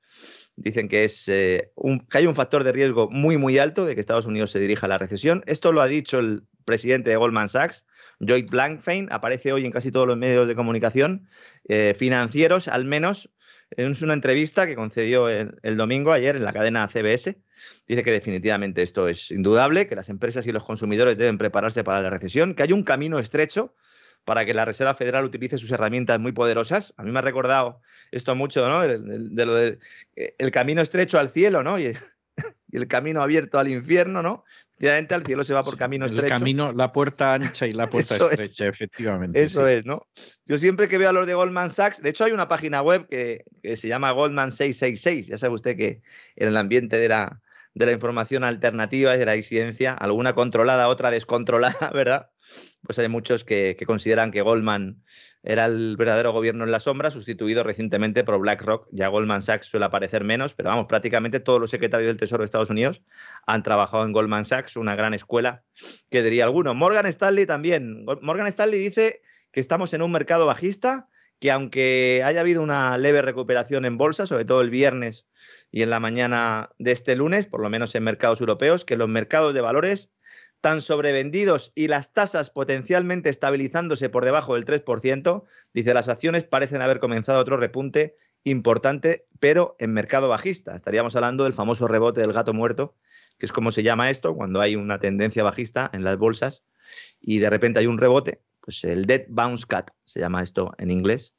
Dicen 0.56 0.88
que, 0.88 1.04
es, 1.04 1.26
eh, 1.28 1.72
un, 1.74 2.00
que 2.00 2.18
hay 2.18 2.26
un 2.26 2.34
factor 2.34 2.64
de 2.64 2.72
riesgo 2.72 3.08
muy, 3.08 3.38
muy 3.38 3.56
alto 3.56 3.86
de 3.86 3.94
que 3.94 4.00
Estados 4.00 4.26
Unidos 4.26 4.50
se 4.50 4.60
dirija 4.60 4.84
a 4.84 4.90
la 4.90 4.98
recesión. 4.98 5.42
Esto 5.46 5.72
lo 5.72 5.80
ha 5.80 5.86
dicho 5.86 6.18
el 6.18 6.42
presidente 6.66 7.08
de 7.08 7.16
Goldman 7.16 7.48
Sachs, 7.48 7.86
Lloyd 8.20 8.48
Blankfein, 8.50 9.08
aparece 9.10 9.52
hoy 9.52 9.64
en 9.64 9.72
casi 9.72 9.92
todos 9.92 10.06
los 10.06 10.16
medios 10.16 10.46
de 10.48 10.54
comunicación 10.54 11.28
eh, 11.68 11.94
financieros, 11.96 12.68
al 12.68 12.84
menos 12.84 13.30
en 13.70 13.92
una 14.02 14.14
entrevista 14.14 14.66
que 14.66 14.74
concedió 14.74 15.28
el, 15.28 15.76
domingo, 15.76 16.12
ayer, 16.12 16.36
en 16.36 16.44
la 16.44 16.52
cadena 16.52 16.88
CBS. 16.88 17.38
Dice 17.86 18.02
que 18.02 18.10
definitivamente 18.10 18.82
esto 18.82 19.08
es 19.08 19.30
indudable, 19.30 19.86
que 19.86 19.96
las 19.96 20.08
empresas 20.08 20.46
y 20.46 20.52
los 20.52 20.64
consumidores 20.64 21.18
deben 21.18 21.38
prepararse 21.38 21.84
para 21.84 22.00
la 22.00 22.10
recesión, 22.10 22.54
que 22.54 22.62
hay 22.62 22.72
un 22.72 22.82
camino 22.82 23.18
estrecho 23.18 23.74
para 24.24 24.44
que 24.44 24.54
la 24.54 24.64
Reserva 24.64 24.94
Federal 24.94 25.24
utilice 25.24 25.58
sus 25.58 25.70
herramientas 25.70 26.18
muy 26.18 26.32
poderosas. 26.32 26.94
A 26.96 27.02
mí 27.02 27.12
me 27.12 27.18
ha 27.18 27.22
recordado 27.22 27.80
esto 28.10 28.34
mucho, 28.34 28.68
¿no? 28.68 28.84
Lo 28.84 29.54
del 29.54 29.78
el 30.16 30.50
camino 30.50 30.82
estrecho 30.82 31.18
al 31.18 31.30
cielo, 31.30 31.62
¿no? 31.62 31.78
Y 31.78 31.94
el 32.72 32.88
camino 32.88 33.22
abierto 33.22 33.58
al 33.58 33.68
infierno, 33.68 34.22
¿no? 34.22 34.44
Efectivamente, 34.78 35.14
al 35.16 35.26
cielo 35.26 35.42
se 35.42 35.54
va 35.54 35.64
por 35.64 35.76
camino 35.76 36.06
estrecho. 36.06 36.26
El 36.26 36.30
camino, 36.30 36.72
la 36.72 36.92
puerta 36.92 37.34
ancha 37.34 37.66
y 37.66 37.72
la 37.72 37.86
puerta 37.90 38.14
estrecha, 38.14 38.68
efectivamente. 38.68 39.42
Eso 39.42 39.66
es, 39.66 39.84
¿no? 39.84 40.06
Yo 40.44 40.56
siempre 40.56 40.86
que 40.86 40.98
veo 40.98 41.08
a 41.08 41.12
los 41.12 41.26
de 41.26 41.34
Goldman 41.34 41.70
Sachs, 41.70 42.00
de 42.00 42.10
hecho 42.10 42.22
hay 42.22 42.30
una 42.30 42.46
página 42.46 42.80
web 42.80 43.08
que, 43.08 43.44
se 43.74 43.88
llama 43.88 44.12
Goldman 44.12 44.52
666, 44.52 45.26
ya 45.26 45.36
sabe 45.36 45.54
usted 45.54 45.76
que 45.76 46.00
en 46.36 46.48
el 46.48 46.56
ambiente 46.56 46.96
de 46.96 47.08
la, 47.08 47.40
de 47.74 47.86
la 47.86 47.92
información 47.92 48.44
alternativa 48.44 49.16
y 49.16 49.18
de 49.18 49.26
la 49.26 49.32
disidencia, 49.32 49.94
alguna 49.94 50.34
controlada, 50.34 50.86
otra 50.86 51.10
descontrolada, 51.10 51.90
¿verdad? 51.92 52.30
Pues 52.82 53.00
hay 53.00 53.08
muchos 53.08 53.42
que, 53.42 53.76
consideran 53.84 54.30
que 54.30 54.42
Goldman 54.42 55.02
era 55.48 55.64
el 55.64 55.96
verdadero 55.96 56.30
gobierno 56.32 56.64
en 56.64 56.70
la 56.70 56.78
sombra, 56.78 57.10
sustituido 57.10 57.62
recientemente 57.62 58.22
por 58.22 58.38
BlackRock. 58.38 58.86
Ya 58.92 59.08
Goldman 59.08 59.40
Sachs 59.40 59.66
suele 59.66 59.86
aparecer 59.86 60.22
menos, 60.22 60.52
pero 60.52 60.68
vamos, 60.68 60.84
prácticamente 60.84 61.40
todos 61.40 61.58
los 61.58 61.70
secretarios 61.70 62.08
del 62.08 62.18
Tesoro 62.18 62.42
de 62.42 62.44
Estados 62.44 62.68
Unidos 62.68 63.00
han 63.46 63.62
trabajado 63.62 64.04
en 64.04 64.12
Goldman 64.12 64.44
Sachs, 64.44 64.76
una 64.76 64.94
gran 64.94 65.14
escuela, 65.14 65.62
que 66.10 66.22
diría 66.22 66.44
alguno. 66.44 66.74
Morgan 66.74 67.06
Stanley 67.06 67.46
también. 67.46 68.04
Morgan 68.20 68.46
Stanley 68.46 68.78
dice 68.78 69.22
que 69.50 69.60
estamos 69.60 69.94
en 69.94 70.02
un 70.02 70.12
mercado 70.12 70.44
bajista, 70.44 71.08
que 71.38 71.50
aunque 71.50 72.20
haya 72.26 72.40
habido 72.40 72.60
una 72.60 72.98
leve 72.98 73.22
recuperación 73.22 73.86
en 73.86 73.96
bolsa, 73.96 74.26
sobre 74.26 74.44
todo 74.44 74.60
el 74.60 74.68
viernes 74.68 75.26
y 75.70 75.80
en 75.80 75.88
la 75.88 75.98
mañana 75.98 76.68
de 76.78 76.92
este 76.92 77.16
lunes, 77.16 77.46
por 77.46 77.62
lo 77.62 77.70
menos 77.70 77.94
en 77.94 78.04
mercados 78.04 78.42
europeos, 78.42 78.84
que 78.84 78.98
los 78.98 79.08
mercados 79.08 79.54
de 79.54 79.62
valores 79.62 80.12
tan 80.60 80.80
sobrevendidos 80.80 81.72
y 81.74 81.88
las 81.88 82.12
tasas 82.12 82.50
potencialmente 82.50 83.30
estabilizándose 83.30 84.08
por 84.08 84.24
debajo 84.24 84.54
del 84.54 84.64
3%, 84.64 85.44
dice 85.72 85.94
las 85.94 86.08
acciones 86.08 86.44
parecen 86.44 86.82
haber 86.82 86.98
comenzado 86.98 87.40
otro 87.40 87.56
repunte 87.56 88.16
importante, 88.44 89.26
pero 89.40 89.76
en 89.78 89.92
mercado 89.92 90.28
bajista. 90.28 90.74
Estaríamos 90.74 91.14
hablando 91.16 91.44
del 91.44 91.54
famoso 91.54 91.86
rebote 91.86 92.20
del 92.20 92.32
gato 92.32 92.54
muerto, 92.54 92.96
que 93.38 93.46
es 93.46 93.52
como 93.52 93.70
se 93.70 93.82
llama 93.82 94.10
esto, 94.10 94.34
cuando 94.34 94.60
hay 94.60 94.76
una 94.76 94.98
tendencia 94.98 95.42
bajista 95.42 95.90
en 95.92 96.02
las 96.02 96.16
bolsas 96.16 96.64
y 97.20 97.38
de 97.38 97.50
repente 97.50 97.80
hay 97.80 97.86
un 97.86 97.98
rebote, 97.98 98.42
pues 98.60 98.82
el 98.84 99.04
dead 99.04 99.22
bounce 99.28 99.64
cut 99.68 99.90
se 100.04 100.20
llama 100.20 100.42
esto 100.42 100.72
en 100.78 100.90
inglés. 100.90 101.34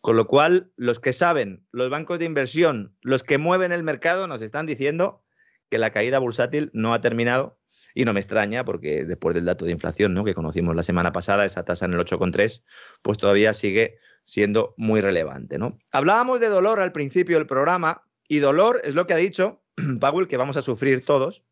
Con 0.00 0.16
lo 0.16 0.26
cual, 0.26 0.72
los 0.76 0.98
que 0.98 1.12
saben, 1.12 1.64
los 1.70 1.88
bancos 1.88 2.18
de 2.18 2.24
inversión, 2.24 2.96
los 3.02 3.22
que 3.22 3.38
mueven 3.38 3.70
el 3.70 3.84
mercado, 3.84 4.26
nos 4.26 4.42
están 4.42 4.66
diciendo 4.66 5.22
que 5.70 5.78
la 5.78 5.90
caída 5.90 6.18
bursátil 6.18 6.70
no 6.74 6.92
ha 6.92 7.00
terminado 7.00 7.58
y 7.94 8.04
no 8.04 8.12
me 8.12 8.20
extraña 8.20 8.64
porque 8.64 9.04
después 9.04 9.34
del 9.34 9.44
dato 9.44 9.64
de 9.64 9.72
inflación 9.72 10.14
¿no? 10.14 10.24
que 10.24 10.34
conocimos 10.34 10.74
la 10.74 10.82
semana 10.82 11.12
pasada, 11.12 11.44
esa 11.44 11.64
tasa 11.64 11.86
en 11.86 11.94
el 11.94 12.00
8,3, 12.00 12.62
pues 13.02 13.18
todavía 13.18 13.52
sigue 13.52 13.98
siendo 14.24 14.74
muy 14.76 15.00
relevante. 15.00 15.58
¿no? 15.58 15.78
Hablábamos 15.90 16.40
de 16.40 16.48
dolor 16.48 16.80
al 16.80 16.92
principio 16.92 17.38
del 17.38 17.46
programa 17.46 18.04
y 18.28 18.38
dolor 18.38 18.80
es 18.84 18.94
lo 18.94 19.06
que 19.06 19.14
ha 19.14 19.18
dicho 19.18 19.62
Powell 20.00 20.28
que 20.28 20.36
vamos 20.36 20.56
a 20.56 20.62
sufrir 20.62 21.04
todos, 21.04 21.44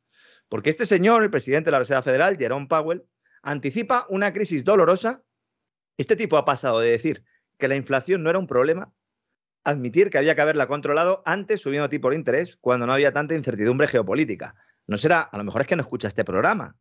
porque 0.49 0.71
este 0.71 0.87
señor, 0.87 1.23
el 1.23 1.31
presidente 1.31 1.69
de 1.69 1.73
la 1.73 1.79
Reserva 1.79 2.03
Federal, 2.03 2.37
Jerome 2.37 2.67
Powell, 2.67 3.05
anticipa 3.43 4.07
una 4.09 4.33
crisis 4.33 4.65
dolorosa. 4.65 5.23
Este 5.97 6.17
tipo 6.17 6.37
ha 6.37 6.45
pasado 6.45 6.81
de 6.81 6.91
decir 6.91 7.25
que 7.59 7.69
la 7.69 7.77
inflación 7.77 8.23
no 8.23 8.31
era 8.31 8.39
un 8.39 8.47
problema, 8.47 8.93
admitir 9.65 10.11
que 10.11 10.19
había 10.19 10.35
que 10.35 10.41
haberla 10.41 10.67
controlado 10.67 11.23
antes 11.27 11.61
subiendo 11.61 11.89
tipo 11.89 12.11
de 12.11 12.17
interés 12.17 12.57
cuando 12.57 12.87
no 12.87 12.93
había 12.93 13.13
tanta 13.13 13.35
incertidumbre 13.35 13.87
geopolítica. 13.87 14.55
No 14.91 14.99
será, 14.99 15.21
a 15.21 15.39
lo 15.39 15.45
mejor 15.45 15.61
es 15.61 15.69
que 15.69 15.77
no 15.77 15.83
escucha 15.83 16.09
este 16.09 16.25
programa, 16.25 16.77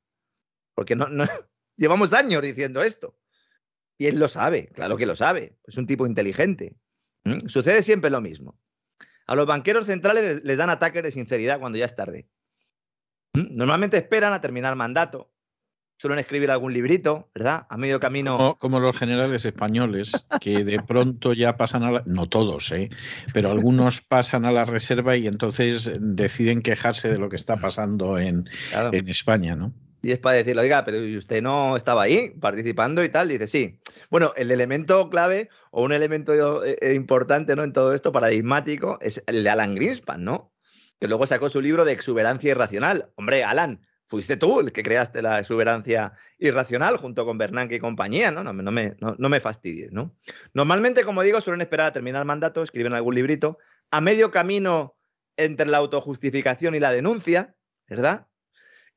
porque 0.74 0.95
no, 0.95 1.05
llevamos 1.78 2.12
años 2.12 2.41
diciendo 2.41 2.82
esto. 2.82 3.16
Y 3.99 4.07
él 4.07 4.18
lo 4.18 4.28
sabe, 4.28 4.70
claro 4.70 4.97
que 4.97 5.05
lo 5.05 5.16
sabe, 5.16 5.60
es 5.64 5.78
un 5.78 5.86
tipo 5.86 6.07
inteligente. 6.07 6.76
Sucede 7.45 7.84
siempre 7.84 8.10
lo 8.10 8.20
mismo. 8.20 8.60
A 9.28 9.36
los 9.36 9.45
banqueros 9.45 9.86
centrales 9.86 10.41
les 10.43 10.57
dan 10.57 10.72
ataques 10.72 11.03
de 11.03 11.12
sinceridad 11.12 11.60
cuando 11.60 11.78
ya 11.78 11.86
es 11.86 11.95
tarde. 11.95 12.28
Normalmente 13.36 13.97
esperan 13.97 14.34
a 14.34 14.41
terminar 14.41 14.76
mandato, 14.76 15.32
suelen 16.00 16.20
escribir 16.20 16.50
algún 16.50 16.74
librito, 16.74 17.30
¿verdad? 17.36 17.68
A 17.70 17.78
medio 17.78 18.00
camino. 18.00 18.58
Como, 18.60 18.80
los 18.80 18.97
generales 18.97 19.43
españoles, 19.45 20.14
que 20.39 20.64
de 20.64 20.80
pronto 20.80 21.34
ya 21.34 21.58
pasan 21.58 21.86
a 21.86 21.91
la. 21.91 22.04
No 22.06 22.28
todos, 22.28 22.72
¿eh? 22.72 22.89
Pero 23.34 23.52
algunos 23.52 24.02
pasan 24.02 24.45
a 24.45 24.52
la 24.52 24.64
reserva 24.64 25.18
y 25.18 25.28
entonces 25.28 25.91
deciden 26.00 26.62
quejarse 26.62 27.10
de 27.10 27.20
lo 27.20 27.28
que 27.28 27.36
está 27.36 27.58
pasando 27.58 28.18
en, 28.18 28.50
en 28.93 29.10
España, 29.10 29.56
¿no? 29.56 29.74
Y 30.02 30.14
es 30.14 30.20
para 30.20 30.38
decirle, 30.38 30.62
oiga, 30.62 30.86
pero 30.86 31.00
usted 31.18 31.41
no 31.41 31.76
estaba 31.76 32.04
ahí 32.04 32.30
participando 32.39 33.04
y 33.04 33.10
tal. 33.10 33.28
Dice, 33.28 33.47
sí. 33.47 33.80
Bueno, 34.10 34.32
el 34.38 34.50
elemento 34.52 35.10
clave 35.10 35.50
o 35.72 35.84
un 35.84 35.91
elemento 35.91 36.64
eh, 36.64 36.78
eh, 36.80 36.93
importante 36.93 37.58
¿no? 37.58 37.66
en 37.66 37.74
todo 37.74 37.93
esto, 37.93 38.14
paradigmático, 38.14 38.97
es 39.02 39.22
el 39.28 39.43
de 39.43 39.50
Alan 39.50 39.76
Greenspan, 39.76 40.24
¿no? 40.24 40.54
Que 41.02 41.10
luego 41.10 41.28
sacó 41.28 41.50
su 41.50 41.60
libro 41.60 41.84
de 41.84 41.91
exuberancia 41.91 42.52
irracional. 42.52 43.10
Hombre, 43.16 43.43
Alan, 43.43 43.82
fuiste 44.10 44.38
tú 44.38 44.60
el 44.60 44.74
que 44.74 44.82
creaste 44.82 45.22
la 45.22 45.38
exuberancia 45.38 46.14
irracional 46.39 46.97
junto 46.97 47.26
con 47.26 47.38
Bernanke 47.38 47.76
y 47.76 47.80
compañía, 47.80 48.32
¿no? 48.32 48.43
No, 48.43 48.51
no, 48.51 48.72
me, 48.72 48.95
no, 48.99 49.30
me 49.30 49.39
fastidies, 49.39 49.91
¿no? 49.91 50.16
Normalmente, 50.53 51.03
como 51.03 51.22
digo, 51.22 51.39
suelen 51.41 51.62
esperar 51.62 51.86
a 51.86 51.91
terminar 51.91 52.24
el 52.24 52.26
mandato, 52.26 52.64
escriben 52.64 52.93
algún 52.93 53.14
librito, 53.14 53.60
a 53.91 54.01
medio 54.01 54.32
camino 54.32 54.97
entre 55.38 55.68
la 55.68 55.78
autojustificación 55.78 56.74
y 56.74 56.80
la 56.80 56.91
denuncia, 56.91 57.55
¿verdad? 57.88 58.28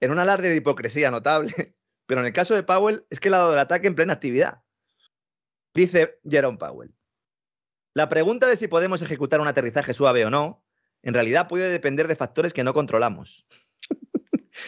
En 0.00 0.12
un 0.12 0.18
alarde 0.18 0.48
de 0.48 0.56
hipocresía 0.56 1.10
notable. 1.10 1.52
Pero 2.06 2.22
en 2.22 2.26
el 2.26 2.32
caso 2.32 2.54
de 2.54 2.62
Powell 2.62 3.04
es 3.10 3.20
que 3.20 3.28
le 3.28 3.36
ha 3.36 3.40
dado 3.40 3.52
el 3.52 3.58
ataque 3.58 3.88
en 3.88 3.94
plena 3.94 4.14
actividad. 4.14 4.62
Dice 5.74 6.18
Jerome 6.28 6.58
Powell. 6.58 6.94
La 7.92 8.08
pregunta 8.08 8.46
de 8.46 8.56
si 8.56 8.66
podemos 8.66 9.02
ejecutar 9.02 9.42
un 9.42 9.48
aterrizaje 9.48 9.92
suave 9.92 10.24
o 10.24 10.30
no, 10.30 10.64
en 11.02 11.12
realidad 11.12 11.48
puede 11.48 11.68
depender 11.68 12.08
de 12.08 12.16
factores 12.16 12.54
que 12.54 12.64
no 12.64 12.72
controlamos. 12.72 13.46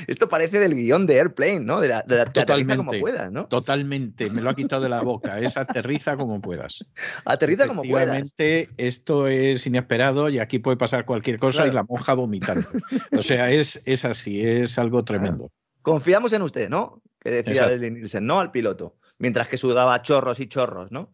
Esto 0.06 0.28
parece 0.28 0.58
del 0.58 0.74
guion 0.74 1.06
de 1.06 1.18
Airplane, 1.18 1.60
¿no? 1.60 1.80
De 1.80 1.88
la, 1.88 2.02
de 2.02 2.24
totalmente, 2.26 2.76
como 2.76 2.92
puedas, 3.00 3.30
¿no? 3.32 3.46
Totalmente, 3.46 4.30
me 4.30 4.42
lo 4.42 4.50
ha 4.50 4.54
quitado 4.54 4.82
de 4.82 4.88
la 4.88 5.02
boca. 5.02 5.38
Es 5.38 5.56
aterriza 5.56 6.16
como 6.16 6.40
puedas. 6.40 6.84
Aterriza 7.24 7.66
como 7.66 7.82
puedas. 7.82 8.34
esto 8.38 9.28
es 9.28 9.66
inesperado 9.66 10.28
y 10.28 10.38
aquí 10.38 10.58
puede 10.58 10.76
pasar 10.76 11.04
cualquier 11.04 11.38
cosa 11.38 11.66
y 11.66 11.72
la 11.72 11.82
monja 11.82 12.14
vomitando. 12.14 12.68
O 13.16 13.22
sea, 13.22 13.50
es, 13.50 13.80
es 13.84 14.04
así, 14.04 14.44
es 14.44 14.78
algo 14.78 15.04
tremendo. 15.04 15.50
Confiamos 15.82 16.32
en 16.32 16.42
usted, 16.42 16.68
¿no? 16.68 17.02
Que 17.20 17.30
decía 17.30 17.66
Leslie 17.66 17.90
Nielsen, 17.90 18.26
no 18.26 18.40
al 18.40 18.50
piloto. 18.50 18.96
Mientras 19.18 19.48
que 19.48 19.56
sudaba 19.56 20.00
chorros 20.02 20.40
y 20.40 20.48
chorros, 20.48 20.90
¿no? 20.90 21.12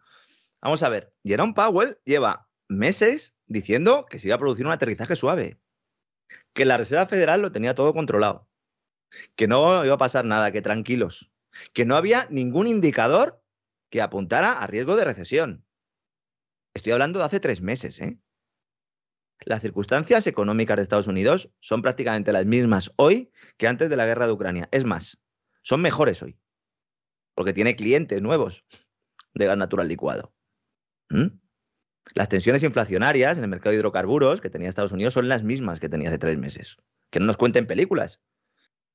Vamos 0.63 0.83
a 0.83 0.89
ver, 0.89 1.13
Jerome 1.25 1.55
Powell 1.55 1.97
lleva 2.05 2.49
meses 2.69 3.35
diciendo 3.47 4.07
que 4.09 4.19
se 4.19 4.29
iba 4.29 4.37
a 4.37 4.39
producir 4.39 4.67
un 4.67 4.73
aterrizaje 4.73 5.17
suave, 5.17 5.59
que 6.53 6.65
la 6.65 6.77
Reserva 6.77 7.07
Federal 7.07 7.41
lo 7.41 7.53
tenía 7.53 7.75
todo 7.75 7.95
controlado, 7.95 8.49
que 9.37 9.49
no 9.49 9.85
iba 9.85 9.95
a 9.95 9.99
pasar 9.99 10.25
nada, 10.25 10.53
que 10.53 10.63
tranquilos, 10.63 11.31
que 11.73 11.85
no 11.85 11.97
había 11.97 12.27
ningún 12.31 12.67
indicador 12.67 13.43
que 13.91 14.03
apuntara 14.03 14.53
a 14.53 14.67
riesgo 14.67 14.97
de 14.97 15.05
recesión. 15.05 15.65
Estoy 16.75 16.93
hablando 16.93 17.19
de 17.19 17.25
hace 17.25 17.41
tres 17.41 17.61
meses. 17.61 18.01
¿eh? 18.01 18.19
Las 19.41 19.61
circunstancias 19.61 20.27
económicas 20.27 20.77
de 20.77 20.83
Estados 20.83 21.09
Unidos 21.09 21.51
son 21.61 21.83
prácticamente 21.83 22.33
las 22.33 22.47
mismas 22.47 22.93
hoy 22.97 23.33
que 23.57 23.67
antes 23.67 23.91
de 23.91 23.97
la 23.97 24.07
guerra 24.07 24.27
de 24.27 24.33
Ucrania. 24.33 24.69
Es 24.71 24.85
más, 24.85 25.19
son 25.63 25.81
mejores 25.81 26.23
hoy, 26.23 26.39
porque 27.35 27.53
tiene 27.53 27.77
clientes 27.77 28.23
nuevos 28.23 28.65
de 29.35 29.47
gas 29.47 29.59
natural 29.59 29.89
licuado. 29.89 30.33
¿Mm? 31.09 31.41
Las 32.15 32.29
tensiones 32.29 32.63
inflacionarias 32.63 33.39
en 33.39 33.45
el 33.45 33.51
mercado 33.51 33.71
de 33.71 33.79
hidrocarburos 33.79 34.41
que 34.41 34.51
tenía 34.51 34.69
Estados 34.69 34.93
Unidos 34.93 35.15
son 35.15 35.29
las 35.29 35.43
mismas 35.43 35.81
que 35.81 35.89
tenía 35.89 36.09
hace 36.09 36.19
tres 36.19 36.39
meses. 36.39 36.77
Que 37.11 37.21
no 37.21 37.27
nos 37.27 37.37
cuenten 37.37 37.67
películas. 37.67 38.21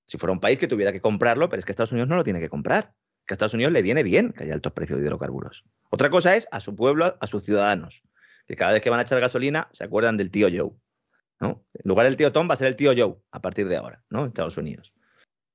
Si 0.07 0.17
fuera 0.17 0.33
un 0.33 0.39
país 0.39 0.59
que 0.59 0.67
tuviera 0.67 0.91
que 0.91 1.01
comprarlo, 1.01 1.49
pero 1.49 1.59
es 1.59 1.65
que 1.65 1.71
Estados 1.71 1.91
Unidos 1.91 2.09
no 2.09 2.15
lo 2.15 2.23
tiene 2.23 2.39
que 2.39 2.49
comprar. 2.49 2.93
Que 3.25 3.33
a 3.33 3.35
Estados 3.35 3.55
Unidos 3.55 3.73
le 3.73 3.81
viene 3.81 4.03
bien 4.03 4.33
que 4.33 4.43
haya 4.43 4.53
altos 4.53 4.73
precios 4.73 4.99
de 4.99 5.05
hidrocarburos. 5.05 5.63
Otra 5.89 6.09
cosa 6.09 6.35
es 6.35 6.47
a 6.51 6.59
su 6.59 6.75
pueblo, 6.75 7.17
a 7.19 7.27
sus 7.27 7.43
ciudadanos, 7.43 8.03
que 8.45 8.55
cada 8.55 8.73
vez 8.73 8.81
que 8.81 8.91
van 8.91 8.99
a 8.99 9.03
echar 9.03 9.19
gasolina 9.19 9.69
se 9.73 9.83
acuerdan 9.83 10.17
del 10.17 10.29
tío 10.29 10.47
Joe. 10.53 10.71
¿no? 11.39 11.65
En 11.73 11.89
lugar 11.89 12.05
del 12.05 12.15
tío 12.15 12.31
Tom 12.31 12.49
va 12.49 12.53
a 12.53 12.57
ser 12.57 12.67
el 12.67 12.75
tío 12.75 12.93
Joe 12.95 13.15
a 13.31 13.41
partir 13.41 13.67
de 13.67 13.77
ahora, 13.77 14.03
¿no? 14.09 14.25
Estados 14.25 14.57
Unidos. 14.57 14.93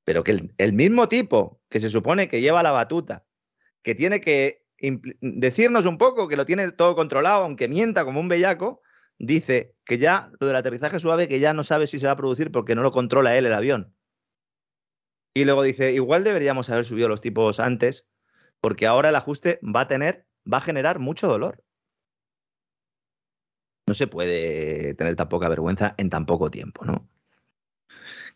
Pero 0.04 0.24
que 0.24 0.32
el, 0.32 0.54
el 0.58 0.72
mismo 0.72 1.08
tipo 1.08 1.60
que 1.68 1.80
se 1.80 1.88
supone 1.88 2.28
que 2.28 2.40
lleva 2.40 2.62
la 2.62 2.72
batuta, 2.72 3.24
que 3.82 3.94
tiene 3.94 4.20
que 4.20 4.66
decirnos 5.20 5.86
un 5.86 5.98
poco 5.98 6.28
que 6.28 6.36
lo 6.36 6.44
tiene 6.44 6.70
todo 6.72 6.96
controlado, 6.96 7.44
aunque 7.44 7.68
mienta 7.68 8.04
como 8.04 8.20
un 8.20 8.28
bellaco, 8.28 8.82
dice 9.18 9.74
que 9.84 9.98
ya 9.98 10.30
lo 10.40 10.46
del 10.46 10.56
aterrizaje 10.56 10.98
suave, 10.98 11.28
que 11.28 11.40
ya 11.40 11.52
no 11.52 11.62
sabe 11.62 11.86
si 11.86 11.98
se 11.98 12.06
va 12.06 12.14
a 12.14 12.16
producir 12.16 12.50
porque 12.50 12.74
no 12.74 12.82
lo 12.82 12.92
controla 12.92 13.36
él 13.36 13.46
el 13.46 13.52
avión. 13.52 13.94
Y 15.34 15.44
luego 15.44 15.62
dice, 15.62 15.92
igual 15.92 16.24
deberíamos 16.24 16.70
haber 16.70 16.84
subido 16.84 17.08
los 17.08 17.20
tipos 17.20 17.60
antes, 17.60 18.06
porque 18.60 18.86
ahora 18.86 19.10
el 19.10 19.16
ajuste 19.16 19.60
va 19.62 19.82
a 19.82 19.88
tener, 19.88 20.26
va 20.50 20.58
a 20.58 20.62
generar 20.62 20.98
mucho 20.98 21.28
dolor. 21.28 21.62
No 23.86 23.94
se 23.94 24.06
puede 24.06 24.94
tener 24.94 25.16
tan 25.16 25.28
poca 25.28 25.48
vergüenza 25.48 25.94
en 25.98 26.10
tan 26.10 26.26
poco 26.26 26.50
tiempo, 26.50 26.84
¿no? 26.84 27.08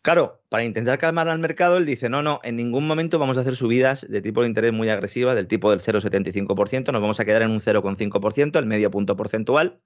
Claro, 0.03 0.43
para 0.51 0.65
intentar 0.65 0.99
calmar 0.99 1.29
al 1.29 1.39
mercado, 1.39 1.79
él 1.79 1.87
dice, 1.87 2.11
no, 2.11 2.23
no, 2.23 2.41
en 2.43 2.57
ningún 2.57 2.87
momento 2.87 3.19
vamos 3.19 3.39
a 3.39 3.41
hacer 3.41 3.57
subidas 3.57 4.07
de 4.09 4.21
tipo 4.21 4.43
de 4.43 4.49
interés 4.49 4.73
muy 4.73 4.91
agresivas, 4.91 5.35
del 5.35 5.47
tipo 5.47 5.71
del 5.71 5.81
0,75%, 5.81 6.93
nos 6.93 7.01
vamos 7.01 7.21
a 7.21 7.25
quedar 7.25 7.43
en 7.43 7.51
un 7.51 7.61
0,5%, 7.61 8.59
el 8.59 8.67
medio 8.67 8.91
punto 8.91 9.17
porcentual, 9.17 9.81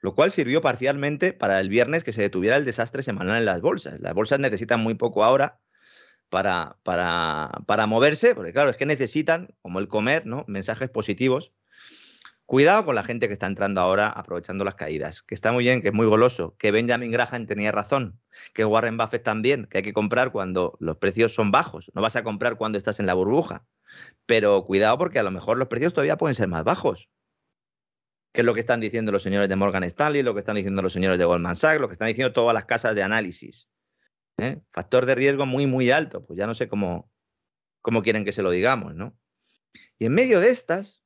lo 0.00 0.14
cual 0.14 0.30
sirvió 0.30 0.60
parcialmente 0.60 1.32
para 1.32 1.58
el 1.60 1.70
viernes 1.70 2.04
que 2.04 2.12
se 2.12 2.20
detuviera 2.20 2.56
el 2.56 2.66
desastre 2.66 3.02
semanal 3.02 3.38
en 3.38 3.46
las 3.46 3.62
bolsas. 3.62 3.98
Las 4.00 4.12
bolsas 4.12 4.40
necesitan 4.40 4.80
muy 4.80 4.94
poco 4.94 5.24
ahora 5.24 5.60
para, 6.28 6.76
para, 6.82 7.50
para 7.66 7.86
moverse, 7.86 8.34
porque 8.34 8.52
claro, 8.52 8.70
es 8.70 8.76
que 8.76 8.86
necesitan, 8.86 9.48
como 9.62 9.78
el 9.78 9.88
comer, 9.88 10.26
¿no? 10.26 10.44
mensajes 10.48 10.90
positivos 10.90 11.52
Cuidado 12.46 12.84
con 12.84 12.94
la 12.94 13.02
gente 13.02 13.26
que 13.26 13.32
está 13.32 13.46
entrando 13.46 13.80
ahora 13.80 14.06
aprovechando 14.06 14.64
las 14.64 14.76
caídas, 14.76 15.20
que 15.20 15.34
está 15.34 15.50
muy 15.50 15.64
bien, 15.64 15.82
que 15.82 15.88
es 15.88 15.94
muy 15.94 16.06
goloso, 16.06 16.54
que 16.58 16.70
Benjamin 16.70 17.10
Graham 17.10 17.46
tenía 17.46 17.72
razón, 17.72 18.20
que 18.54 18.64
Warren 18.64 18.96
Buffett 18.96 19.24
también, 19.24 19.66
que 19.66 19.78
hay 19.78 19.82
que 19.82 19.92
comprar 19.92 20.30
cuando 20.30 20.76
los 20.78 20.96
precios 20.98 21.34
son 21.34 21.50
bajos, 21.50 21.90
no 21.92 22.02
vas 22.02 22.14
a 22.14 22.22
comprar 22.22 22.56
cuando 22.56 22.78
estás 22.78 23.00
en 23.00 23.06
la 23.06 23.14
burbuja. 23.14 23.66
Pero 24.26 24.64
cuidado 24.64 24.96
porque 24.96 25.18
a 25.18 25.24
lo 25.24 25.32
mejor 25.32 25.58
los 25.58 25.66
precios 25.66 25.92
todavía 25.92 26.18
pueden 26.18 26.36
ser 26.36 26.46
más 26.46 26.62
bajos. 26.62 27.08
Que 28.32 28.42
es 28.42 28.44
lo 28.44 28.54
que 28.54 28.60
están 28.60 28.78
diciendo 28.78 29.10
los 29.10 29.24
señores 29.24 29.48
de 29.48 29.56
Morgan 29.56 29.82
Stanley, 29.82 30.22
lo 30.22 30.34
que 30.34 30.40
están 30.40 30.54
diciendo 30.54 30.82
los 30.82 30.92
señores 30.92 31.18
de 31.18 31.24
Goldman 31.24 31.56
Sachs, 31.56 31.80
lo 31.80 31.88
que 31.88 31.94
están 31.94 32.08
diciendo 32.08 32.32
todas 32.32 32.54
las 32.54 32.66
casas 32.66 32.94
de 32.94 33.02
análisis. 33.02 33.68
¿Eh? 34.38 34.60
Factor 34.70 35.06
de 35.06 35.14
riesgo 35.14 35.46
muy, 35.46 35.66
muy 35.66 35.90
alto. 35.90 36.24
Pues 36.24 36.38
ya 36.38 36.46
no 36.46 36.54
sé 36.54 36.68
cómo, 36.68 37.10
cómo 37.82 38.02
quieren 38.02 38.24
que 38.24 38.32
se 38.32 38.42
lo 38.42 38.50
digamos, 38.50 38.94
¿no? 38.94 39.16
Y 39.98 40.06
en 40.06 40.14
medio 40.14 40.40
de 40.40 40.50
estas, 40.50 41.02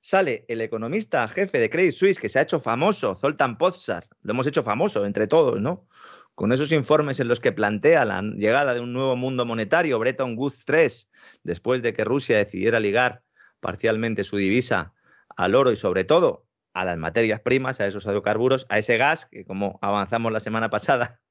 sale 0.00 0.44
el 0.48 0.60
economista 0.60 1.26
jefe 1.28 1.58
de 1.58 1.70
Credit 1.70 1.92
Suisse 1.92 2.18
que 2.18 2.28
se 2.28 2.38
ha 2.38 2.42
hecho 2.42 2.60
famoso, 2.60 3.14
Zoltan 3.14 3.56
Pozsar, 3.56 4.08
lo 4.22 4.32
hemos 4.32 4.46
hecho 4.46 4.62
famoso 4.62 5.06
entre 5.06 5.26
todos, 5.26 5.60
¿no? 5.60 5.86
Con 6.34 6.52
esos 6.52 6.72
informes 6.72 7.20
en 7.20 7.28
los 7.28 7.40
que 7.40 7.52
plantea 7.52 8.04
la 8.04 8.22
llegada 8.22 8.74
de 8.74 8.80
un 8.80 8.92
nuevo 8.92 9.16
mundo 9.16 9.44
monetario, 9.44 9.98
Bretton 9.98 10.36
Woods 10.36 10.64
3, 10.64 11.08
después 11.44 11.82
de 11.82 11.92
que 11.92 12.04
Rusia 12.04 12.38
decidiera 12.38 12.80
ligar 12.80 13.22
parcialmente 13.60 14.24
su 14.24 14.38
divisa 14.38 14.94
al 15.36 15.54
oro 15.54 15.72
y 15.72 15.76
sobre 15.76 16.04
todo 16.04 16.46
a 16.72 16.84
las 16.84 16.96
materias 16.98 17.40
primas, 17.40 17.80
a 17.80 17.86
esos 17.86 18.04
hidrocarburos, 18.04 18.66
a 18.70 18.78
ese 18.78 18.96
gas, 18.96 19.26
que 19.26 19.44
como 19.44 19.78
avanzamos 19.82 20.32
la 20.32 20.40
semana 20.40 20.70
pasada, 20.70 21.21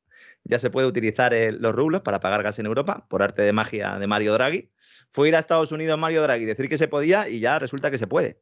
ya 0.44 0.60
se 0.60 0.70
puede 0.70 0.88
utilizar 0.88 1.34
eh, 1.34 1.52
los 1.52 1.74
rublos 1.74 2.02
para 2.02 2.20
pagar 2.20 2.44
gas 2.44 2.60
en 2.60 2.66
Europa, 2.66 3.06
por 3.10 3.24
arte 3.24 3.42
de 3.42 3.54
magia 3.54 3.98
de 4.00 4.08
Mario 4.08 4.34
Draghi. 4.34 4.72
Fue 5.12 5.28
ir 5.28 5.36
a 5.36 5.40
Estados 5.40 5.72
Unidos 5.72 5.98
Mario 6.00 6.22
Draghi, 6.22 6.46
decir 6.46 6.70
que 6.70 6.78
se 6.78 6.88
podía 6.88 7.30
y 7.30 7.40
ya 7.40 7.60
resulta 7.60 7.92
que 7.92 7.98
se 7.98 8.08
puede. 8.08 8.42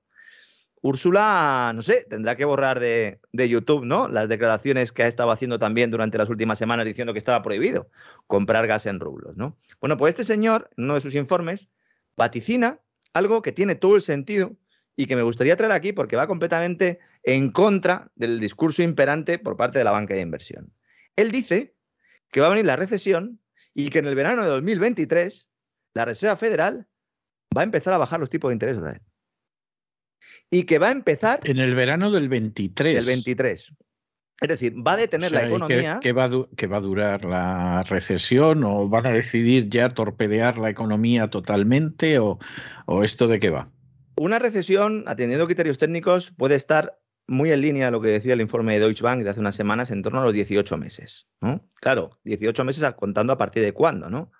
Úrsula, 0.81 1.73
no 1.75 1.81
sé, 1.81 2.05
tendrá 2.09 2.37
que 2.37 2.45
borrar 2.45 2.79
de, 2.79 3.19
YouTube, 3.33 3.83
¿no? 3.83 4.07
Las 4.07 4.29
declaraciones 4.29 4.93
que 4.93 5.03
ha 5.03 5.07
estado 5.07 5.31
haciendo 5.31 5.59
también 5.59 5.91
durante 5.91 6.17
las 6.17 6.29
últimas 6.29 6.57
semanas 6.57 6.85
diciendo 6.85 7.11
que 7.11 7.19
estaba 7.19 7.43
prohibido 7.43 7.89
comprar 8.27 8.65
gas 8.65 8.85
en 8.85 8.99
rublos, 8.99 9.35
¿no? 9.35 9.57
Bueno, 9.81 9.97
pues 9.97 10.11
este 10.13 10.23
señor, 10.23 10.69
en 10.77 10.85
uno 10.85 10.95
de 10.95 11.01
sus 11.01 11.15
informes, 11.15 11.67
vaticina 12.15 12.79
algo 13.13 13.41
que 13.41 13.51
tiene 13.51 13.75
todo 13.75 13.95
el 13.95 14.01
sentido 14.01 14.55
y 14.95 15.07
que 15.07 15.15
me 15.15 15.23
gustaría 15.23 15.55
traer 15.55 15.73
aquí 15.73 15.91
porque 15.91 16.15
va 16.15 16.27
completamente 16.27 16.99
en 17.23 17.51
contra 17.51 18.11
del 18.15 18.39
discurso 18.39 18.81
imperante 18.81 19.39
por 19.39 19.57
parte 19.57 19.79
de 19.79 19.85
la 19.85 19.91
banca 19.91 20.13
de 20.13 20.21
inversión. 20.21 20.71
Él 21.15 21.31
dice 21.31 21.75
que 22.31 22.41
va 22.41 22.47
a 22.47 22.51
venir 22.51 22.65
la 22.65 22.75
recesión 22.75 23.39
y 23.73 23.89
que 23.89 23.99
en 23.99 24.07
el 24.07 24.15
verano 24.15 24.43
de 24.43 24.49
2023 24.49 25.47
la 25.93 26.05
Reserva 26.05 26.35
Federal 26.35 26.87
va 27.55 27.61
a 27.61 27.65
empezar 27.65 27.93
a 27.93 27.97
bajar 27.97 28.19
los 28.19 28.29
tipos 28.29 28.49
de 28.49 28.53
interés 28.53 28.77
otra 28.77 28.91
vez 28.91 29.01
y 30.51 30.63
que 30.63 30.79
va 30.79 30.87
a 30.87 30.91
empezar... 30.91 31.39
En 31.43 31.59
el 31.59 31.75
verano 31.75 32.11
del 32.11 32.29
23. 32.29 32.97
El 32.99 33.05
23. 33.05 33.73
Es 34.41 34.47
decir, 34.47 34.75
va 34.75 34.93
a 34.93 34.97
detener 34.97 35.31
la 35.31 35.47
economía. 35.47 35.99
¿qué, 36.01 36.13
va 36.13 36.23
a 36.23 36.79
durar 36.79 37.25
la 37.25 37.83
recesión? 37.83 38.63
¿O 38.63 38.87
van 38.87 39.05
a 39.07 39.11
decidir 39.11 39.67
ya 39.69 39.89
torpedear 39.89 40.57
la 40.57 40.69
economía 40.69 41.29
totalmente? 41.29 42.19
¿O, 42.19 42.39
esto 43.03 43.27
de 43.27 43.39
qué 43.39 43.49
va? 43.49 43.69
Una 44.15 44.39
recesión, 44.39 45.03
atendiendo 45.07 45.45
criterios 45.45 45.77
técnicos, 45.77 46.31
puede 46.31 46.55
estar 46.55 46.98
muy 47.29 47.51
en 47.51 47.61
línea 47.61 47.87
a 47.87 47.91
lo 47.91 48.01
que 48.01 48.09
decía 48.09 48.33
el 48.33 48.41
informe 48.41 48.73
de 48.73 48.79
Deutsche 48.79 49.03
Bank 49.03 49.23
de 49.23 49.29
hace 49.29 49.39
unas 49.39 49.55
semanas, 49.55 49.91
en 49.91 50.01
torno 50.01 50.19
a 50.19 50.23
los 50.23 50.33
18 50.33 50.77
meses. 50.77 51.27
Claro, 51.75 52.19
18 52.23 52.65
meses 52.65 52.89
contando 52.95 53.33
a 53.33 53.37
partir 53.37 53.63
de 53.63 53.73
cuándo, 53.73 54.09
¿no? 54.09 54.31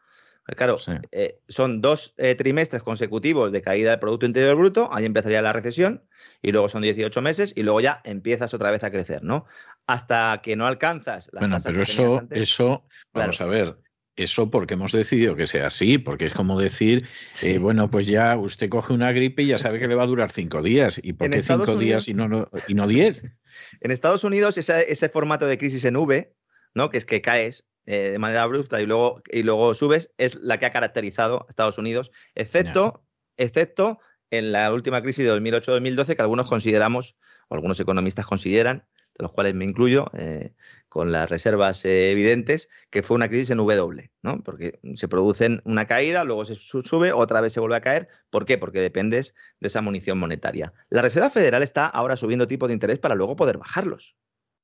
Pues 0.46 0.58
claro, 0.58 0.78
eh, 1.12 1.40
son 1.48 1.80
dos 1.80 2.16
eh, 2.18 2.34
trimestres 2.34 2.82
consecutivos 2.82 3.52
de 3.52 3.62
caída 3.62 3.92
del 3.92 4.00
Producto 4.00 4.26
Interior 4.26 4.56
Bruto, 4.56 4.90
ahí 4.92 5.06
empezaría 5.06 5.44
la 5.44 5.54
recesión, 5.54 6.04
y 6.42 6.52
luego 6.52 6.70
son 6.70 6.82
18 6.82 7.22
meses, 7.22 7.54
y 7.56 7.62
luego 7.62 7.82
ya 7.82 8.02
empiezas 8.04 8.52
otra 8.56 8.72
vez 8.72 8.84
a 8.84 8.90
crecer, 8.90 9.24
¿no? 9.24 9.46
Hasta 9.86 10.40
que 10.42 10.56
no 10.56 10.66
alcanzas 10.66 11.30
las 11.34 11.42
Bueno, 11.42 11.58
pero 11.64 11.84
eso, 11.84 12.24
eso, 12.32 12.84
vamos 13.14 13.40
a 13.42 13.46
ver, 13.46 13.78
eso 14.20 14.51
porque 14.51 14.74
hemos 14.74 14.91
decidido 14.91 15.36
que 15.36 15.47
sea 15.47 15.67
así, 15.67 15.97
porque 15.97 16.26
es 16.26 16.34
como 16.34 16.59
decir, 16.59 17.07
eh, 17.41 17.57
bueno, 17.57 17.89
pues 17.89 18.07
ya 18.07 18.38
usted 18.38 18.70
coge 18.70 18.93
una 18.93 19.11
gripe 19.11 19.43
y 19.43 19.47
ya 19.47 19.57
sabe 19.57 19.80
que 19.80 19.88
le 19.88 19.95
va 19.95 20.03
a 20.03 20.07
durar 20.07 20.32
cinco 20.32 20.61
días. 20.61 20.99
¿Y 21.01 21.13
por 21.13 21.30
qué 21.30 21.41
cinco 21.41 21.76
días 21.76 22.07
y 22.07 22.13
no, 22.13 22.49
y 22.67 22.74
no 22.74 22.88
diez? 22.88 23.24
En 23.82 23.91
Estados 23.91 24.24
Unidos, 24.24 24.57
ese, 24.57 24.89
ese, 24.91 25.09
formato 25.09 25.45
de 25.45 25.57
crisis 25.57 25.84
en 25.84 25.97
V, 25.97 26.34
¿no? 26.76 26.89
que 26.89 26.97
es 26.97 27.05
que 27.05 27.22
caes 27.22 27.65
eh, 27.86 28.11
de 28.11 28.20
manera 28.20 28.43
abrupta 28.43 28.80
y 28.82 28.86
luego, 28.86 29.22
y 29.32 29.43
luego 29.43 29.74
subes, 29.74 30.11
es 30.17 30.36
la 30.36 30.59
que 30.59 30.67
ha 30.67 30.72
caracterizado 30.72 31.41
a 31.41 31.49
Estados 31.49 31.78
Unidos, 31.78 32.11
excepto, 32.36 33.03
excepto 33.36 33.99
en 34.30 34.51
la 34.51 34.72
última 34.72 35.01
crisis 35.01 35.26
de 35.26 35.34
2008-2012 35.34 36.15
que 36.15 36.22
algunos 36.22 36.47
consideramos, 36.47 37.15
o 37.47 37.55
algunos 37.55 37.80
economistas 37.80 38.26
consideran, 38.26 38.86
de 39.20 39.24
los 39.24 39.34
cuales 39.34 39.53
me 39.53 39.65
incluyo, 39.65 40.09
eh, 40.13 40.53
con 40.88 41.11
las 41.11 41.30
reservas 41.30 41.84
eh, 41.84 42.11
evidentes, 42.11 42.70
que 42.89 43.03
fue 43.03 43.15
una 43.15 43.28
crisis 43.28 43.49
en 43.49 43.57
W, 43.57 44.09
¿no? 44.24 44.41
Porque 44.43 44.80
se 44.95 45.09
produce 45.09 45.59
una 45.65 45.86
caída, 45.86 46.24
luego 46.24 46.45
se 46.45 46.55
sube, 46.55 47.11
otra 47.11 47.41
vez 47.41 47.51
se 47.51 47.59
vuelve 47.59 47.76
a 47.76 47.82
caer. 47.82 48.07
¿Por 48.30 48.45
qué? 48.45 48.57
Porque 48.57 48.80
dependes 48.80 49.36
de 49.59 49.67
esa 49.67 49.82
munición 49.82 50.17
monetaria. 50.17 50.74
La 50.89 51.01
Reserva 51.01 51.30
Federal 51.30 51.61
está 51.63 51.86
ahora 51.86 52.15
subiendo 52.15 52.47
tipos 52.47 52.70
de 52.70 52.74
interés 52.74 52.97
para 52.97 53.13
luego 53.13 53.36
poder 53.36 53.57
bajarlos. 53.57 54.15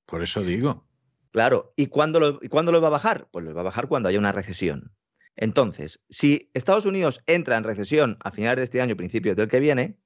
Por 0.06 0.24
eso 0.24 0.42
digo. 0.42 0.88
Claro, 1.32 1.74
¿y 1.76 1.88
cuándo, 1.88 2.22
lo, 2.22 2.40
cuándo 2.50 2.72
los 2.72 2.82
va 2.82 2.88
a 2.88 2.92
bajar? 2.92 3.28
Pues 3.32 3.44
los 3.44 3.56
va 3.56 3.60
a 3.60 3.66
bajar 3.66 3.90
cuando 3.90 4.08
haya 4.08 4.20
una 4.20 4.32
recesión. 4.32 4.96
Entonces, 5.36 6.00
si 6.10 6.50
Estados 6.54 6.86
Unidos 6.86 7.22
entra 7.28 7.58
en 7.58 7.66
recesión 7.66 8.18
a 8.22 8.32
finales 8.32 8.58
de 8.58 8.64
este 8.64 8.82
año, 8.82 8.96
principios 8.96 9.36
del 9.36 9.50
que 9.50 9.60
viene, 9.60 10.00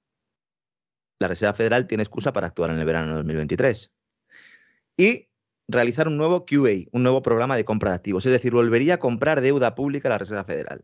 la 1.19 1.27
Reserva 1.27 1.53
Federal 1.53 1.85
tiene 1.85 2.01
excusa 2.01 2.33
para 2.33 2.47
actuar 2.47 2.71
en 2.71 2.79
el 2.79 2.85
verano 2.85 3.09
de 3.09 3.17
2023. 3.17 3.91
Y 4.99 5.29
realizar 5.69 6.09
un 6.09 6.17
nuevo 6.17 6.45
QA, 6.45 6.89
un 6.91 7.03
nuevo 7.03 7.21
programa 7.21 7.55
de 7.55 7.63
compra 7.63 7.91
de 7.91 7.95
activos. 7.95 8.25
Es 8.25 8.33
decir, 8.33 8.51
volvería 8.51 8.95
a 8.95 8.99
comprar 8.99 9.39
deuda 9.39 9.73
pública 9.73 10.09
a 10.09 10.11
la 10.11 10.17
Reserva 10.17 10.43
Federal. 10.43 10.83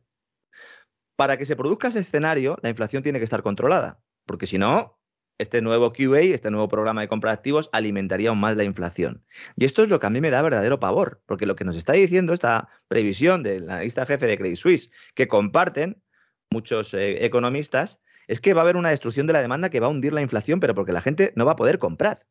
Para 1.17 1.35
que 1.35 1.45
se 1.45 1.57
produzca 1.57 1.89
ese 1.89 1.99
escenario, 1.99 2.57
la 2.61 2.69
inflación 2.69 3.03
tiene 3.03 3.19
que 3.19 3.25
estar 3.25 3.43
controlada, 3.43 4.01
porque 4.25 4.47
si 4.47 4.57
no, 4.57 5.01
este 5.37 5.61
nuevo 5.61 5.91
QA, 5.91 6.21
este 6.21 6.49
nuevo 6.49 6.69
programa 6.69 7.01
de 7.01 7.09
compra 7.09 7.31
de 7.31 7.33
activos, 7.33 7.69
alimentaría 7.73 8.29
aún 8.29 8.39
más 8.39 8.55
la 8.55 8.63
inflación. 8.63 9.25
Y 9.57 9.65
esto 9.65 9.83
es 9.83 9.89
lo 9.89 9.99
que 9.99 10.07
a 10.07 10.09
mí 10.09 10.21
me 10.21 10.29
da 10.29 10.41
verdadero 10.41 10.79
pavor, 10.79 11.21
porque 11.25 11.45
lo 11.45 11.57
que 11.57 11.65
nos 11.65 11.75
está 11.75 11.91
diciendo 11.91 12.31
esta 12.31 12.69
previsión 12.87 13.43
del 13.43 13.69
analista 13.69 14.05
jefe 14.05 14.27
de 14.27 14.37
Credit 14.37 14.55
Suisse, 14.55 14.91
que 15.13 15.27
comparten 15.27 16.01
muchos 16.49 16.93
eh, 16.93 17.25
economistas, 17.25 17.99
es 18.27 18.39
que 18.39 18.53
va 18.53 18.61
a 18.61 18.63
haber 18.63 18.77
una 18.77 18.91
destrucción 18.91 19.27
de 19.27 19.33
la 19.33 19.41
demanda 19.41 19.69
que 19.69 19.81
va 19.81 19.87
a 19.87 19.89
hundir 19.89 20.13
la 20.13 20.21
inflación, 20.21 20.61
pero 20.61 20.73
porque 20.73 20.93
la 20.93 21.01
gente 21.01 21.33
no 21.35 21.45
va 21.45 21.51
a 21.51 21.57
poder 21.57 21.79
comprar. 21.79 22.25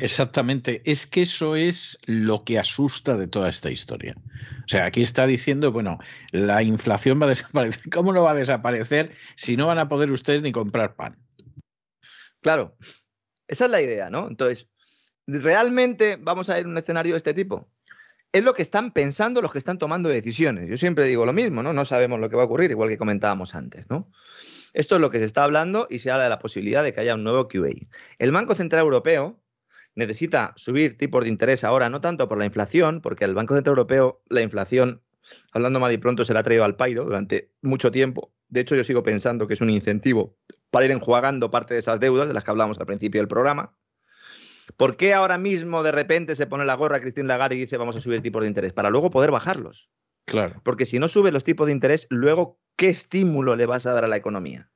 Exactamente, 0.00 0.82
es 0.84 1.06
que 1.06 1.22
eso 1.22 1.56
es 1.56 1.98
lo 2.06 2.44
que 2.44 2.58
asusta 2.58 3.16
de 3.16 3.28
toda 3.28 3.50
esta 3.50 3.70
historia. 3.70 4.14
O 4.64 4.68
sea, 4.68 4.86
aquí 4.86 5.02
está 5.02 5.26
diciendo, 5.26 5.72
bueno, 5.72 5.98
la 6.32 6.62
inflación 6.62 7.20
va 7.20 7.26
a 7.26 7.30
desaparecer. 7.30 7.82
¿Cómo 7.92 8.12
no 8.12 8.22
va 8.22 8.32
a 8.32 8.34
desaparecer 8.34 9.12
si 9.36 9.56
no 9.56 9.66
van 9.66 9.78
a 9.78 9.88
poder 9.88 10.10
ustedes 10.10 10.42
ni 10.42 10.52
comprar 10.52 10.96
pan? 10.96 11.18
Claro, 12.40 12.76
esa 13.46 13.66
es 13.66 13.70
la 13.70 13.82
idea, 13.82 14.08
¿no? 14.08 14.28
Entonces, 14.28 14.68
¿realmente 15.26 16.16
vamos 16.18 16.48
a 16.48 16.56
a 16.56 16.60
un 16.60 16.78
escenario 16.78 17.12
de 17.12 17.18
este 17.18 17.34
tipo? 17.34 17.70
Es 18.32 18.44
lo 18.44 18.54
que 18.54 18.62
están 18.62 18.92
pensando 18.92 19.42
los 19.42 19.52
que 19.52 19.58
están 19.58 19.78
tomando 19.78 20.08
decisiones. 20.08 20.68
Yo 20.68 20.76
siempre 20.76 21.04
digo 21.06 21.26
lo 21.26 21.32
mismo, 21.32 21.62
¿no? 21.62 21.72
No 21.72 21.84
sabemos 21.84 22.20
lo 22.20 22.30
que 22.30 22.36
va 22.36 22.42
a 22.42 22.46
ocurrir, 22.46 22.70
igual 22.70 22.88
que 22.88 22.96
comentábamos 22.96 23.54
antes, 23.54 23.90
¿no? 23.90 24.10
Esto 24.72 24.94
es 24.94 25.00
lo 25.00 25.10
que 25.10 25.18
se 25.18 25.24
está 25.24 25.44
hablando 25.44 25.88
y 25.90 25.98
se 25.98 26.10
habla 26.10 26.24
de 26.24 26.30
la 26.30 26.38
posibilidad 26.38 26.82
de 26.82 26.94
que 26.94 27.00
haya 27.00 27.16
un 27.16 27.24
nuevo 27.24 27.48
QA. 27.48 27.70
El 28.18 28.32
Banco 28.32 28.54
Central 28.54 28.82
Europeo 28.82 29.42
necesita 29.94 30.52
subir 30.56 30.96
tipos 30.96 31.24
de 31.24 31.30
interés 31.30 31.64
ahora, 31.64 31.90
no 31.90 32.00
tanto 32.00 32.28
por 32.28 32.38
la 32.38 32.46
inflación, 32.46 33.00
porque 33.00 33.24
el 33.24 33.34
Banco 33.34 33.54
Central 33.54 33.72
Europeo 33.72 34.22
la 34.28 34.42
inflación, 34.42 35.02
hablando 35.52 35.80
mal 35.80 35.92
y 35.92 35.98
pronto, 35.98 36.24
se 36.24 36.34
la 36.34 36.40
ha 36.40 36.44
traído 36.44 36.64
al 36.64 36.76
pairo 36.76 37.04
durante 37.04 37.52
mucho 37.62 37.90
tiempo. 37.90 38.32
De 38.48 38.60
hecho, 38.60 38.74
yo 38.74 38.84
sigo 38.84 39.02
pensando 39.02 39.46
que 39.46 39.54
es 39.54 39.60
un 39.60 39.70
incentivo 39.70 40.36
para 40.70 40.84
ir 40.84 40.90
enjuagando 40.90 41.50
parte 41.50 41.74
de 41.74 41.80
esas 41.80 42.00
deudas 42.00 42.28
de 42.28 42.34
las 42.34 42.44
que 42.44 42.50
hablamos 42.50 42.78
al 42.78 42.86
principio 42.86 43.20
del 43.20 43.28
programa. 43.28 43.76
¿Por 44.76 44.96
qué 44.96 45.14
ahora 45.14 45.38
mismo 45.38 45.82
de 45.82 45.92
repente 45.92 46.36
se 46.36 46.46
pone 46.46 46.64
la 46.64 46.74
gorra 46.74 46.98
a 46.98 47.00
Christine 47.00 47.26
Lagarde 47.26 47.56
y 47.56 47.60
dice 47.60 47.76
vamos 47.76 47.96
a 47.96 48.00
subir 48.00 48.22
tipos 48.22 48.42
de 48.42 48.48
interés? 48.48 48.72
Para 48.72 48.90
luego 48.90 49.10
poder 49.10 49.30
bajarlos. 49.30 49.90
Claro. 50.26 50.60
Porque 50.64 50.86
si 50.86 50.98
no 50.98 51.08
sube 51.08 51.32
los 51.32 51.42
tipos 51.42 51.66
de 51.66 51.72
interés, 51.72 52.06
luego, 52.08 52.60
¿qué 52.76 52.88
estímulo 52.88 53.56
le 53.56 53.66
vas 53.66 53.86
a 53.86 53.92
dar 53.92 54.04
a 54.04 54.08
la 54.08 54.16
economía? 54.16 54.70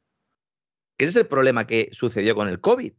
Ese 0.99 1.11
es 1.11 1.17
el 1.17 1.27
problema 1.27 1.67
que 1.67 1.89
sucedió 1.93 2.35
con 2.35 2.49
el 2.49 2.61
COVID. 2.61 2.93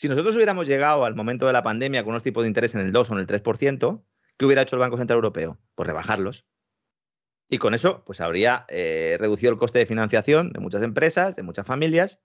Si 0.00 0.08
nosotros 0.08 0.34
hubiéramos 0.34 0.66
llegado 0.66 1.04
al 1.04 1.14
momento 1.14 1.46
de 1.46 1.52
la 1.52 1.62
pandemia 1.62 2.02
con 2.04 2.12
unos 2.12 2.22
tipos 2.22 2.42
de 2.42 2.48
interés 2.48 2.74
en 2.74 2.80
el 2.80 2.90
2 2.90 3.10
o 3.10 3.12
en 3.12 3.20
el 3.20 3.26
3%, 3.26 4.02
¿qué 4.38 4.46
hubiera 4.46 4.62
hecho 4.62 4.76
el 4.76 4.80
Banco 4.80 4.96
Central 4.96 5.18
Europeo? 5.18 5.58
Pues 5.74 5.86
rebajarlos. 5.86 6.46
Y 7.50 7.58
con 7.58 7.74
eso, 7.74 8.02
pues 8.06 8.22
habría 8.22 8.64
eh, 8.68 9.18
reducido 9.20 9.52
el 9.52 9.58
coste 9.58 9.78
de 9.78 9.84
financiación 9.84 10.54
de 10.54 10.60
muchas 10.60 10.80
empresas, 10.80 11.36
de 11.36 11.42
muchas 11.42 11.66
familias. 11.66 12.18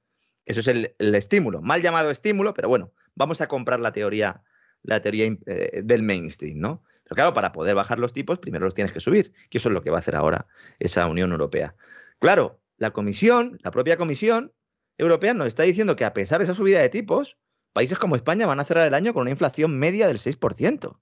Eso 0.46 0.62
es 0.62 0.70
el, 0.70 0.96
estímulo, 1.00 1.62
mal 1.62 1.82
llamado 1.82 2.12
estímulo, 2.12 2.54
pero 2.54 2.70
bueno, 2.70 2.94
vamos 3.14 3.42
a 3.42 3.50
comprar 3.50 3.82
la 3.82 3.92
teoría, 3.92 4.42
la 4.82 5.02
teoría 5.02 5.38
eh, 5.46 5.82
del 5.84 6.02
mainstream, 6.02 6.60
¿no? 6.60 6.82
Pero 7.04 7.16
claro, 7.16 7.34
para 7.34 7.52
poder 7.52 7.76
bajar 7.76 8.00
los 8.00 8.14
tipos, 8.14 8.40
primero 8.40 8.64
los 8.64 8.74
tienes 8.74 8.94
que 8.94 9.02
subir, 9.02 9.34
que 9.50 9.58
eso 9.58 9.68
es 9.68 9.74
lo 9.74 9.82
que 9.82 9.90
va 9.90 9.98
a 9.98 10.00
hacer 10.00 10.16
ahora 10.16 10.48
esa 10.80 11.08
Unión 11.08 11.32
Europea. 11.32 11.76
Claro, 12.20 12.62
la 12.78 12.92
comisión, 12.92 13.60
la 13.64 13.72
propia 13.72 13.98
comisión, 13.98 14.54
Europea 14.98 15.34
nos 15.34 15.50
está 15.50 15.64
diciendo 15.64 15.98
que 15.98 16.06
a 16.06 16.14
pesar 16.14 16.38
de 16.38 16.46
esa 16.46 16.56
subida 16.56 16.80
de 16.80 16.88
tipos, 16.88 17.38
países 17.76 18.00
como 18.00 18.16
España 18.16 18.48
van 18.48 18.62
a 18.62 18.64
cerrar 18.64 18.88
el 18.88 18.94
año 18.94 19.14
con 19.14 19.24
una 19.24 19.32
inflación 19.32 19.78
media 19.78 20.08
del 20.08 20.18
6%. 20.18 20.98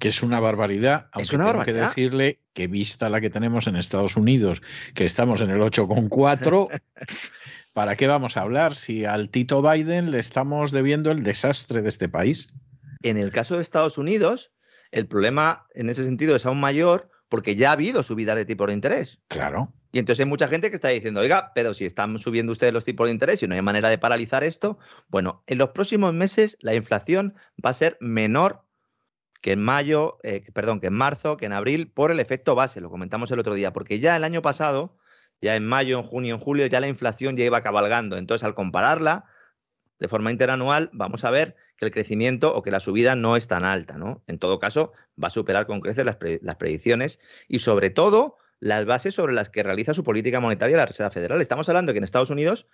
Que 0.00 0.08
es 0.08 0.22
una 0.24 0.40
barbaridad, 0.40 1.06
aunque 1.12 1.22
es 1.22 1.32
una 1.32 1.44
tengo 1.44 1.58
barbaridad. 1.58 1.82
que 1.82 2.00
decirle 2.00 2.40
que 2.52 2.66
vista 2.66 3.08
la 3.08 3.20
que 3.20 3.30
tenemos 3.30 3.68
en 3.68 3.76
Estados 3.76 4.16
Unidos, 4.16 4.60
que 4.92 5.04
estamos 5.04 5.40
en 5.40 5.50
el 5.50 5.60
8,4, 5.60 6.80
¿para 7.72 7.94
qué 7.94 8.08
vamos 8.08 8.36
a 8.36 8.40
hablar 8.40 8.74
si 8.74 9.04
al 9.04 9.30
Tito 9.30 9.62
Biden 9.62 10.10
le 10.10 10.18
estamos 10.18 10.72
debiendo 10.72 11.12
el 11.12 11.22
desastre 11.22 11.82
de 11.82 11.90
este 11.90 12.08
país? 12.08 12.52
En 13.02 13.16
el 13.16 13.30
caso 13.30 13.54
de 13.54 13.62
Estados 13.62 13.98
Unidos, 13.98 14.50
el 14.90 15.06
problema 15.06 15.68
en 15.74 15.90
ese 15.90 16.04
sentido 16.04 16.34
es 16.34 16.44
aún 16.44 16.58
mayor 16.58 17.08
porque 17.28 17.54
ya 17.54 17.70
ha 17.70 17.74
habido 17.74 18.02
subida 18.02 18.34
de 18.34 18.46
tipos 18.46 18.66
de 18.66 18.74
interés. 18.74 19.20
Claro. 19.28 19.72
Y 19.94 20.00
entonces 20.00 20.24
hay 20.24 20.28
mucha 20.28 20.48
gente 20.48 20.70
que 20.70 20.74
está 20.74 20.88
diciendo, 20.88 21.20
oiga, 21.20 21.52
pero 21.54 21.72
si 21.72 21.84
están 21.84 22.18
subiendo 22.18 22.50
ustedes 22.50 22.72
los 22.72 22.84
tipos 22.84 23.06
de 23.06 23.12
interés 23.12 23.40
y 23.44 23.46
no 23.46 23.54
hay 23.54 23.62
manera 23.62 23.88
de 23.88 23.96
paralizar 23.96 24.42
esto, 24.42 24.76
bueno, 25.06 25.44
en 25.46 25.56
los 25.56 25.68
próximos 25.68 26.12
meses 26.12 26.58
la 26.60 26.74
inflación 26.74 27.36
va 27.64 27.70
a 27.70 27.74
ser 27.74 27.96
menor 28.00 28.64
que 29.40 29.52
en 29.52 29.62
mayo, 29.62 30.18
eh, 30.24 30.50
perdón, 30.52 30.80
que 30.80 30.88
en 30.88 30.94
marzo, 30.94 31.36
que 31.36 31.46
en 31.46 31.52
abril, 31.52 31.92
por 31.92 32.10
el 32.10 32.18
efecto 32.18 32.56
base, 32.56 32.80
lo 32.80 32.90
comentamos 32.90 33.30
el 33.30 33.38
otro 33.38 33.54
día, 33.54 33.72
porque 33.72 34.00
ya 34.00 34.16
el 34.16 34.24
año 34.24 34.42
pasado, 34.42 34.96
ya 35.40 35.54
en 35.54 35.64
mayo, 35.64 36.00
en 36.00 36.04
junio, 36.04 36.34
en 36.34 36.40
julio, 36.40 36.66
ya 36.66 36.80
la 36.80 36.88
inflación 36.88 37.36
ya 37.36 37.44
iba 37.44 37.60
cabalgando. 37.60 38.16
Entonces, 38.16 38.44
al 38.44 38.56
compararla 38.56 39.26
de 40.00 40.08
forma 40.08 40.32
interanual, 40.32 40.90
vamos 40.92 41.24
a 41.24 41.30
ver 41.30 41.54
que 41.76 41.86
el 41.86 41.92
crecimiento 41.92 42.52
o 42.52 42.62
que 42.62 42.72
la 42.72 42.80
subida 42.80 43.14
no 43.14 43.36
es 43.36 43.46
tan 43.46 43.62
alta, 43.64 43.96
¿no? 43.96 44.24
En 44.26 44.40
todo 44.40 44.58
caso, 44.58 44.92
va 45.22 45.28
a 45.28 45.30
superar 45.30 45.68
con 45.68 45.80
creces 45.80 46.04
las, 46.04 46.16
pre 46.16 46.40
las 46.42 46.56
predicciones 46.56 47.20
y 47.46 47.60
sobre 47.60 47.90
todo 47.90 48.38
las 48.60 48.84
bases 48.84 49.14
sobre 49.14 49.34
las 49.34 49.48
que 49.48 49.62
realiza 49.62 49.94
su 49.94 50.04
política 50.04 50.40
monetaria 50.40 50.76
la 50.76 50.86
Reserva 50.86 51.10
Federal. 51.10 51.40
Estamos 51.40 51.68
hablando 51.68 51.92
que 51.92 51.98
en 51.98 52.04
Estados 52.04 52.30
Unidos 52.30 52.66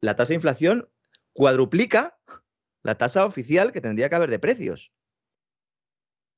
la 0.00 0.16
tasa 0.16 0.28
de 0.28 0.34
inflación 0.34 0.88
cuadruplica 1.32 2.18
la 2.82 2.96
tasa 2.96 3.24
oficial 3.24 3.72
que 3.72 3.80
tendría 3.80 4.08
que 4.08 4.14
haber 4.14 4.30
de 4.30 4.38
precios. 4.38 4.92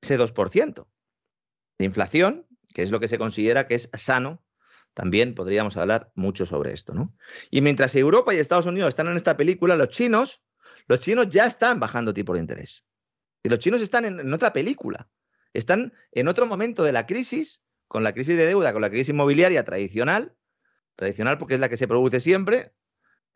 Ese 0.01 0.19
2% 0.19 0.87
de 1.79 1.85
inflación, 1.85 2.47
que 2.73 2.83
es 2.83 2.91
lo 2.91 3.01
que 3.01 3.09
se 3.09 3.19
considera 3.19 3.67
que 3.67 3.75
es 3.75 3.91
sano, 3.95 4.45
también 4.95 5.35
podríamos 5.35 5.77
hablar 5.77 6.11
mucho 6.15 6.47
sobre 6.47 6.73
esto, 6.73 6.95
¿no? 6.95 7.15
Y 7.51 7.61
mientras 7.61 7.95
Europa 7.97 8.33
y 8.33 8.39
Estados 8.39 8.67
Unidos 8.67 8.91
están 8.91 9.09
en 9.09 9.17
esta 9.17 9.37
película, 9.37 9.77
los 9.77 9.89
chinos, 9.89 10.43
los 10.87 11.01
chinos 11.01 11.29
ya 11.29 11.45
están 11.45 11.81
bajando 11.81 12.15
tipo 12.15 12.33
de 12.33 12.41
interés. 12.41 12.87
Y 13.43 13.51
los 13.51 13.59
chinos 13.59 13.83
están 13.83 14.07
en, 14.07 14.21
en 14.21 14.33
otra 14.33 14.53
película. 14.53 15.11
Están 15.53 15.93
en 16.13 16.29
otro 16.29 16.47
momento 16.47 16.83
de 16.83 16.93
la 16.93 17.07
crisis 17.07 17.63
con 17.89 18.03
la 18.03 18.13
crisis 18.13 18.37
de 18.37 18.47
deuda, 18.47 18.73
con 18.73 18.83
la 18.83 18.91
crisis 18.91 19.11
inmobiliaria 19.11 19.65
tradicional, 19.65 20.35
tradicional 20.97 21.39
porque 21.39 21.55
es 21.55 21.61
la 21.61 21.69
que 21.69 21.77
se 21.77 21.89
produce 21.89 22.21
siempre, 22.21 22.73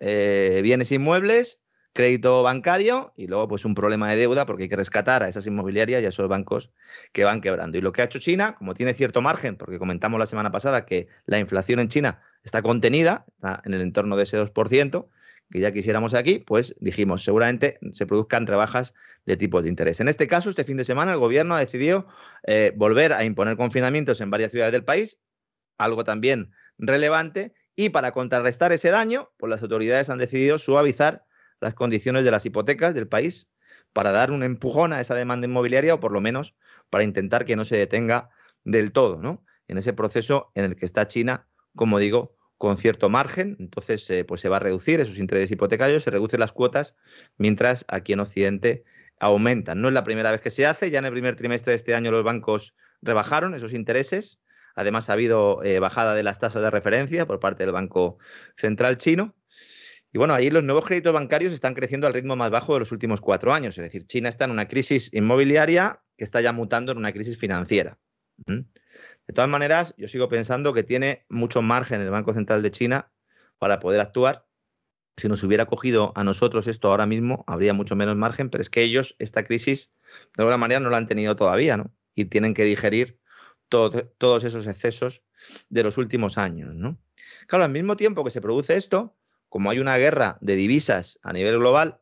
eh, 0.01 0.61
bienes 0.62 0.90
inmuebles, 0.92 1.61
crédito 1.92 2.42
bancario 2.42 3.12
y 3.16 3.26
luego 3.26 3.48
pues 3.48 3.64
un 3.64 3.74
problema 3.74 4.11
de 4.11 4.16
deuda 4.16 4.46
porque 4.46 4.64
hay 4.64 4.68
que 4.68 4.76
rescatar 4.76 5.22
a 5.22 5.28
esas 5.28 5.46
inmobiliarias 5.46 6.03
y 6.03 6.07
a 6.07 6.09
esos 6.09 6.28
bancos 6.28 6.70
que 7.12 7.24
van 7.24 7.40
quebrando. 7.40 7.78
Y 7.78 7.80
lo 7.80 7.92
que 7.92 8.03
ha 8.03 8.05
hecho 8.05 8.18
China, 8.18 8.55
como 8.57 8.74
tiene 8.74 8.94
cierto 8.94 9.22
margen, 9.22 9.57
porque 9.57 9.78
comentamos 9.78 10.18
la 10.18 10.26
semana 10.26 10.51
pasada 10.53 10.86
que 10.86 11.09
la 11.26 11.38
inflación 11.38 11.80
en 11.80 11.88
China 11.88 12.22
está 12.42 12.62
contenida, 12.62 13.24
está 13.34 13.62
en 13.64 13.74
el 13.74 13.80
entorno 13.80 14.16
de 14.16 14.22
ese 14.22 14.38
2%, 14.38 15.09
que 15.51 15.61
ya 15.61 15.72
quisiéramos 15.72 16.14
aquí, 16.14 16.38
pues 16.38 16.74
dijimos, 16.80 17.24
seguramente 17.24 17.78
se 17.92 18.07
produzcan 18.07 18.46
rebajas 18.46 18.94
de 19.26 19.36
tipos 19.36 19.62
de 19.62 19.68
interés. 19.68 20.01
En 20.01 20.09
este 20.09 20.28
caso, 20.28 20.51
este 20.51 20.64
fin 20.64 20.76
de 20.76 20.84
semana, 20.84 21.12
el 21.12 21.18
gobierno 21.18 21.55
ha 21.55 21.61
decidido 21.61 22.07
eh, 22.46 22.72
volver 22.76 23.12
a 23.12 23.24
imponer 23.24 23.57
confinamientos 23.57 24.20
en 24.20 24.30
varias 24.30 24.53
ciudades 24.53 24.72
del 24.72 24.84
país, 24.84 25.18
algo 25.76 26.05
también 26.05 26.53
relevante, 26.78 27.53
y 27.74 27.88
para 27.88 28.12
contrarrestar 28.12 28.72
ese 28.72 28.90
daño, 28.90 29.30
pues 29.38 29.51
las 29.51 29.62
autoridades 29.62 30.11
han 30.11 30.18
decidido 30.18 30.59
suavizar 30.59 31.24
las 31.61 31.74
condiciones 31.74 32.24
de 32.24 32.30
las 32.30 32.46
hipotecas 32.46 32.94
del 32.94 33.09
país 33.09 33.48
para 33.92 34.12
dar 34.12 34.30
un 34.30 34.42
empujón 34.42 34.92
a 34.92 35.01
esa 35.01 35.14
demanda 35.14 35.46
inmobiliaria 35.46 35.94
o 35.94 36.01
por 36.01 36.12
lo 36.12 36.20
menos 36.20 36.55
para 36.90 37.05
intentar 37.05 37.44
que 37.44 37.57
no 37.57 37.64
se 37.64 37.76
detenga 37.76 38.30
del 38.64 38.92
todo, 38.92 39.20
¿no? 39.20 39.44
En 39.68 39.78
ese 39.78 39.92
proceso 39.92 40.51
en 40.55 40.64
el 40.64 40.76
que 40.76 40.86
está 40.86 41.09
China, 41.09 41.48
como 41.74 41.98
digo, 41.98 42.36
con 42.61 42.76
cierto 42.76 43.08
margen, 43.08 43.56
entonces 43.58 44.11
eh, 44.11 44.22
pues 44.22 44.42
se 44.42 44.50
va 44.50 44.56
a 44.56 44.58
reducir 44.58 45.00
esos 45.00 45.18
intereses 45.18 45.50
hipotecarios, 45.50 46.02
se 46.02 46.11
reducen 46.11 46.40
las 46.40 46.52
cuotas, 46.52 46.94
mientras 47.38 47.86
aquí 47.88 48.12
en 48.12 48.20
Occidente 48.20 48.84
aumentan. 49.18 49.80
No 49.80 49.88
es 49.88 49.94
la 49.94 50.04
primera 50.04 50.30
vez 50.30 50.42
que 50.42 50.50
se 50.50 50.66
hace, 50.66 50.90
ya 50.90 50.98
en 50.98 51.06
el 51.06 51.12
primer 51.12 51.36
trimestre 51.36 51.70
de 51.70 51.76
este 51.76 51.94
año 51.94 52.11
los 52.11 52.22
bancos 52.22 52.74
rebajaron 53.00 53.54
esos 53.54 53.72
intereses, 53.72 54.40
además 54.74 55.08
ha 55.08 55.14
habido 55.14 55.64
eh, 55.64 55.78
bajada 55.78 56.14
de 56.14 56.22
las 56.22 56.38
tasas 56.38 56.61
de 56.61 56.68
referencia 56.68 57.24
por 57.24 57.40
parte 57.40 57.64
del 57.64 57.72
Banco 57.72 58.18
Central 58.56 58.98
chino. 58.98 59.34
Y 60.12 60.18
bueno, 60.18 60.34
ahí 60.34 60.50
los 60.50 60.62
nuevos 60.62 60.84
créditos 60.84 61.14
bancarios 61.14 61.54
están 61.54 61.72
creciendo 61.72 62.08
al 62.08 62.12
ritmo 62.12 62.36
más 62.36 62.50
bajo 62.50 62.74
de 62.74 62.80
los 62.80 62.92
últimos 62.92 63.22
cuatro 63.22 63.54
años, 63.54 63.78
es 63.78 63.84
decir, 63.84 64.06
China 64.06 64.28
está 64.28 64.44
en 64.44 64.50
una 64.50 64.68
crisis 64.68 65.08
inmobiliaria 65.14 66.02
que 66.18 66.24
está 66.24 66.42
ya 66.42 66.52
mutando 66.52 66.92
en 66.92 66.98
una 66.98 67.14
crisis 67.14 67.38
financiera. 67.38 67.98
¿Mm? 68.44 68.61
De 69.31 69.35
todas 69.35 69.49
maneras, 69.49 69.95
yo 69.97 70.09
sigo 70.09 70.28
pensando 70.28 70.72
que 70.72 70.83
tiene 70.83 71.24
mucho 71.28 71.62
margen 71.62 72.01
el 72.01 72.11
Banco 72.11 72.33
Central 72.33 72.62
de 72.62 72.72
China 72.72 73.12
para 73.59 73.78
poder 73.78 74.01
actuar. 74.01 74.49
Si 75.16 75.28
nos 75.28 75.45
hubiera 75.45 75.66
cogido 75.66 76.12
a 76.16 76.24
nosotros 76.24 76.66
esto 76.66 76.89
ahora 76.89 77.07
mismo, 77.07 77.45
habría 77.47 77.72
mucho 77.72 77.95
menos 77.95 78.16
margen, 78.16 78.51
pero 78.51 78.61
es 78.61 78.70
que 78.70 78.83
ellos 78.83 79.14
esta 79.20 79.45
crisis 79.45 79.93
de 80.37 80.43
alguna 80.43 80.57
manera 80.57 80.81
no 80.81 80.91
la 80.91 80.97
han 80.97 81.07
tenido 81.07 81.37
todavía, 81.37 81.76
¿no? 81.76 81.95
Y 82.16 82.24
tienen 82.24 82.55
que 82.55 82.64
digerir 82.64 83.20
todo, 83.68 84.05
todos 84.18 84.43
esos 84.43 84.66
excesos 84.66 85.22
de 85.68 85.85
los 85.85 85.97
últimos 85.97 86.37
años, 86.37 86.74
¿no? 86.74 86.99
Claro, 87.47 87.62
al 87.66 87.70
mismo 87.70 87.95
tiempo 87.95 88.24
que 88.24 88.33
se 88.33 88.41
produce 88.41 88.76
esto, 88.76 89.16
como 89.49 89.70
hay 89.70 89.78
una 89.78 89.97
guerra 89.97 90.39
de 90.41 90.57
divisas 90.57 91.20
a 91.22 91.33
nivel 91.33 91.57
global, 91.59 91.99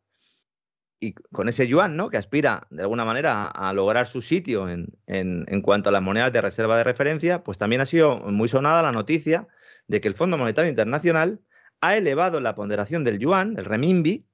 y 1.00 1.14
con 1.14 1.48
ese 1.48 1.68
yuan, 1.68 1.96
¿no? 1.96 2.10
Que 2.10 2.16
aspira 2.16 2.66
de 2.70 2.82
alguna 2.82 3.04
manera 3.04 3.46
a, 3.46 3.72
lograr 3.72 4.06
su 4.06 4.20
sitio 4.20 4.68
en, 4.68 4.88
en, 5.06 5.44
en, 5.48 5.62
cuanto 5.62 5.88
a 5.88 5.92
las 5.92 6.02
monedas 6.02 6.32
de 6.32 6.40
reserva 6.40 6.76
de 6.76 6.84
referencia, 6.84 7.44
pues 7.44 7.58
también 7.58 7.80
ha 7.80 7.86
sido 7.86 8.18
muy 8.18 8.48
sonada 8.48 8.82
la 8.82 8.92
noticia 8.92 9.46
de 9.86 10.00
que 10.00 10.08
el 10.08 10.14
Fondo 10.14 10.36
Monetario 10.38 10.68
Internacional 10.68 11.40
ha 11.80 11.96
elevado 11.96 12.40
la 12.40 12.54
ponderación 12.54 13.04
del 13.04 13.18
yuan, 13.18 13.56
el 13.58 13.64
renminbi, 13.64 14.26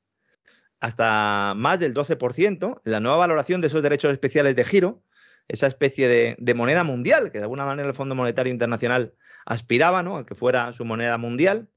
hasta 0.80 1.54
más 1.56 1.80
del 1.80 1.94
12% 1.94 2.80
en 2.84 2.92
la 2.92 3.00
nueva 3.00 3.18
valoración 3.18 3.60
de 3.60 3.68
esos 3.68 3.82
derechos 3.82 4.12
especiales 4.12 4.56
de 4.56 4.64
giro, 4.64 5.02
esa 5.48 5.66
especie 5.66 6.08
de, 6.08 6.36
de 6.38 6.54
moneda 6.54 6.84
mundial 6.84 7.30
que 7.30 7.38
de 7.38 7.44
alguna 7.44 7.64
manera 7.64 7.88
el 7.88 7.94
Fondo 7.94 8.14
Monetario 8.14 8.52
Internacional 8.52 9.14
aspiraba, 9.44 10.02
¿no? 10.02 10.16
A 10.16 10.26
que 10.26 10.34
fuera 10.34 10.72
su 10.72 10.84
moneda 10.84 11.18
mundial 11.18 11.68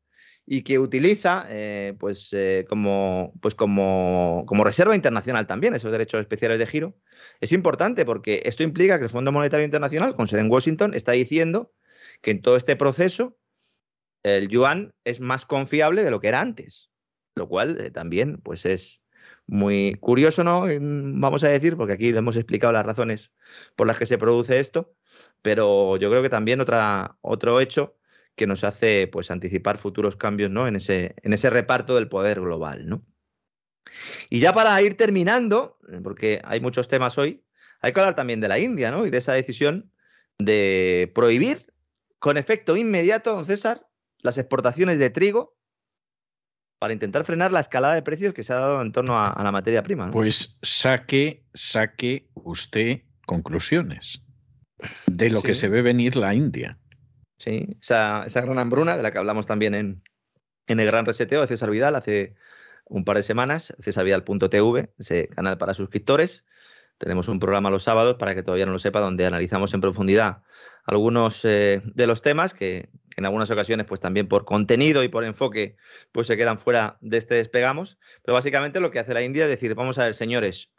y 0.50 0.62
que 0.62 0.80
utiliza 0.80 1.46
eh, 1.50 1.94
pues, 2.00 2.30
eh, 2.32 2.66
como, 2.70 3.34
pues 3.42 3.54
como, 3.54 4.46
reserva 4.64 4.96
internacional 4.96 5.46
también 5.46 5.76
esos 5.76 5.92
derechos 5.92 6.22
especiales 6.22 6.58
de 6.58 6.66
giro. 6.66 6.98
Es 7.42 7.52
importante 7.52 8.06
porque 8.06 8.42
esto 8.46 8.64
implica 8.64 8.98
que 8.98 9.04
el 9.04 9.10
Fondo 9.10 9.34
Monetario 9.34 9.66
Internacional, 9.66 10.16
con 10.16 10.26
sede 10.26 10.40
en 10.40 10.50
Washington, 10.50 10.94
está 10.94 11.12
diciendo 11.12 11.74
que 12.22 12.32
en 12.32 12.42
todo 12.42 12.56
este 12.56 12.78
proceso 12.78 13.38
el 14.24 14.48
yuan 14.48 14.94
es 15.04 15.20
más 15.20 15.46
confiable 15.46 16.06
de 16.06 16.12
lo 16.12 16.22
que 16.22 16.30
era 16.30 16.40
antes, 16.40 16.92
lo 17.36 17.50
cual 17.50 17.82
eh, 17.82 17.92
también 17.92 18.38
pues 18.38 18.66
es 18.66 19.02
muy 19.48 19.96
curioso, 20.00 20.46
¿no? 20.46 20.66
Vamos 20.80 21.44
a 21.44 21.50
decir, 21.50 21.76
porque 21.76 21.94
aquí 21.94 22.10
hemos 22.10 22.38
explicado 22.38 22.72
las 22.72 22.86
razones 22.86 23.34
por 23.76 23.86
las 23.86 24.00
que 24.00 24.06
se 24.06 24.18
produce 24.18 24.60
esto, 24.60 24.96
pero 25.42 25.98
yo 25.98 26.10
creo 26.10 26.22
que 26.22 26.30
también 26.30 26.62
otra, 26.62 27.18
otro 27.22 27.60
hecho 27.60 27.98
que 28.38 28.48
nos 28.48 28.64
hace 28.64 29.08
pues 29.08 29.32
anticipar 29.32 29.80
futuros 29.80 30.16
cambios 30.16 30.52
¿no? 30.52 30.68
en, 30.68 30.76
ese, 30.76 31.16
en 31.24 31.34
ese 31.34 31.50
reparto 31.50 31.96
del 31.96 32.08
poder 32.08 32.40
global. 32.40 32.88
¿no? 32.88 33.04
Y 34.30 34.40
ya 34.40 34.54
para 34.54 34.80
ir 34.82 34.96
terminando, 34.96 35.80
porque 36.04 36.40
hay 36.46 36.62
muchos 36.62 36.88
temas 36.88 37.18
hoy, 37.18 37.44
hay 37.82 37.92
que 37.92 38.00
hablar 38.00 38.16
también 38.16 38.40
de 38.40 38.48
la 38.48 38.60
India 38.60 38.92
¿no? 38.92 39.06
y 39.06 39.10
de 39.10 39.18
esa 39.18 39.34
decisión 39.34 39.92
de 40.38 41.12
prohibir 41.16 41.74
con 42.20 42.38
efecto 42.38 42.78
inmediato, 42.78 43.34
don 43.34 43.46
César, 43.46 43.88
las 44.20 44.38
exportaciones 44.38 45.00
de 45.00 45.10
trigo 45.10 45.58
para 46.80 46.94
intentar 46.94 47.26
frenar 47.26 47.52
la 47.52 47.60
escalada 47.60 47.96
de 47.96 48.04
precios 48.04 48.36
que 48.36 48.44
se 48.44 48.54
ha 48.54 48.58
dado 48.58 48.84
en 48.84 48.92
torno 48.92 49.18
a, 49.18 49.30
a 49.30 49.44
la 49.44 49.52
materia 49.52 49.82
prima. 49.82 50.06
¿no? 50.06 50.12
Pues 50.12 50.60
saque, 50.62 51.44
saque 51.56 52.30
usted 52.36 53.02
conclusiones 53.26 54.22
de 55.08 55.32
lo 55.32 55.42
sí. 55.42 55.48
que 55.48 55.56
se 55.56 55.70
ve 55.70 55.82
venir 55.82 56.16
la 56.16 56.36
India. 56.36 56.78
Sí, 57.38 57.78
esa, 57.82 58.24
esa, 58.26 58.42
gran 58.42 58.58
hambruna 58.58 58.98
de 58.98 59.04
la 59.04 59.12
que 59.12 59.20
hablamos 59.20 59.46
también 59.46 59.76
en, 59.76 60.04
en 60.68 60.80
el 60.80 60.88
gran 60.88 61.06
reseteo 61.06 61.42
de 61.42 61.48
César 61.48 61.70
Vidal 61.70 61.96
hace 61.96 62.36
un 62.86 63.04
par 63.04 63.18
de 63.18 63.24
semanas, 63.24 63.76
cesarvidal.tv, 63.80 64.94
ese 64.98 65.28
canal 65.28 65.58
para 65.58 65.74
suscriptores. 65.74 66.46
Tenemos 66.98 67.28
un 67.28 67.40
programa 67.40 67.70
los 67.70 67.84
sábados, 67.84 68.16
para 68.16 68.34
que 68.34 68.42
todavía 68.42 68.66
no 68.66 68.72
lo 68.72 68.80
sepa, 68.80 69.00
donde 69.00 69.26
analizamos 69.26 69.74
en 69.74 69.82
profundidad 69.82 70.42
algunos 70.86 71.46
eh, 71.46 71.82
de 71.84 72.08
los 72.08 72.22
temas 72.22 72.54
que, 72.54 72.90
que, 73.12 73.22
en 73.22 73.26
algunas 73.26 73.52
ocasiones, 73.52 73.86
pues 73.86 74.00
también 74.00 74.28
por 74.28 74.46
contenido 74.46 75.04
y 75.04 75.08
por 75.08 75.24
enfoque, 75.24 75.76
pues 76.12 76.28
se 76.28 76.38
quedan 76.38 76.58
fuera 76.58 76.98
de 77.02 77.18
este 77.18 77.36
despegamos. 77.36 78.00
Pero 78.24 78.34
básicamente 78.34 78.80
lo 78.80 78.90
que 78.90 79.00
hace 79.00 79.14
la 79.14 79.22
India 79.22 79.44
es 79.44 79.50
decir, 79.50 79.76
vamos 79.76 80.00
a 80.00 80.06
ver, 80.06 80.16
señores, 80.16 80.72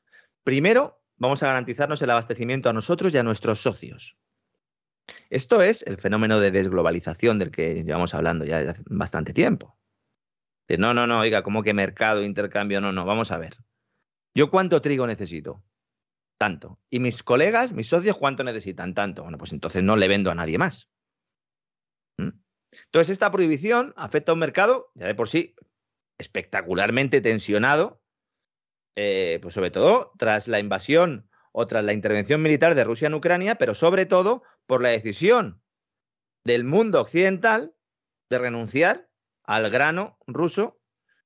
primero 0.42 1.00
vamos 1.18 1.42
a 1.42 1.46
garantizarnos 1.46 2.02
el 2.02 2.11
abastecimiento 2.11 2.68
a 2.68 2.72
nosotros 2.72 3.14
y 3.14 3.18
a 3.18 3.22
nuestros 3.22 3.61
socios. 3.61 4.16
Esto 5.30 5.62
es 5.62 5.82
el 5.82 5.98
fenómeno 5.98 6.40
de 6.40 6.50
desglobalización 6.50 7.38
del 7.38 7.50
que 7.50 7.84
llevamos 7.84 8.14
hablando 8.14 8.44
ya 8.44 8.59
hace 8.59 8.82
bastante 8.86 9.32
tiempo. 9.32 9.78
No, 10.76 10.92
no, 10.92 11.06
no, 11.06 11.20
oiga, 11.20 11.42
¿cómo 11.42 11.62
que 11.62 11.72
mercado, 11.72 12.22
intercambio? 12.22 12.80
No, 12.80 12.92
no, 12.92 13.06
vamos 13.06 13.30
a 13.30 13.38
ver. 13.38 13.56
¿Yo 14.34 14.50
cuánto 14.50 14.80
trigo 14.82 15.06
necesito? 15.06 15.64
Tanto. 16.38 16.78
¿Y 16.90 17.00
mis 17.00 17.22
colegas, 17.22 17.72
mis 17.72 17.88
socios, 17.88 18.18
cuánto 18.18 18.44
necesitan? 18.44 18.94
Tanto. 18.94 19.22
Bueno, 19.22 19.38
pues 19.38 19.52
entonces 19.52 19.82
no 19.82 19.96
le 19.96 20.09
vendo 20.09 20.30
a 20.30 20.34
nadie 20.34 20.59
más. 20.59 20.90
¿Mm? 22.18 22.30
Entonces, 22.84 23.11
esta 23.11 23.30
prohibición 23.30 23.94
afecta 23.96 24.32
a 24.32 24.34
un 24.34 24.40
mercado, 24.40 24.92
ya 24.94 25.06
de 25.06 25.14
por 25.14 25.28
sí, 25.28 25.56
espectacularmente 26.18 27.20
tensionado, 27.20 28.02
eh, 28.94 29.38
pues 29.40 29.54
sobre 29.54 29.70
todo 29.70 30.12
tras 30.18 30.48
la 30.48 30.59
invasión 30.59 31.30
o 31.52 31.66
tras 31.66 31.84
la 31.84 31.92
intervención 31.92 32.42
militar 32.42 32.74
de 32.74 32.84
Rusia 32.84 33.06
en 33.06 33.14
Ucrania, 33.14 33.54
pero 33.54 33.74
sobre 33.74 34.06
todo 34.06 34.42
por 34.68 34.82
la 34.82 34.90
decisión 34.90 35.62
del 36.44 36.62
mundo 36.62 37.00
occidental 37.00 37.74
de 38.30 38.38
renunciar 38.38 39.08
al 39.42 39.70
grano 39.70 40.18
ruso 40.26 40.78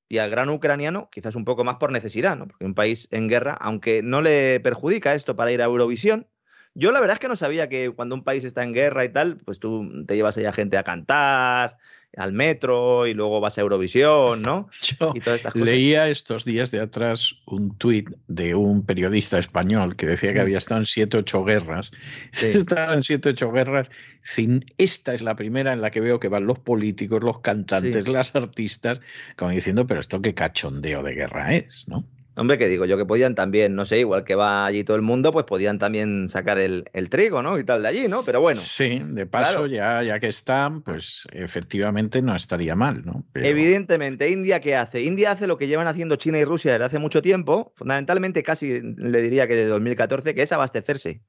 y 0.09 0.19
al 0.19 0.31
grano 0.31 0.55
ucraniano, 0.55 1.11
quizás 1.11 1.35
un 1.35 1.45
poco 1.45 1.65
más 1.65 1.77
por 1.77 1.91
necesidad, 1.91 2.37
¿no? 2.37 2.47
Porque 2.47 2.65
un 2.65 2.75
país 2.75 3.09
en 3.11 3.29
guerra, 3.29 3.55
aunque 3.55 4.01
no 4.03 4.23
le 4.23 4.61
perjudica 4.61 5.15
esto 5.15 5.35
para 5.35 5.51
ir 5.51 5.61
a 5.61 5.65
Eurovisión, 5.65 6.29
yo 6.75 6.93
la 6.93 7.01
verdad 7.01 7.15
es 7.15 7.21
que 7.21 7.29
no 7.29 7.37
sabía 7.37 7.69
que 7.69 7.91
cuando 7.91 8.15
un 8.15 8.23
país 8.23 8.45
está 8.45 8.63
en 8.63 8.73
guerra 8.73 9.05
y 9.05 9.09
tal, 9.09 9.39
pues 9.39 9.59
tú 9.59 10.05
te 10.07 10.15
llevas 10.15 10.39
allá 10.39 10.53
gente 10.53 10.79
a 10.79 10.85
cantar, 10.85 11.79
al 12.17 12.33
metro 12.33 13.07
y 13.07 13.15
luego 13.15 13.41
vas 13.41 13.57
a 13.57 13.63
Eurovisión, 13.63 14.43
¿no? 14.43 14.69
Yo 15.01 15.15
leía 15.55 16.09
estos 16.09 16.45
días 16.45 16.71
de 16.71 16.81
atrás 16.81 17.37
un 17.47 17.77
tuit 17.79 18.11
de 18.29 18.55
un 18.55 18.85
periodista 18.85 19.39
español 19.39 19.97
que 19.97 20.07
decía 20.07 20.33
que 20.33 20.41
había 20.41 20.59
estado 20.59 20.81
en 20.81 20.87
siete, 20.87 21.19
ocho 21.19 21.45
guerras. 21.45 21.93
Sí. 22.33 22.47
Estaba 22.47 22.95
en 22.95 23.03
siete, 23.03 23.31
ocho 23.31 23.53
guerras. 23.53 23.91
Sin, 24.23 24.65
esta 24.79 25.15
es 25.15 25.23
la 25.23 25.37
primera 25.37 25.73
en 25.73 25.81
la 25.81 25.91
que 25.91 26.01
veo 26.01 26.19
que 26.19 26.29
van 26.29 26.47
los 26.47 26.59
políticos, 26.59 27.23
los 27.23 27.41
cantantes, 27.41 28.09
las 28.09 28.35
artistas, 28.35 29.01
como 29.37 29.51
diciendo, 29.51 29.87
pero 29.87 30.01
esto 30.01 30.21
qué 30.21 30.35
cachondeo 30.35 31.03
de 31.03 31.15
guerra 31.15 31.55
es, 31.55 31.89
¿no? 31.89 32.05
Hombre, 32.35 32.57
que 32.57 32.69
digo 32.69 32.87
yo 32.87 32.97
que 32.97 33.05
podían 33.05 33.35
también, 33.35 33.75
no 33.75 33.85
sé, 33.85 33.99
igual 33.99 34.25
que 34.25 34.35
va 34.35 34.65
allí 34.65 34.85
todo 34.85 34.97
el 34.97 35.03
mundo, 35.03 35.33
pues 35.33 35.45
podían 35.45 35.79
también 35.79 36.29
sacar 36.29 36.59
el, 36.59 36.85
trigo, 37.11 37.43
¿no? 37.43 37.59
Y 37.59 37.65
tal 37.65 37.83
de 37.83 37.89
allí, 37.89 38.09
¿no? 38.09 38.23
Pero 38.23 38.41
bueno. 38.41 38.61
Sí, 38.61 39.03
de 39.05 39.27
paso, 39.27 39.67
ya, 39.67 40.03
ya 40.03 40.19
que 40.19 40.29
están, 40.29 40.83
pues 40.83 41.27
efectivamente 41.33 42.23
no 42.23 42.35
estaría 42.35 42.75
mal, 42.75 43.05
¿no? 43.05 43.27
Evidentemente, 43.35 44.31
India, 44.31 44.61
¿qué 44.61 44.77
hace? 44.77 45.03
India 45.03 45.33
hace 45.33 45.47
lo 45.47 45.59
que 45.59 45.67
llevan 45.67 45.87
haciendo 45.87 46.17
China 46.17 46.39
y 46.39 46.45
Rusia 46.45 46.73
desde 46.73 46.87
hace 46.87 46.99
mucho 46.99 47.21
tiempo, 47.21 47.73
fundamentalmente 47.77 48.43
casi 48.43 48.81
le 48.81 49.21
diría 49.21 49.47
que 49.47 49.55
desde 49.55 49.69
2014, 49.69 50.35
que 50.35 50.43
es 50.43 50.53
abastecerse. 50.53 51.21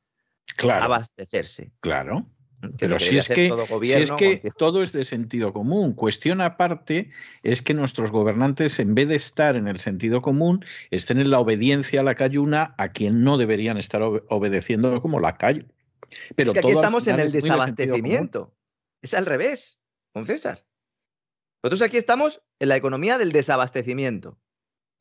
Claro. 0.56 0.86
Abastecerse. 0.86 1.72
Claro. 1.82 2.28
Pero 2.78 2.99
si 2.99 3.18
es, 3.18 3.28
que, 3.28 3.49
todo 3.49 3.82
es 3.82 4.11
que 4.11 4.51
todo 4.57 4.82
es 4.82 4.91
de 4.93 5.03
sentido 5.03 5.53
común. 5.53 5.93
Cuestión 5.93 6.41
aparte 6.41 7.09
es 7.41 7.61
que 7.61 7.74
nuestros 7.74 8.11
gobernantes, 8.11 8.80
en 8.80 8.95
vez 8.95 9.07
de 9.07 9.16
estar 9.16 9.55
en 9.55 9.68
el 9.68 9.80
sentido 9.80 10.22
común, 10.22 10.66
estén 10.91 11.20
en 11.20 11.32
la 11.32 11.39
obediencia 11.39 12.01
a 12.01 12.03
la 12.03 12.16
cayuna 12.16 12.76
a 12.78 12.89
quien 12.91 13.24
no 13.24 13.38
deberían 13.38 13.78
estar 13.78 14.01
obedeciendo 14.01 15.01
como 15.01 15.20
la 15.20 15.38
calle. 15.38 15.66
Pero 16.36 16.51
aquí 16.51 16.70
estamos 16.70 17.07
en 17.07 17.20
el 17.20 17.32
desabastecimiento. 17.32 18.55
Es 19.01 19.14
al 19.14 19.26
revés, 19.26 19.80
con 20.14 20.26
César. 20.26 20.59
Nosotros 21.64 21.82
aquí 21.82 21.97
estamos 21.97 22.41
en 22.59 22.70
la 22.70 22.76
economía 22.76 23.18
del 23.18 23.32
desabastecimiento. 23.32 24.39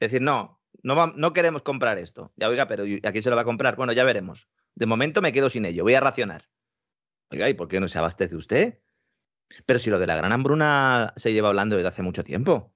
Es 0.01 0.11
decir, 0.11 0.23
no, 0.23 0.61
no, 0.83 1.09
no 1.09 1.33
queremos 1.33 1.63
comprar 1.63 1.99
esto. 1.99 2.33
Ya 2.37 2.49
oiga, 2.49 2.67
pero 2.67 2.85
¿a 2.85 3.13
quién 3.13 3.23
se 3.23 3.31
lo 3.31 3.37
va 3.37 3.43
a 3.43 3.47
comprar? 3.47 3.77
Bueno, 3.77 3.93
ya 3.93 4.05
veremos. 4.05 4.49
De 4.75 4.87
momento 4.87 5.23
me 5.23 5.33
quedo 5.33 5.51
sin 5.51 5.65
ello, 5.65 5.85
voy 5.85 5.95
a 5.95 6.01
racionar. 6.01 6.49
Oiga, 7.33 7.49
¿y 7.49 7.55
por 7.55 7.67
qué 7.67 7.81
no 7.81 7.89
se 7.89 7.99
abastece 7.99 8.37
usted? 8.37 8.79
Pero 9.65 9.79
si 9.79 9.89
lo 9.89 9.99
de 9.99 10.07
la 10.07 10.17
gran 10.17 10.33
hambruna 10.33 11.15
se 11.17 11.33
lleva 11.33 11.49
hablando 11.49 11.77
desde 11.77 11.89
hace 11.89 12.03
mucho 12.03 12.25
tiempo. 12.25 12.75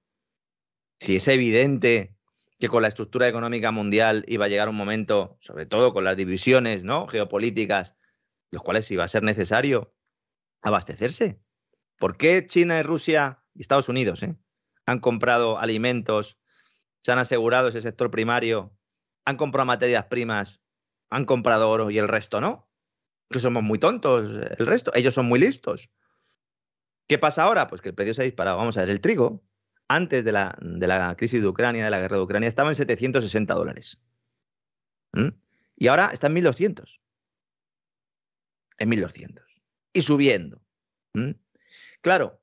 Si 0.99 1.17
es 1.17 1.29
evidente 1.29 2.17
que 2.59 2.69
con 2.69 2.81
la 2.81 2.89
estructura 2.89 3.29
económica 3.29 3.71
mundial 3.71 4.25
iba 4.27 4.47
a 4.47 4.49
llegar 4.49 4.71
un 4.71 4.77
momento, 4.77 5.37
sobre 5.41 5.67
todo 5.67 5.93
con 5.93 6.05
las 6.05 6.17
divisiones 6.17 6.85
¿no? 6.85 7.07
geopolíticas, 7.07 7.97
los 8.51 8.63
cuales 8.63 8.91
iba 8.91 9.05
a 9.05 9.09
ser 9.09 9.23
necesario 9.23 9.95
abastecerse. 10.63 11.39
¿Por 11.99 12.17
qué 12.17 12.47
China 12.47 12.79
y 12.79 12.83
Rusia 12.83 13.45
y 13.53 13.61
Estados 13.61 13.91
Unidos 13.91 14.23
eh, 14.23 14.37
han 14.87 15.01
comprado 15.01 15.59
alimentos, 15.59 16.39
se 17.03 17.13
han 17.13 17.19
asegurado 17.19 17.69
ese 17.69 17.83
sector 17.83 18.11
primario, 18.11 18.75
han 19.27 19.37
comprado 19.37 19.67
materias 19.67 20.07
primas, 20.07 20.63
han 21.11 21.27
comprado 21.27 21.69
oro 21.69 21.91
y 21.91 21.99
el 21.99 22.09
resto 22.09 22.41
no? 22.41 22.66
Que 23.31 23.39
somos 23.39 23.62
muy 23.62 23.79
tontos 23.79 24.31
el 24.59 24.66
resto, 24.66 24.93
ellos 24.95 25.14
son 25.14 25.27
muy 25.27 25.41
listos. 25.41 25.89
¿Qué 27.09 27.18
pasa 27.18 27.45
ahora? 27.45 27.68
Pues 27.68 27.81
que 27.81 27.91
el 27.91 27.95
precio 27.95 28.14
se 28.14 28.22
ha 28.22 28.24
disparado. 28.24 28.57
Vamos 28.57 28.77
a 28.77 28.81
ver, 28.81 28.91
el 28.91 29.01
trigo, 29.01 29.45
antes 29.89 30.24
de 30.24 30.33
la, 30.33 30.57
de 30.61 30.87
la 30.87 31.16
crisis 31.16 31.41
de 31.41 31.49
Ucrania, 31.49 31.85
de 31.85 31.91
la 31.91 32.01
guerra 32.01 32.16
de 32.16 32.22
Ucrania, 32.22 32.49
estaba 32.49 32.70
en 32.70 32.74
760 32.74 33.55
dólares. 33.55 33.99
¿Mm? 35.12 35.29
Y 35.77 35.89
ahora 35.89 36.11
está 36.12 36.27
en 36.27 36.35
1200. 36.35 37.01
En 38.79 38.89
1200. 38.89 39.45
Y 39.93 40.03
subiendo. 40.03 40.61
¿Mm? 41.14 41.33
Claro, 42.01 42.41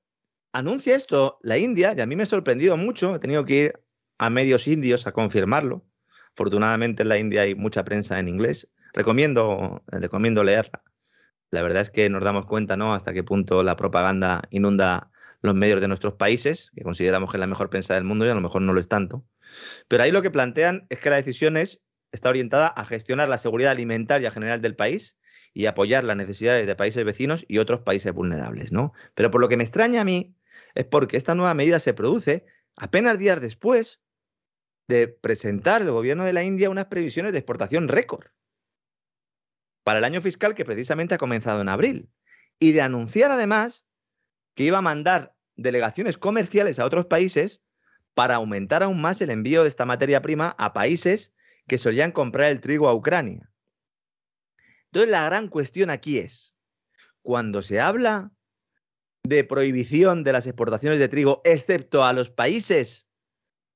anuncia 0.54 0.96
esto 0.96 1.40
la 1.42 1.58
India, 1.58 1.94
y 1.96 2.02
a 2.02 2.06
mí 2.06 2.16
me 2.16 2.24
ha 2.24 2.28
sorprendido 2.28 2.78
mucho, 2.78 3.16
he 3.16 3.20
tenido 3.20 3.46
que 3.46 3.56
ir 3.56 3.84
a 4.18 4.30
medios 4.30 4.68
indios 4.68 5.06
a 5.08 5.12
confirmarlo. 5.12 5.86
Afortunadamente 6.34 7.04
en 7.04 7.10
la 7.10 7.18
India 7.18 7.42
hay 7.42 7.56
mucha 7.56 7.84
prensa 7.84 8.20
en 8.20 8.28
inglés. 8.28 8.70
Recomiendo, 8.94 9.84
recomiendo 9.88 10.44
leerla. 10.44 10.84
La 11.50 11.62
verdad 11.62 11.82
es 11.82 11.90
que 11.90 12.10
nos 12.10 12.24
damos 12.24 12.46
cuenta, 12.46 12.78
¿no? 12.78 12.94
Hasta 12.94 13.14
qué 13.14 13.24
punto 13.24 13.64
la 13.64 13.76
propaganda 13.76 14.44
inunda 14.52 15.12
los 15.42 15.56
medios 15.56 15.82
de 15.82 15.88
nuestros 15.88 16.14
países, 16.14 16.72
que 16.76 16.84
consideramos 16.84 17.30
que 17.30 17.38
es 17.38 17.40
la 17.40 17.48
mejor 17.48 17.70
prensa 17.70 17.96
del 17.96 18.04
mundo 18.06 18.26
y 18.26 18.30
a 18.30 18.36
lo 18.36 18.42
mejor 18.42 18.62
no 18.62 18.74
lo 18.74 18.80
es 18.80 18.88
tanto. 18.88 19.26
Pero 19.88 20.04
ahí 20.04 20.12
lo 20.12 20.22
que 20.22 20.32
plantean 20.32 20.86
es 20.90 21.00
que 21.00 21.10
la 21.10 21.18
decisión 21.18 21.58
está 21.58 22.30
orientada 22.30 22.68
a 22.68 22.86
gestionar 22.86 23.30
la 23.30 23.38
seguridad 23.38 23.72
alimentaria 23.72 24.32
general 24.32 24.62
del 24.62 24.76
país 24.76 25.18
y 25.54 25.66
apoyar 25.66 26.04
las 26.04 26.16
necesidades 26.16 26.66
de 26.66 26.76
países 26.76 27.04
vecinos 27.04 27.46
y 27.48 27.58
otros 27.58 27.82
países 27.82 28.14
vulnerables, 28.14 28.72
¿no? 28.72 28.94
Pero 29.16 29.32
por 29.32 29.42
lo 29.42 29.50
que 29.50 29.58
me 29.58 29.64
extraña 29.64 30.02
a 30.02 30.06
mí 30.06 30.36
es 30.76 30.86
porque 30.86 31.18
esta 31.18 31.36
nueva 31.36 31.54
medida 31.54 31.80
se 31.80 31.94
produce 31.94 32.46
apenas 32.76 33.20
días 33.20 33.42
después 33.42 34.02
de 34.88 35.08
presentar 35.08 35.82
el 35.82 35.92
gobierno 35.92 36.26
de 36.26 36.34
la 36.34 36.44
India 36.44 36.70
unas 36.70 36.86
previsiones 36.86 37.32
de 37.32 37.40
exportación 37.40 37.88
récord 37.88 38.26
para 39.84 40.00
el 40.00 40.06
año 40.06 40.22
fiscal 40.22 40.56
que 40.56 40.66
precisamente 40.66 41.16
ha 41.16 41.18
comenzado 41.18 41.62
en 41.62 41.70
abril. 41.70 42.10
Y 42.60 42.72
de 42.72 42.82
anunciar 42.82 43.32
además 43.32 43.86
que 44.56 44.64
iba 44.64 44.78
a 44.78 44.84
mandar 44.84 45.36
delegaciones 45.56 46.18
comerciales 46.18 46.80
a 46.80 46.86
otros 46.86 47.06
países 47.06 47.62
para 48.14 48.36
aumentar 48.36 48.84
aún 48.84 49.02
más 49.02 49.22
el 49.22 49.30
envío 49.30 49.64
de 49.64 49.70
esta 49.70 49.86
materia 49.86 50.22
prima 50.22 50.56
a 50.58 50.74
países 50.74 51.34
que 51.68 51.78
solían 51.78 52.12
comprar 52.12 52.52
el 52.52 52.62
trigo 52.62 52.88
a 52.88 52.94
Ucrania. 52.94 53.52
Entonces 54.86 55.10
la 55.10 55.26
gran 55.26 55.48
cuestión 55.48 55.90
aquí 55.90 56.20
es, 56.20 56.56
cuando 57.22 57.62
se 57.62 57.80
habla 57.80 58.32
de 59.24 59.44
prohibición 59.44 60.24
de 60.24 60.34
las 60.34 60.46
exportaciones 60.46 61.00
de 61.00 61.08
trigo, 61.08 61.42
excepto 61.46 62.04
a 62.04 62.14
los 62.14 62.30
países 62.30 63.08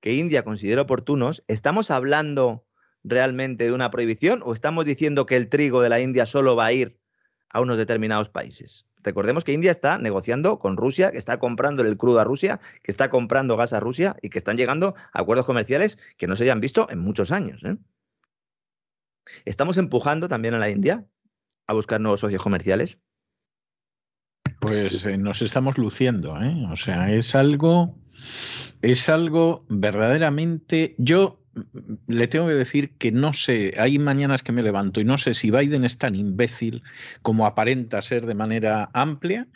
que 0.01 0.13
India 0.13 0.43
considera 0.43 0.83
oportunos, 0.83 1.43
¿estamos 1.47 1.89
hablando 1.89 2.66
realmente 3.09 3.65
de 3.65 3.71
una 3.71 3.91
prohibición 3.91 4.41
o 4.43 4.53
estamos 4.53 4.85
diciendo 4.85 5.25
que 5.25 5.35
el 5.35 5.49
trigo 5.49 5.81
de 5.81 5.89
la 5.89 5.99
India 5.99 6.25
solo 6.25 6.55
va 6.55 6.67
a 6.67 6.73
ir 6.73 6.97
a 7.49 7.61
unos 7.61 7.77
determinados 7.77 8.29
países? 8.29 8.85
Recordemos 9.03 9.43
que 9.43 9.53
India 9.53 9.71
está 9.71 9.97
negociando 9.97 10.59
con 10.59 10.75
Rusia, 10.75 11.11
que 11.11 11.17
está 11.17 11.39
comprando 11.39 11.81
el 11.81 11.97
crudo 11.97 12.19
a 12.19 12.23
Rusia, 12.23 12.59
que 12.83 12.91
está 12.91 13.09
comprando 13.09 13.55
gas 13.55 13.71
a 13.71 13.79
Rusia 13.79 14.17
y 14.21 14.29
que 14.29 14.37
están 14.37 14.57
llegando 14.57 14.95
a 15.13 15.21
acuerdos 15.21 15.45
comerciales 15.45 15.97
que 16.17 16.27
no 16.27 16.35
se 16.35 16.43
hayan 16.43 16.59
visto 16.59 16.89
en 16.89 16.99
muchos 16.99 17.31
años. 17.31 17.63
¿eh? 17.63 17.77
¿Estamos 19.45 19.77
empujando 19.77 20.27
también 20.27 20.53
a 20.55 20.59
la 20.59 20.69
India 20.69 21.05
a 21.67 21.73
buscar 21.73 22.01
nuevos 22.01 22.19
socios 22.19 22.43
comerciales? 22.43 22.97
Pues 24.59 25.05
eh, 25.05 25.17
nos 25.17 25.41
estamos 25.41 25.77
luciendo, 25.77 26.41
¿eh? 26.41 26.65
O 26.71 26.75
sea, 26.75 27.13
es 27.13 27.35
algo, 27.35 27.95
es 28.81 29.07
algo 29.07 29.65
verdaderamente. 29.69 30.95
Yo 30.97 31.46
le 32.07 32.27
tengo 32.27 32.47
que 32.47 32.53
decir 32.53 32.91
que 32.97 33.11
no 33.11 33.33
sé, 33.33 33.73
hay 33.77 33.99
mañanas 33.99 34.43
que 34.43 34.51
me 34.51 34.63
levanto 34.63 34.99
y 34.99 35.05
no 35.05 35.17
sé 35.17 35.33
si 35.33 35.51
Biden 35.51 35.83
es 35.83 35.97
tan 35.97 36.15
imbécil 36.15 36.83
como 37.21 37.45
aparenta 37.45 38.01
ser 38.01 38.25
de 38.25 38.35
manera 38.35 38.89
amplia. 38.93 39.47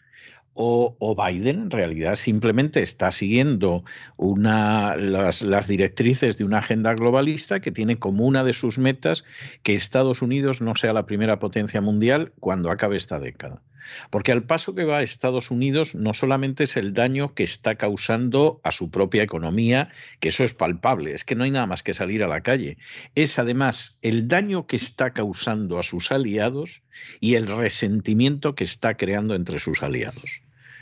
O, 0.54 1.16
Biden 1.16 1.62
en 1.62 1.72
realidad 1.72 2.16
simplemente 2.16 2.82
está 2.82 3.12
siguiendo 3.14 3.86
una, 4.18 4.98
las, 4.98 5.42
las 5.44 5.66
directrices 5.66 6.38
de 6.38 6.44
una 6.44 6.60
agenda 6.60 6.94
globalista 6.94 7.62
que 7.62 7.72
tiene 7.72 7.98
como 8.00 8.26
una 8.26 8.44
de 8.44 8.52
sus 8.52 8.78
metas 8.78 9.24
que 9.64 9.76
Estados 9.76 10.22
Unidos 10.22 10.62
no 10.62 10.76
sea 10.76 10.92
la 10.92 11.06
primera 11.06 11.40
potencia 11.40 11.80
mundial 11.80 12.34
cuando 12.42 12.70
acabe 12.70 12.98
esta 12.98 13.18
década. 13.18 13.62
Porque 14.10 14.32
al 14.32 14.44
paso 14.44 14.76
que 14.76 14.86
va 14.86 15.04
Estados 15.04 15.52
Unidos 15.52 15.96
no 15.96 16.14
solamente 16.14 16.64
es 16.66 16.78
el 16.78 16.94
daño 16.94 17.34
que 17.34 17.44
está 17.44 17.76
causando 17.76 18.62
a 18.64 18.72
su 18.72 18.90
propia 18.92 19.24
economía, 19.24 19.90
que 20.20 20.30
eso 20.30 20.44
es 20.44 20.54
palpable, 20.54 21.14
es 21.14 21.26
que 21.26 21.36
no 21.36 21.44
hay 21.44 21.52
nada 21.52 21.66
más 21.66 21.84
que 21.84 21.94
salir 21.94 22.24
a 22.24 22.28
la 22.28 22.42
calle, 22.42 22.78
es 23.16 23.40
además 23.40 23.98
el 24.02 24.28
daño 24.28 24.68
que 24.68 24.76
está 24.76 25.12
causando 25.12 25.80
a 25.80 25.84
sus 25.84 26.12
aliados 26.12 26.82
y 27.20 27.36
el 27.36 27.48
resentimiento 27.48 28.56
que 28.56 28.64
está 28.64 28.96
creando 28.96 29.36
entre 29.36 29.60
sus 29.60 29.84
aliados. 29.84 30.42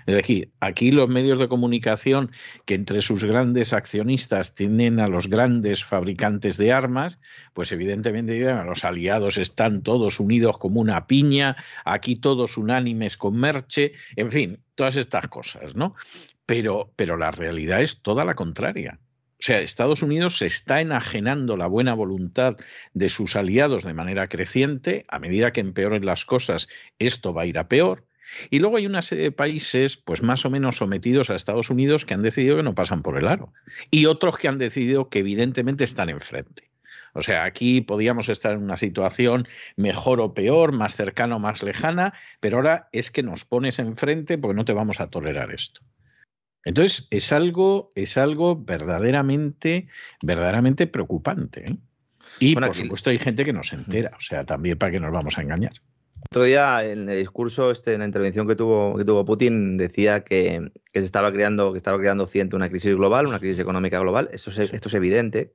Es 0.10 0.16
decir, 0.16 0.50
aquí 0.60 0.90
los 0.90 1.08
medios 1.08 1.38
de 1.38 1.48
comunicación 1.48 2.32
que 2.66 2.74
entre 2.74 3.00
sus 3.02 3.24
grandes 3.24 3.74
accionistas 3.74 4.56
tienen 4.56 5.00
a 5.00 5.08
los 5.08 5.28
grandes 5.28 5.86
fabricantes 5.86 6.58
de 6.58 6.74
armas, 6.74 7.22
pues 7.54 7.72
evidentemente 7.72 8.34
dicen, 8.34 8.66
los 8.66 8.84
aliados 8.86 9.38
están 9.38 9.84
todos 9.84 10.20
unidos 10.20 10.58
como 10.58 10.82
una 10.82 11.06
piña, 11.06 11.58
aquí 11.86 12.16
todos 12.16 12.58
unánimes 12.58 13.18
con 13.18 13.40
Merche, 13.40 13.94
en 14.16 14.32
fin, 14.32 14.64
todas 14.74 14.96
estas 14.96 15.28
cosas, 15.28 15.76
¿no? 15.76 15.94
Pero, 16.48 16.92
pero 16.96 17.16
la 17.16 17.30
realidad 17.30 17.84
es 17.84 18.02
toda 18.02 18.26
la 18.26 18.34
contraria. 18.34 19.00
O 19.34 19.44
sea, 19.44 19.60
Estados 19.60 20.02
Unidos 20.02 20.40
se 20.40 20.48
está 20.48 20.82
enajenando 20.82 21.56
la 21.56 21.68
buena 21.68 21.94
voluntad 21.94 22.58
de 22.96 23.10
sus 23.10 23.36
aliados 23.36 23.84
de 23.84 23.94
manera 23.94 24.28
creciente. 24.28 25.06
A 25.08 25.20
medida 25.20 25.54
que 25.54 25.62
empeoren 25.62 26.04
las 26.04 26.26
cosas, 26.26 26.68
esto 26.98 27.32
va 27.32 27.44
a 27.44 27.46
ir 27.46 27.60
a 27.60 27.68
peor. 27.68 28.09
Y 28.50 28.60
luego 28.60 28.78
hay 28.78 28.86
una 28.86 29.02
serie 29.02 29.26
de 29.26 29.32
países, 29.32 29.98
pues 29.98 30.24
más 30.24 30.46
o 30.46 30.50
menos 30.50 30.78
sometidos 30.78 31.30
a 31.30 31.36
Estados 31.36 31.70
Unidos, 31.70 32.06
que 32.06 32.14
han 32.14 32.22
decidido 32.22 32.58
que 32.58 32.64
no 32.64 32.76
pasan 32.76 33.02
por 33.02 33.18
el 33.18 33.28
aro. 33.28 33.54
Y 33.92 34.06
otros 34.06 34.38
que 34.38 34.48
han 34.48 34.58
decidido 34.58 35.10
que 35.10 35.20
evidentemente 35.20 35.84
están 35.84 36.10
enfrente. 36.10 36.70
O 37.14 37.22
sea, 37.22 37.44
aquí 37.44 37.82
podíamos 37.82 38.30
estar 38.30 38.54
en 38.54 38.64
una 38.64 38.78
situación 38.78 39.48
mejor 39.76 40.22
o 40.22 40.34
peor, 40.34 40.72
más 40.72 40.96
cercana 40.96 41.38
o 41.38 41.40
más 41.40 41.64
lejana, 41.64 42.14
pero 42.40 42.58
ahora 42.58 42.90
es 42.92 43.12
que 43.12 43.24
nos 43.24 43.46
pones 43.46 43.80
enfrente 43.80 44.38
porque 44.38 44.56
no 44.56 44.66
te 44.66 44.74
vamos 44.74 45.00
a 45.00 45.10
tolerar 45.10 45.52
esto. 45.52 45.82
Entonces, 46.66 47.08
es 47.10 47.32
algo, 47.32 47.92
es 47.96 48.18
algo 48.18 48.56
verdaderamente, 48.56 49.88
verdaderamente 50.22 50.88
preocupante. 50.88 51.72
¿eh? 51.72 51.78
Y 52.40 52.56
por 52.56 52.76
supuesto 52.76 53.10
hay 53.10 53.18
gente 53.18 53.46
que 53.46 53.54
no 53.54 53.64
se 53.64 53.76
entera, 53.76 54.12
o 54.16 54.22
sea, 54.22 54.46
también 54.46 54.78
para 54.78 54.92
que 54.92 55.00
nos 55.00 55.12
vamos 55.12 55.38
a 55.38 55.42
engañar. 55.42 55.74
Otro 56.22 56.44
día 56.44 56.84
en 56.84 57.10
el 57.10 57.18
discurso, 57.18 57.72
este, 57.72 57.94
en 57.94 58.00
la 58.00 58.06
intervención 58.06 58.48
que 58.48 58.56
tuvo, 58.56 58.96
que 58.98 59.06
tuvo 59.06 59.26
Putin, 59.26 59.78
decía 59.78 60.24
que, 60.24 60.72
se 60.94 61.00
estaba 61.00 61.32
creando, 61.32 61.72
que 61.72 61.78
estaba 61.78 61.98
creando 61.98 62.24
Occidente 62.26 62.56
una 62.56 62.70
crisis 62.70 62.96
global, 62.96 63.26
una 63.26 63.40
crisis 63.40 63.60
económica 63.60 64.00
global. 64.00 64.30
Eso 64.32 64.52
Esto 64.52 64.88
es 64.90 64.94
evidente. 64.94 65.54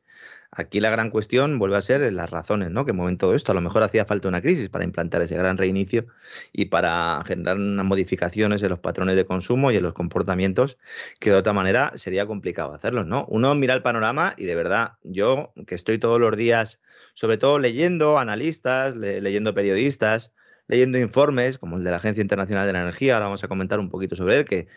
Aquí 0.57 0.81
la 0.81 0.91
gran 0.91 1.11
cuestión 1.11 1.59
vuelve 1.59 1.77
a 1.77 1.81
ser 1.81 2.13
las 2.13 2.31
razones 2.31 2.71
¿no? 2.71 2.85
que 2.85 2.93
mueven 2.93 3.19
todo 3.19 3.35
esto. 3.35 3.51
A 3.51 3.55
lo 3.57 3.61
mejor 3.61 3.83
hacía 3.83 4.05
falta 4.05 4.29
una 4.29 4.41
crisis 4.41 4.69
para 4.69 4.85
implantar 4.85 5.21
ese 5.23 5.37
gran 5.37 5.59
reinicio 5.59 6.07
y 6.53 6.67
para 6.67 7.23
generar 7.27 7.57
unas 7.57 7.85
modificaciones 7.85 8.63
en 8.63 8.71
los 8.71 8.79
patrones 8.79 9.17
de 9.17 9.27
consumo 9.27 9.73
y 9.73 9.77
en 9.77 9.83
los 9.83 9.95
comportamientos 9.95 10.79
que 11.19 11.31
de 11.31 11.37
otra 11.37 11.53
manera 11.53 11.93
sería 11.97 12.27
complicado 12.27 12.73
hacerlos. 12.73 13.07
¿no? 13.07 13.27
Uno 13.29 13.55
mira 13.57 13.75
el 13.75 13.83
panorama 13.83 14.35
y 14.37 14.45
de 14.45 14.55
verdad, 14.55 14.93
yo 15.03 15.53
que 15.67 15.75
estoy 15.75 15.99
todos 15.99 16.21
los 16.21 16.37
días, 16.37 16.81
sobre 17.15 17.37
todo 17.37 17.59
leyendo 17.59 18.19
analistas, 18.19 18.95
leyendo 18.97 19.55
periodistas, 19.55 20.31
leyendo 20.67 20.99
informes 20.99 21.59
como 21.59 21.77
el 21.77 21.85
de 21.85 21.91
la 21.91 21.97
Agencia 21.97 22.23
Internacional 22.23 22.67
de 22.67 22.73
la 22.73 22.83
Energía, 22.83 23.15
ahora 23.15 23.27
vamos 23.27 23.45
a 23.45 23.49
comentar 23.49 23.81
un 23.81 23.91
poquito 23.91 24.17
sobre 24.17 24.39
él, 24.39 24.45
que 24.45 24.69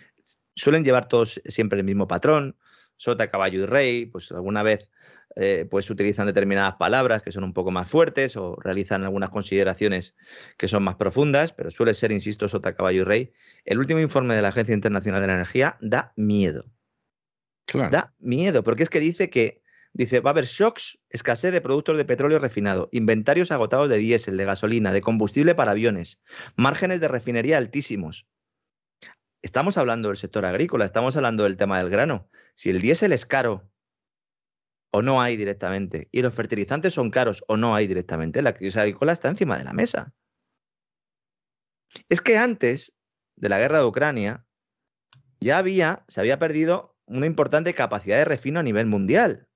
suelen 0.55 0.83
llevar 0.83 1.07
todos 1.07 1.41
siempre 1.45 1.79
el 1.79 1.85
mismo 1.85 2.07
patrón, 2.07 2.57
sota, 2.95 3.29
caballo 3.29 3.63
y 3.63 3.65
rey, 3.65 4.05
pues 4.07 4.31
alguna 4.31 4.63
vez 4.63 4.89
eh, 5.35 5.67
pues 5.69 5.89
utilizan 5.91 6.25
determinadas 6.25 6.75
palabras 6.77 7.21
que 7.21 7.31
son 7.31 7.43
un 7.43 7.53
poco 7.53 7.69
más 7.69 7.87
fuertes 7.87 8.35
o 8.35 8.55
realizan 8.55 9.03
algunas 9.03 9.29
consideraciones 9.29 10.15
que 10.57 10.67
son 10.67 10.83
más 10.83 10.95
profundas, 10.95 11.53
pero 11.53 11.69
suele 11.69 11.93
ser, 11.93 12.11
insisto, 12.11 12.47
sota, 12.49 12.75
caballo 12.75 13.01
y 13.01 13.03
rey. 13.03 13.33
El 13.63 13.77
último 13.77 13.99
informe 13.99 14.35
de 14.35 14.41
la 14.41 14.47
Agencia 14.47 14.73
Internacional 14.73 15.21
de 15.21 15.27
la 15.27 15.33
Energía 15.33 15.77
da 15.79 16.11
miedo. 16.15 16.65
Da 17.91 18.15
miedo, 18.17 18.63
porque 18.63 18.83
es 18.83 18.89
que 18.89 18.99
dice 18.99 19.29
que 19.29 19.61
dice, 19.97 20.19
va 20.19 20.29
a 20.29 20.33
haber 20.33 20.45
shocks, 20.45 20.99
escasez 21.09 21.51
de 21.51 21.59
productos 21.59 21.97
de 21.97 22.05
petróleo 22.05 22.37
refinado, 22.37 22.87
inventarios 22.91 23.51
agotados 23.51 23.89
de 23.89 23.97
diésel, 23.97 24.37
de 24.37 24.45
gasolina, 24.45 24.93
de 24.93 25.01
combustible 25.01 25.55
para 25.55 25.71
aviones, 25.71 26.19
márgenes 26.55 26.99
de 27.01 27.07
refinería 27.07 27.57
altísimos. 27.57 28.27
Estamos 29.41 29.77
hablando 29.77 30.09
del 30.09 30.17
sector 30.17 30.45
agrícola, 30.45 30.85
estamos 30.85 31.15
hablando 31.15 31.43
del 31.43 31.57
tema 31.57 31.79
del 31.79 31.89
grano. 31.89 32.29
Si 32.55 32.69
el 32.69 32.79
diésel 32.79 33.11
es 33.11 33.25
caro 33.25 33.71
o 34.91 35.01
no 35.01 35.21
hay 35.21 35.35
directamente. 35.35 36.09
Y 36.11 36.21
los 36.21 36.33
fertilizantes 36.33 36.93
son 36.93 37.09
caros 37.09 37.43
o 37.47 37.57
no 37.57 37.75
hay 37.75 37.87
directamente. 37.87 38.41
La 38.41 38.53
crisis 38.53 38.77
agrícola 38.77 39.13
está 39.13 39.29
encima 39.29 39.57
de 39.57 39.63
la 39.63 39.73
mesa. 39.73 40.13
Es 42.09 42.21
que 42.21 42.37
antes 42.37 42.93
de 43.35 43.49
la 43.49 43.59
guerra 43.59 43.79
de 43.79 43.85
Ucrania 43.85 44.45
ya 45.39 45.57
había, 45.57 46.05
se 46.07 46.19
había 46.19 46.39
perdido 46.39 46.97
una 47.05 47.25
importante 47.25 47.73
capacidad 47.73 48.17
de 48.17 48.25
refino 48.25 48.59
a 48.59 48.63
nivel 48.63 48.85
mundial. 48.85 49.46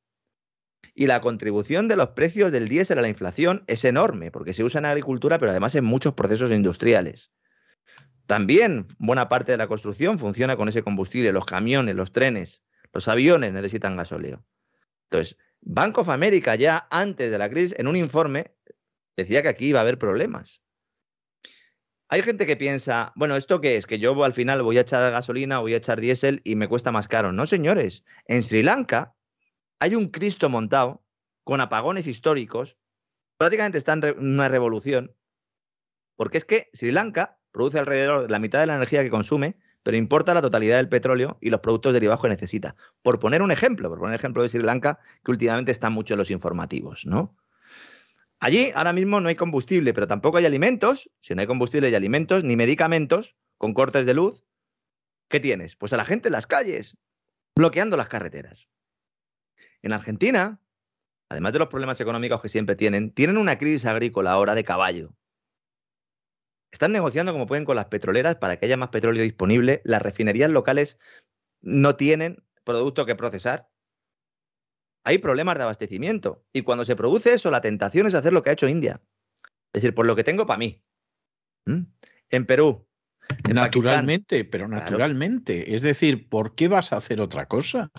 Y 0.94 1.08
la 1.08 1.22
contribución 1.22 1.88
de 1.88 1.96
los 1.96 2.10
precios 2.10 2.52
del 2.52 2.68
diésel 2.68 3.00
a 3.00 3.02
la 3.02 3.08
inflación 3.08 3.64
es 3.68 3.86
enorme, 3.86 4.32
porque 4.32 4.54
se 4.54 4.64
usa 4.64 4.80
en 4.80 4.86
agricultura, 4.86 5.40
pero 5.40 5.52
además 5.52 5.76
en 5.76 5.86
muchos 5.86 6.14
procesos 6.14 6.52
industriales. 6.52 7.32
También 8.26 8.88
buena 8.98 9.30
parte 9.30 9.52
de 9.52 9.58
la 9.58 9.68
construcción 9.68 10.20
funciona 10.20 10.56
con 10.56 10.70
ese 10.70 10.84
combustible. 10.84 11.32
Los 11.32 11.46
camiones, 11.46 11.96
los 11.96 12.12
trenes, 12.12 12.64
los 12.94 13.08
aviones 13.08 13.54
necesitan 13.54 13.98
gasóleo. 13.98 14.46
Entonces, 15.10 15.38
Bank 15.62 15.98
of 15.98 16.10
America 16.10 16.56
ya 16.56 16.88
antes 16.90 17.32
de 17.32 17.38
la 17.38 17.50
crisis, 17.50 17.76
en 17.78 17.88
un 17.88 17.96
informe, 17.96 18.56
decía 19.18 19.42
que 19.42 19.50
aquí 19.50 19.68
iba 19.68 19.80
a 19.80 19.82
haber 19.84 19.98
problemas. 19.98 20.62
Hay 22.10 22.24
gente 22.24 22.46
que 22.46 22.58
piensa, 22.58 23.14
bueno, 23.16 23.38
¿esto 23.38 23.62
qué 23.62 23.78
es? 23.78 23.86
Que 23.86 24.00
yo 24.00 24.22
al 24.24 24.34
final 24.34 24.62
voy 24.64 24.78
a 24.78 24.82
echar 24.82 25.12
gasolina, 25.12 25.60
voy 25.60 25.74
a 25.74 25.78
echar 25.78 26.02
diésel 26.02 26.42
y 26.44 26.56
me 26.56 26.68
cuesta 26.68 26.92
más 26.92 27.08
caro. 27.08 27.32
No, 27.32 27.46
señores. 27.46 28.04
En 28.26 28.44
Sri 28.44 28.64
Lanka 28.64 29.16
hay 29.82 29.96
un 29.96 30.08
Cristo 30.08 30.50
montado 30.50 31.04
con 31.44 31.60
apagones 31.60 32.08
históricos. 32.08 32.78
Prácticamente 33.38 33.78
está 33.78 33.94
en 33.94 34.18
una 34.20 34.48
revolución. 34.48 35.16
Porque 36.16 36.38
es 36.38 36.46
que 36.46 36.70
Sri 36.72 36.92
Lanka 36.92 37.40
produce 37.52 37.80
alrededor 37.80 38.22
de 38.24 38.30
la 38.30 38.40
mitad 38.40 38.60
de 38.60 38.68
la 38.68 38.76
energía 38.76 39.04
que 39.04 39.10
consume 39.10 39.58
pero 39.84 39.98
importa 39.98 40.34
la 40.34 40.42
totalidad 40.42 40.78
del 40.78 40.90
petróleo 40.90 41.38
y 41.42 41.50
los 41.50 41.62
productos 41.62 41.94
derivados 41.94 42.22
que 42.22 42.30
necesita. 42.30 42.76
Por 43.02 43.20
poner 43.20 43.42
un 43.42 43.52
ejemplo, 43.52 43.90
por 43.90 44.00
poner 44.00 44.14
el 44.14 44.20
ejemplo 44.20 44.44
de 44.44 44.50
Sri 44.50 44.62
Lanka, 44.62 45.00
que 45.24 45.32
últimamente 45.32 45.72
está 45.72 45.90
mucho 45.90 46.14
en 46.14 46.20
los 46.20 46.30
informativos, 46.30 47.06
¿no? 47.06 47.36
Allí 48.40 48.72
ahora 48.74 48.94
mismo 48.94 49.20
no 49.22 49.30
hay 49.30 49.36
combustible, 49.36 49.94
pero 49.94 50.08
tampoco 50.08 50.38
hay 50.38 50.46
alimentos. 50.46 51.10
Si 51.20 51.36
no 51.36 51.42
hay 51.42 51.48
combustible 51.48 51.90
y 51.90 51.96
alimentos, 51.96 52.44
ni 52.44 52.56
medicamentos 52.56 53.36
con 53.58 53.74
cortes 53.74 54.06
de 54.06 54.14
luz. 54.14 54.44
¿Qué 55.30 55.40
tienes? 55.40 55.76
Pues 55.76 55.94
a 55.94 55.98
la 55.98 56.06
gente 56.06 56.30
en 56.30 56.34
las 56.34 56.48
calles, 56.48 56.98
bloqueando 57.56 57.98
las 57.98 58.08
carreteras. 58.08 58.68
En 59.84 59.94
Argentina, 59.94 60.60
además 61.30 61.54
de 61.54 61.60
los 61.60 61.68
problemas 61.68 62.00
económicos 62.00 62.42
que 62.42 62.50
siempre 62.50 62.76
tienen, 62.76 63.12
tienen 63.12 63.38
una 63.38 63.58
crisis 63.58 63.86
agrícola 63.86 64.32
ahora 64.32 64.56
de 64.56 64.64
caballo. 64.64 65.16
Están 66.72 66.92
negociando 66.92 67.34
como 67.34 67.48
pueden 67.48 67.66
con 67.66 67.76
las 67.76 67.86
petroleras 67.86 68.36
para 68.36 68.58
que 68.58 68.66
haya 68.66 68.78
más 68.78 68.90
petróleo 68.90 69.24
disponible. 69.24 69.82
Las 69.84 70.02
refinerías 70.02 70.52
locales 70.52 70.98
no 71.62 71.96
tienen 71.96 72.44
producto 72.64 73.06
que 73.06 73.16
procesar. 73.16 73.70
Hay 75.04 75.18
problemas 75.18 75.58
de 75.58 75.64
abastecimiento. 75.64 76.46
Y 76.54 76.62
cuando 76.62 76.86
se 76.86 76.96
produce 76.96 77.34
eso, 77.34 77.52
la 77.52 77.62
tentación 77.62 78.08
es 78.08 78.14
hacer 78.14 78.34
lo 78.34 78.42
que 78.42 78.52
ha 78.52 78.54
hecho 78.54 78.68
India. 78.68 79.02
Es 79.74 79.82
decir, 79.82 79.94
por 79.94 80.06
lo 80.06 80.16
que 80.16 80.24
tengo 80.24 80.46
para 80.46 80.60
mí. 80.60 80.82
¿Mm? 81.66 81.82
En 82.30 82.46
Perú. 82.46 82.88
naturalmente, 83.54 84.46
pero 84.46 84.68
naturalmente. 84.68 85.76
Es 85.76 85.82
decir, 85.82 86.30
¿por 86.30 86.56
qué 86.56 86.68
vas 86.68 86.94
a 86.94 86.98
hacer 86.98 87.20
otra 87.20 87.48
cosa? 87.48 87.92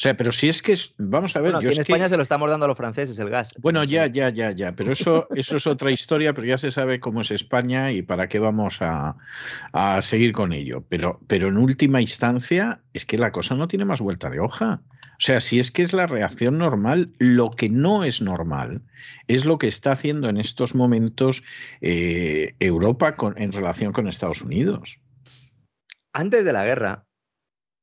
O 0.00 0.02
sea, 0.02 0.16
pero 0.16 0.32
si 0.32 0.48
es 0.48 0.62
que 0.62 0.74
vamos 0.96 1.36
a 1.36 1.42
ver. 1.42 1.54
en 1.60 1.78
España 1.78 2.08
se 2.08 2.16
lo 2.16 2.22
estamos 2.22 2.48
dando 2.48 2.64
a 2.64 2.68
los 2.68 2.76
franceses 2.78 3.18
el 3.18 3.28
gas. 3.28 3.52
Bueno, 3.58 3.84
ya, 3.84 4.06
ya, 4.06 4.30
ya, 4.30 4.50
ya. 4.50 4.72
Pero 4.72 4.92
eso, 4.92 5.28
eso 5.34 5.58
es 5.58 5.66
otra 5.66 5.90
historia, 5.90 6.32
pero 6.32 6.46
ya 6.46 6.56
se 6.56 6.70
sabe 6.70 7.00
cómo 7.00 7.20
es 7.20 7.30
España 7.30 7.92
y 7.92 8.00
para 8.00 8.26
qué 8.26 8.38
vamos 8.38 8.78
a, 8.80 9.16
seguir 10.00 10.32
con 10.32 10.54
ello. 10.54 10.82
Pero, 10.88 11.20
pero 11.26 11.48
en 11.48 11.58
última 11.58 12.00
instancia, 12.00 12.80
es 12.94 13.04
que 13.04 13.18
la 13.18 13.30
cosa 13.30 13.56
no 13.56 13.68
tiene 13.68 13.84
más 13.84 14.00
vuelta 14.00 14.30
de 14.30 14.40
hoja. 14.40 14.80
O 14.88 15.22
sea, 15.22 15.38
si 15.38 15.58
es 15.58 15.70
que 15.70 15.82
es 15.82 15.92
la 15.92 16.06
reacción 16.06 16.56
normal, 16.56 17.12
lo 17.18 17.50
que 17.50 17.68
no 17.68 18.02
es 18.02 18.22
normal 18.22 18.80
es 19.28 19.44
lo 19.44 19.58
que 19.58 19.66
está 19.66 19.92
haciendo 19.92 20.30
en 20.30 20.38
estos 20.38 20.74
momentos 20.74 21.42
eh, 21.82 22.54
Europa 22.58 23.16
en 23.36 23.52
relación 23.52 23.92
con 23.92 24.08
Estados 24.08 24.40
Unidos. 24.40 24.98
Antes 26.14 26.46
de 26.46 26.54
la 26.54 26.64
guerra, 26.64 27.04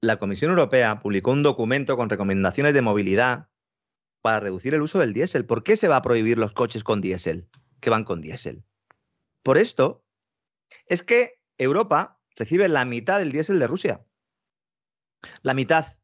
la 0.01 0.17
Comisión 0.17 0.51
Europea 0.51 0.99
publicó 0.99 1.31
un 1.31 1.43
documento 1.43 1.97
con 1.97 2.09
recomendaciones 2.09 2.73
de 2.73 2.81
movilidad 2.81 3.49
para 4.21 4.39
reducir 4.39 4.73
el 4.73 4.81
uso 4.81 4.99
del 4.99 5.13
diésel. 5.13 5.45
¿Por 5.45 5.63
qué 5.63 5.77
se 5.77 5.87
va 5.87 5.97
a 5.97 6.01
prohibir 6.01 6.37
los 6.37 6.53
coches 6.53 6.83
con 6.83 7.01
diésel 7.01 7.49
que 7.79 7.89
van 7.89 8.03
con 8.03 8.21
diésel? 8.21 8.63
Por 9.43 9.57
esto 9.57 10.05
es 10.85 11.03
que 11.03 11.41
Europa 11.57 12.21
recibe 12.35 12.67
la 12.69 12.85
mitad 12.85 13.19
del 13.19 13.31
diésel 13.31 13.59
de 13.59 13.67
Rusia. 13.67 14.05
La 15.41 15.53
mitad. 15.53 15.97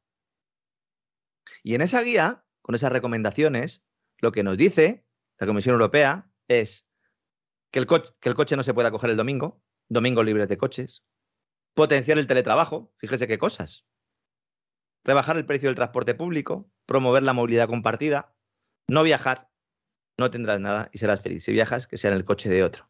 Y 1.61 1.75
en 1.75 1.81
esa 1.81 2.01
guía, 2.01 2.45
con 2.61 2.75
esas 2.75 2.91
recomendaciones, 2.91 3.83
lo 4.19 4.31
que 4.31 4.43
nos 4.43 4.57
dice 4.57 5.05
la 5.37 5.47
Comisión 5.47 5.73
Europea 5.73 6.31
es 6.47 6.87
que 7.71 7.79
el, 7.79 7.85
coche 7.87 8.55
no 8.55 8.63
se 8.63 8.73
pueda 8.73 8.91
coger 8.91 9.09
el 9.09 9.17
domingo, 9.17 9.61
domingo 9.89 10.23
libres 10.23 10.47
de 10.47 10.57
coches, 10.57 11.03
Potenciar 11.73 12.19
el 12.19 12.27
teletrabajo, 12.27 12.93
fíjese 12.97 13.27
qué 13.27 13.37
cosas. 13.37 13.85
Rebajar 15.03 15.37
el 15.37 15.45
precio 15.45 15.69
del 15.69 15.75
transporte 15.75 16.13
público, 16.13 16.71
promover 16.85 17.23
la 17.23 17.33
movilidad 17.33 17.67
compartida, 17.67 18.35
no 18.87 19.03
viajar, 19.03 19.49
no 20.17 20.29
tendrás 20.29 20.59
nada 20.59 20.89
y 20.93 20.99
serás 20.99 21.21
feliz. 21.21 21.43
Si 21.43 21.51
viajas, 21.51 21.87
que 21.87 21.97
sea 21.97 22.11
en 22.11 22.17
el 22.17 22.25
coche 22.25 22.49
de 22.49 22.63
otro. 22.63 22.89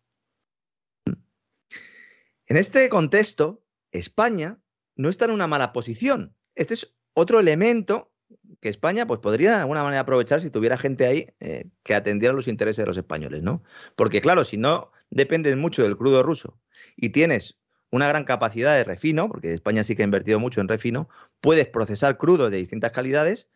En 2.45 2.57
este 2.57 2.89
contexto, 2.89 3.63
España 3.91 4.59
no 4.95 5.09
está 5.09 5.25
en 5.25 5.31
una 5.31 5.47
mala 5.47 5.73
posición. 5.73 6.35
Este 6.55 6.73
es 6.73 6.95
otro 7.13 7.39
elemento 7.39 8.11
que 8.59 8.69
España 8.69 9.07
pues, 9.07 9.19
podría 9.19 9.51
de 9.51 9.61
alguna 9.61 9.83
manera 9.83 10.01
aprovechar 10.01 10.41
si 10.41 10.49
tuviera 10.49 10.77
gente 10.77 11.05
ahí 11.05 11.27
eh, 11.39 11.69
que 11.83 11.95
atendiera 11.95 12.33
los 12.33 12.47
intereses 12.47 12.83
de 12.83 12.87
los 12.87 12.97
españoles, 12.97 13.43
¿no? 13.43 13.63
Porque 13.95 14.21
claro, 14.21 14.43
si 14.43 14.57
no 14.57 14.91
dependes 15.09 15.55
mucho 15.55 15.83
del 15.83 15.97
crudo 15.97 16.23
ruso 16.23 16.59
y 16.95 17.09
tienes 17.09 17.59
una 17.93 18.07
gran 18.07 18.23
capacidad 18.23 18.75
de 18.75 18.83
refino, 18.83 19.27
porque 19.27 19.53
España 19.53 19.83
sí 19.83 19.95
que 19.95 20.01
ha 20.01 20.05
invertido 20.05 20.39
mucho 20.39 20.61
en 20.61 20.67
refino, 20.67 21.09
puedes 21.41 21.67
procesar 21.67 22.17
crudo 22.17 22.49
de 22.49 22.57
distintas 22.57 22.91
calidades. 22.91 23.49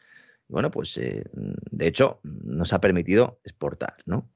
Bueno, 0.48 0.70
pues 0.70 0.96
eh, 0.98 1.24
de 1.34 1.88
hecho 1.88 2.20
nos 2.22 2.72
ha 2.72 2.80
permitido 2.80 3.42
exportar, 3.44 3.96
¿no? 4.06 4.30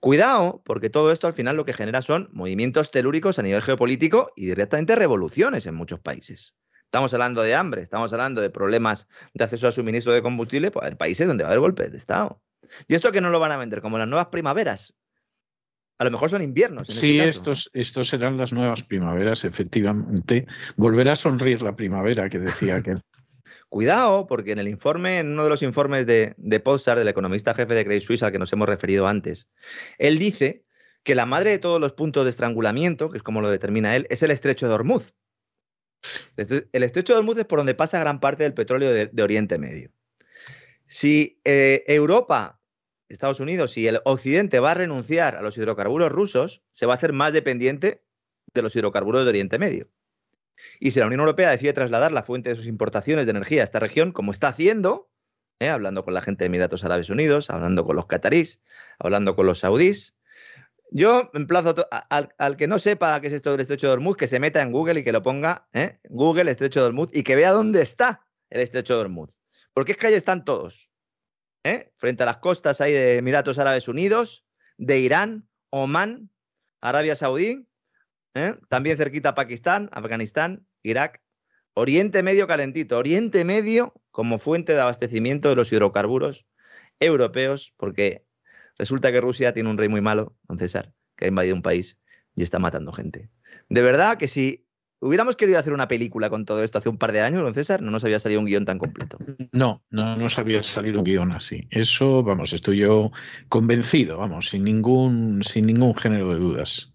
Cuidado, 0.00 0.62
porque 0.64 0.88
todo 0.88 1.12
esto 1.12 1.26
al 1.26 1.34
final 1.34 1.58
lo 1.58 1.66
que 1.66 1.74
genera 1.74 2.00
son 2.00 2.30
movimientos 2.32 2.90
telúricos 2.90 3.38
a 3.38 3.42
nivel 3.42 3.60
geopolítico 3.60 4.32
y 4.36 4.46
directamente 4.46 4.96
revoluciones 4.96 5.66
en 5.66 5.74
muchos 5.74 6.00
países. 6.00 6.54
Estamos 6.86 7.12
hablando 7.12 7.42
de 7.42 7.54
hambre, 7.54 7.82
estamos 7.82 8.14
hablando 8.14 8.40
de 8.40 8.48
problemas 8.48 9.06
de 9.34 9.44
acceso 9.44 9.68
a 9.68 9.72
suministro 9.72 10.14
de 10.14 10.22
combustible, 10.22 10.70
pues 10.70 10.86
hay 10.86 10.94
países 10.94 11.28
donde 11.28 11.44
va 11.44 11.50
a 11.50 11.52
haber 11.52 11.60
golpes 11.60 11.92
de 11.92 11.98
Estado. 11.98 12.40
Y 12.88 12.94
esto 12.94 13.12
que 13.12 13.20
no 13.20 13.28
lo 13.28 13.38
van 13.38 13.52
a 13.52 13.58
vender 13.58 13.82
como 13.82 13.98
las 13.98 14.08
nuevas 14.08 14.28
primaveras, 14.28 14.94
a 16.00 16.04
lo 16.04 16.10
mejor 16.10 16.30
son 16.30 16.40
inviernos. 16.40 16.88
sí, 16.88 17.18
este 17.18 17.28
estos, 17.28 17.70
estos 17.74 18.08
serán 18.08 18.38
las 18.38 18.54
nuevas 18.54 18.82
primaveras, 18.82 19.44
efectivamente. 19.44 20.46
Volverá 20.76 21.12
a 21.12 21.16
sonreír 21.16 21.60
la 21.60 21.76
primavera 21.76 22.30
que 22.30 22.38
decía 22.38 22.76
aquel. 22.76 23.02
Cuidado, 23.68 24.26
porque 24.26 24.52
en 24.52 24.58
el 24.58 24.68
informe, 24.68 25.18
en 25.18 25.32
uno 25.32 25.44
de 25.44 25.50
los 25.50 25.62
informes 25.62 26.06
de, 26.06 26.32
de 26.38 26.62
del 26.96 27.08
economista 27.08 27.54
jefe 27.54 27.74
de 27.74 27.84
Credit 27.84 28.02
Suisse 28.02 28.22
al 28.22 28.32
que 28.32 28.38
nos 28.38 28.50
hemos 28.50 28.66
referido 28.66 29.06
antes, 29.06 29.50
él 29.98 30.18
dice 30.18 30.64
que 31.02 31.14
la 31.14 31.26
madre 31.26 31.50
de 31.50 31.58
todos 31.58 31.78
los 31.78 31.92
puntos 31.92 32.24
de 32.24 32.30
estrangulamiento, 32.30 33.10
que 33.10 33.18
es 33.18 33.22
como 33.22 33.42
lo 33.42 33.50
determina 33.50 33.94
él, 33.94 34.06
es 34.08 34.22
el 34.22 34.30
estrecho 34.30 34.68
de 34.68 34.74
Hormuz. 34.74 35.12
El 36.36 36.82
estrecho 36.82 37.12
de 37.12 37.18
Hormuz 37.18 37.36
es 37.36 37.44
por 37.44 37.58
donde 37.58 37.74
pasa 37.74 38.00
gran 38.00 38.20
parte 38.20 38.44
del 38.44 38.54
petróleo 38.54 38.90
de, 38.90 39.22
Oriente 39.22 39.58
Medio. 39.58 39.90
Si 40.86 41.42
eh, 41.44 41.84
Europa 41.86 42.59
Estados 43.10 43.40
Unidos, 43.40 43.72
si 43.72 43.86
el 43.86 44.00
Occidente 44.04 44.60
va 44.60 44.70
a 44.70 44.74
renunciar 44.74 45.36
a 45.36 45.42
los 45.42 45.56
hidrocarburos 45.56 46.12
rusos, 46.12 46.62
se 46.70 46.86
va 46.86 46.94
a 46.94 46.96
hacer 46.96 47.12
más 47.12 47.32
dependiente 47.32 48.04
de 48.54 48.62
los 48.62 48.74
hidrocarburos 48.74 49.24
de 49.24 49.30
Oriente 49.30 49.58
Medio. 49.58 49.88
Y 50.78 50.90
si 50.90 51.00
la 51.00 51.06
Unión 51.06 51.20
Europea 51.20 51.50
decide 51.50 51.72
trasladar 51.72 52.12
la 52.12 52.22
fuente 52.22 52.50
de 52.50 52.56
sus 52.56 52.66
importaciones 52.66 53.26
de 53.26 53.30
energía 53.30 53.62
a 53.62 53.64
esta 53.64 53.80
región, 53.80 54.12
como 54.12 54.30
está 54.30 54.48
haciendo, 54.48 55.10
¿eh? 55.58 55.68
hablando 55.68 56.04
con 56.04 56.14
la 56.14 56.22
gente 56.22 56.44
de 56.44 56.46
Emiratos 56.46 56.84
Árabes 56.84 57.10
Unidos, 57.10 57.50
hablando 57.50 57.84
con 57.84 57.96
los 57.96 58.06
catarís, 58.06 58.60
hablando 58.98 59.34
con 59.34 59.46
los 59.46 59.60
saudíes, 59.60 60.14
yo 60.92 61.30
emplazo 61.34 61.74
al, 62.10 62.34
al, 62.36 62.56
que 62.56 62.66
no 62.66 62.78
sepa 62.78 63.20
qué 63.20 63.28
es 63.28 63.32
esto 63.32 63.52
del 63.52 63.60
estrecho 63.60 63.86
de 63.86 63.92
Hormuz, 63.92 64.16
que 64.16 64.26
se 64.26 64.40
meta 64.40 64.60
en 64.60 64.72
Google 64.72 65.00
y 65.00 65.04
que 65.04 65.12
lo 65.12 65.22
ponga, 65.22 65.68
¿eh? 65.72 65.98
Google, 66.08 66.50
estrecho 66.50 66.80
de 66.80 66.86
Hormuz, 66.86 67.10
y 67.12 67.22
que 67.22 67.36
vea 67.36 67.52
dónde 67.52 67.80
está 67.80 68.26
el 68.50 68.60
estrecho 68.60 68.94
de 68.94 69.02
Hormuz. 69.02 69.38
Porque 69.72 69.92
es 69.92 69.98
que 69.98 70.08
ahí 70.08 70.14
están 70.14 70.44
todos. 70.44 70.89
¿Eh? 71.64 71.90
frente 71.96 72.22
a 72.22 72.26
las 72.26 72.38
costas 72.38 72.80
ahí 72.80 72.92
de 72.92 73.16
Emiratos 73.16 73.58
Árabes 73.58 73.88
Unidos, 73.88 74.44
de 74.78 74.98
Irán, 74.98 75.48
Omán, 75.70 76.30
Arabia 76.80 77.16
Saudí, 77.16 77.68
¿eh? 78.34 78.56
también 78.68 78.96
cerquita 78.96 79.34
Pakistán, 79.34 79.88
Afganistán, 79.92 80.66
Irak, 80.82 81.22
Oriente 81.74 82.22
Medio 82.22 82.46
calentito, 82.46 82.98
Oriente 82.98 83.44
Medio 83.44 83.94
como 84.10 84.38
fuente 84.38 84.74
de 84.74 84.80
abastecimiento 84.80 85.48
de 85.48 85.56
los 85.56 85.72
hidrocarburos 85.72 86.46
europeos, 86.98 87.72
porque 87.76 88.24
resulta 88.76 89.12
que 89.12 89.20
Rusia 89.20 89.52
tiene 89.54 89.70
un 89.70 89.78
rey 89.78 89.88
muy 89.88 90.00
malo, 90.00 90.36
don 90.48 90.58
César, 90.58 90.92
que 91.16 91.26
ha 91.26 91.28
invadido 91.28 91.54
un 91.54 91.62
país 91.62 91.98
y 92.34 92.42
está 92.42 92.58
matando 92.58 92.92
gente. 92.92 93.30
De 93.68 93.82
verdad 93.82 94.18
que 94.18 94.28
si 94.28 94.66
Hubiéramos 95.00 95.34
querido 95.34 95.58
hacer 95.58 95.72
una 95.72 95.88
película 95.88 96.28
con 96.28 96.44
todo 96.44 96.62
esto 96.62 96.76
hace 96.76 96.90
un 96.90 96.98
par 96.98 97.12
de 97.12 97.22
años, 97.22 97.42
don 97.42 97.54
César, 97.54 97.80
no 97.80 97.90
nos 97.90 98.04
había 98.04 98.20
salido 98.20 98.40
un 98.40 98.46
guion 98.46 98.66
tan 98.66 98.78
completo. 98.78 99.16
No, 99.50 99.82
no 99.90 100.16
nos 100.16 100.38
había 100.38 100.62
salido 100.62 100.98
un 100.98 101.04
guion 101.04 101.32
así. 101.32 101.66
Eso, 101.70 102.22
vamos, 102.22 102.52
estoy 102.52 102.78
yo 102.78 103.10
convencido, 103.48 104.18
vamos, 104.18 104.50
sin 104.50 104.64
ningún, 104.64 105.42
sin 105.42 105.66
ningún 105.66 105.94
género 105.94 106.34
de 106.34 106.38
dudas. 106.38 106.92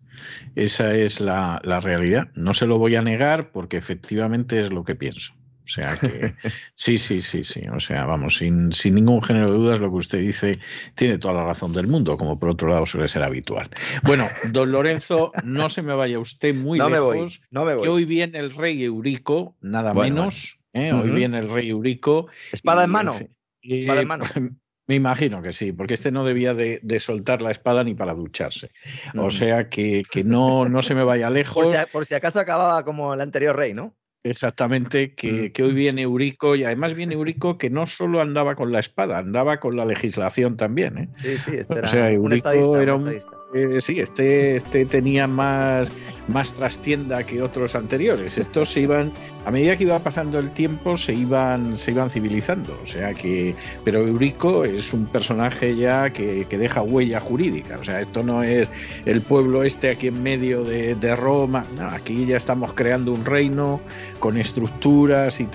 Esa 0.55 0.93
es 0.93 1.19
la, 1.19 1.59
la 1.63 1.79
realidad. 1.79 2.29
No 2.35 2.53
se 2.53 2.67
lo 2.67 2.77
voy 2.77 2.95
a 2.95 3.01
negar 3.01 3.51
porque 3.51 3.77
efectivamente 3.77 4.59
es 4.59 4.71
lo 4.71 4.83
que 4.83 4.95
pienso. 4.95 5.33
O 5.65 5.67
sea 5.67 5.97
que 5.97 6.35
sí, 6.75 6.97
sí, 6.99 7.21
sí, 7.21 7.43
sí. 7.43 7.67
O 7.73 7.79
sea, 7.79 8.05
vamos, 8.05 8.37
sin, 8.37 8.71
sin, 8.71 8.95
ningún 8.95 9.21
género 9.21 9.51
de 9.51 9.57
dudas, 9.57 9.79
lo 9.79 9.89
que 9.89 9.97
usted 9.97 10.19
dice 10.19 10.59
tiene 10.93 11.17
toda 11.17 11.33
la 11.33 11.43
razón 11.43 11.73
del 11.73 11.87
mundo, 11.87 12.17
como 12.17 12.37
por 12.37 12.49
otro 12.49 12.67
lado 12.67 12.85
suele 12.85 13.07
ser 13.07 13.23
habitual. 13.23 13.69
Bueno, 14.03 14.27
don 14.51 14.71
Lorenzo, 14.71 15.31
no 15.43 15.69
se 15.69 15.81
me 15.81 15.95
vaya 15.95 16.19
usted 16.19 16.53
muy 16.53 16.77
no 16.77 16.89
lejos. 16.89 17.15
Me 17.15 17.21
voy, 17.21 17.39
no 17.49 17.65
me 17.65 17.73
voy. 17.73 17.83
Que 17.83 17.89
hoy 17.89 18.05
viene 18.05 18.37
el 18.37 18.53
rey 18.53 18.83
Eurico, 18.83 19.55
nada 19.61 19.93
menos. 19.93 20.59
¿eh? 20.73 20.93
Hoy 20.93 21.09
viene 21.09 21.39
el 21.39 21.49
rey 21.49 21.69
Eurico. 21.69 22.27
Espada 22.51 22.83
en 22.83 22.91
mano. 22.91 23.19
Espada 23.61 24.01
en 24.01 24.07
mano. 24.07 24.25
Me 24.87 24.93
imagino 24.93 25.41
que 25.41 25.51
sí, 25.51 25.71
porque 25.71 25.95
este 25.95 26.11
no 26.11 26.23
debía 26.23 26.53
de, 26.53 26.99
soltar 26.99 27.41
la 27.41 27.49
espada 27.49 27.83
ni 27.83 27.95
para 27.95 28.13
ducharse. 28.13 28.69
O 29.17 29.31
sea 29.31 29.67
que, 29.67 30.03
que 30.11 30.23
no, 30.23 30.65
no 30.65 30.83
se 30.83 30.93
me 30.93 31.03
vaya 31.03 31.31
lejos. 31.31 31.67
por 31.91 32.05
si 32.05 32.13
acaso 32.13 32.39
acababa 32.39 32.85
como 32.85 33.11
el 33.11 33.21
anterior 33.21 33.55
rey, 33.55 33.73
¿no? 33.73 33.95
Exactamente, 34.25 35.13
que, 35.13 35.51
que, 35.51 35.61
hoy 35.61 35.71
viene 35.73 36.01
Eurico 36.01 36.55
y 36.55 36.63
además 36.63 36.95
viene 36.95 37.13
Eurico 37.13 37.59
que 37.59 37.69
no 37.69 37.85
solo 37.85 38.21
andaba 38.21 38.55
con 38.55 38.71
la 38.71 38.79
espada, 38.79 39.19
andaba 39.19 39.59
con 39.59 39.75
la 39.75 39.85
legislación 39.85 40.57
también. 40.57 40.97
¿eh? 40.97 41.09
Sí, 41.15 41.37
sí, 41.37 41.57
este 41.57 41.73
era 41.73 41.83
o 41.83 41.85
sea, 41.85 42.11
Eurico 42.11 42.75
era 42.79 42.95
un, 42.95 43.15
eh, 43.55 43.79
sí, 43.79 43.99
este, 43.99 44.57
este 44.57 44.85
tenía 44.85 45.27
más, 45.27 45.91
más 46.27 46.53
trastienda 46.53 47.23
que 47.23 47.41
otros 47.41 47.73
anteriores. 47.73 48.37
Estos 48.37 48.71
se 48.71 48.81
iban, 48.81 49.13
a 49.45 49.51
medida 49.51 49.77
que 49.77 49.83
iba 49.83 49.97
pasando 49.99 50.39
el 50.39 50.51
tiempo, 50.51 50.97
se 50.97 51.13
iban, 51.13 51.77
se 51.77 51.91
iban 51.91 52.09
civilizando. 52.09 52.77
O 52.83 52.85
sea 52.85 53.13
que, 53.13 53.55
pero 53.85 53.99
Eurico 53.99 54.65
es 54.65 54.91
un 54.91 55.05
personaje 55.05 55.75
ya 55.75 56.09
que, 56.09 56.45
que 56.49 56.57
deja 56.57 56.81
huella 56.81 57.21
jurídica. 57.21 57.77
O 57.79 57.83
sea, 57.83 58.01
esto 58.01 58.23
no 58.23 58.43
es 58.43 58.69
el 59.05 59.21
pueblo 59.21 59.63
este 59.63 59.89
aquí 59.89 60.07
en 60.07 60.21
medio 60.21 60.63
de, 60.65 60.95
de 60.95 61.15
Roma. 61.15 61.65
No, 61.77 61.87
aquí 61.87 62.25
ya 62.25 62.35
estamos 62.35 62.73
creando 62.73 63.13
un 63.13 63.23
reino 63.23 63.79
con 64.19 64.37
estructuras 64.37 65.39
y 65.39 65.47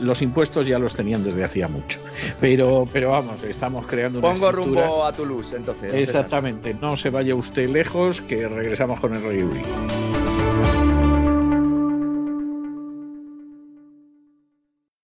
los 0.00 0.22
impuestos 0.22 0.66
ya 0.66 0.80
los 0.80 0.96
tenían 0.96 1.22
desde 1.22 1.44
hacía 1.44 1.68
mucho. 1.68 2.00
Pero, 2.40 2.88
pero 2.92 3.10
vamos, 3.10 3.44
estamos 3.44 3.86
creando 3.86 4.18
una 4.18 4.32
Pongo 4.32 4.50
rumbo 4.50 5.04
a 5.04 5.12
Toulouse, 5.12 5.54
entonces. 5.54 5.94
Exactamente, 5.94 6.74
no 6.74 6.96
se 6.96 7.10
vaya 7.10 7.34
usted 7.44 7.68
lejos, 7.68 8.22
que 8.22 8.48
regresamos 8.48 8.98
con 9.00 9.14
el 9.14 9.22
Rey 9.22 9.42
Uribe. 9.42 10.23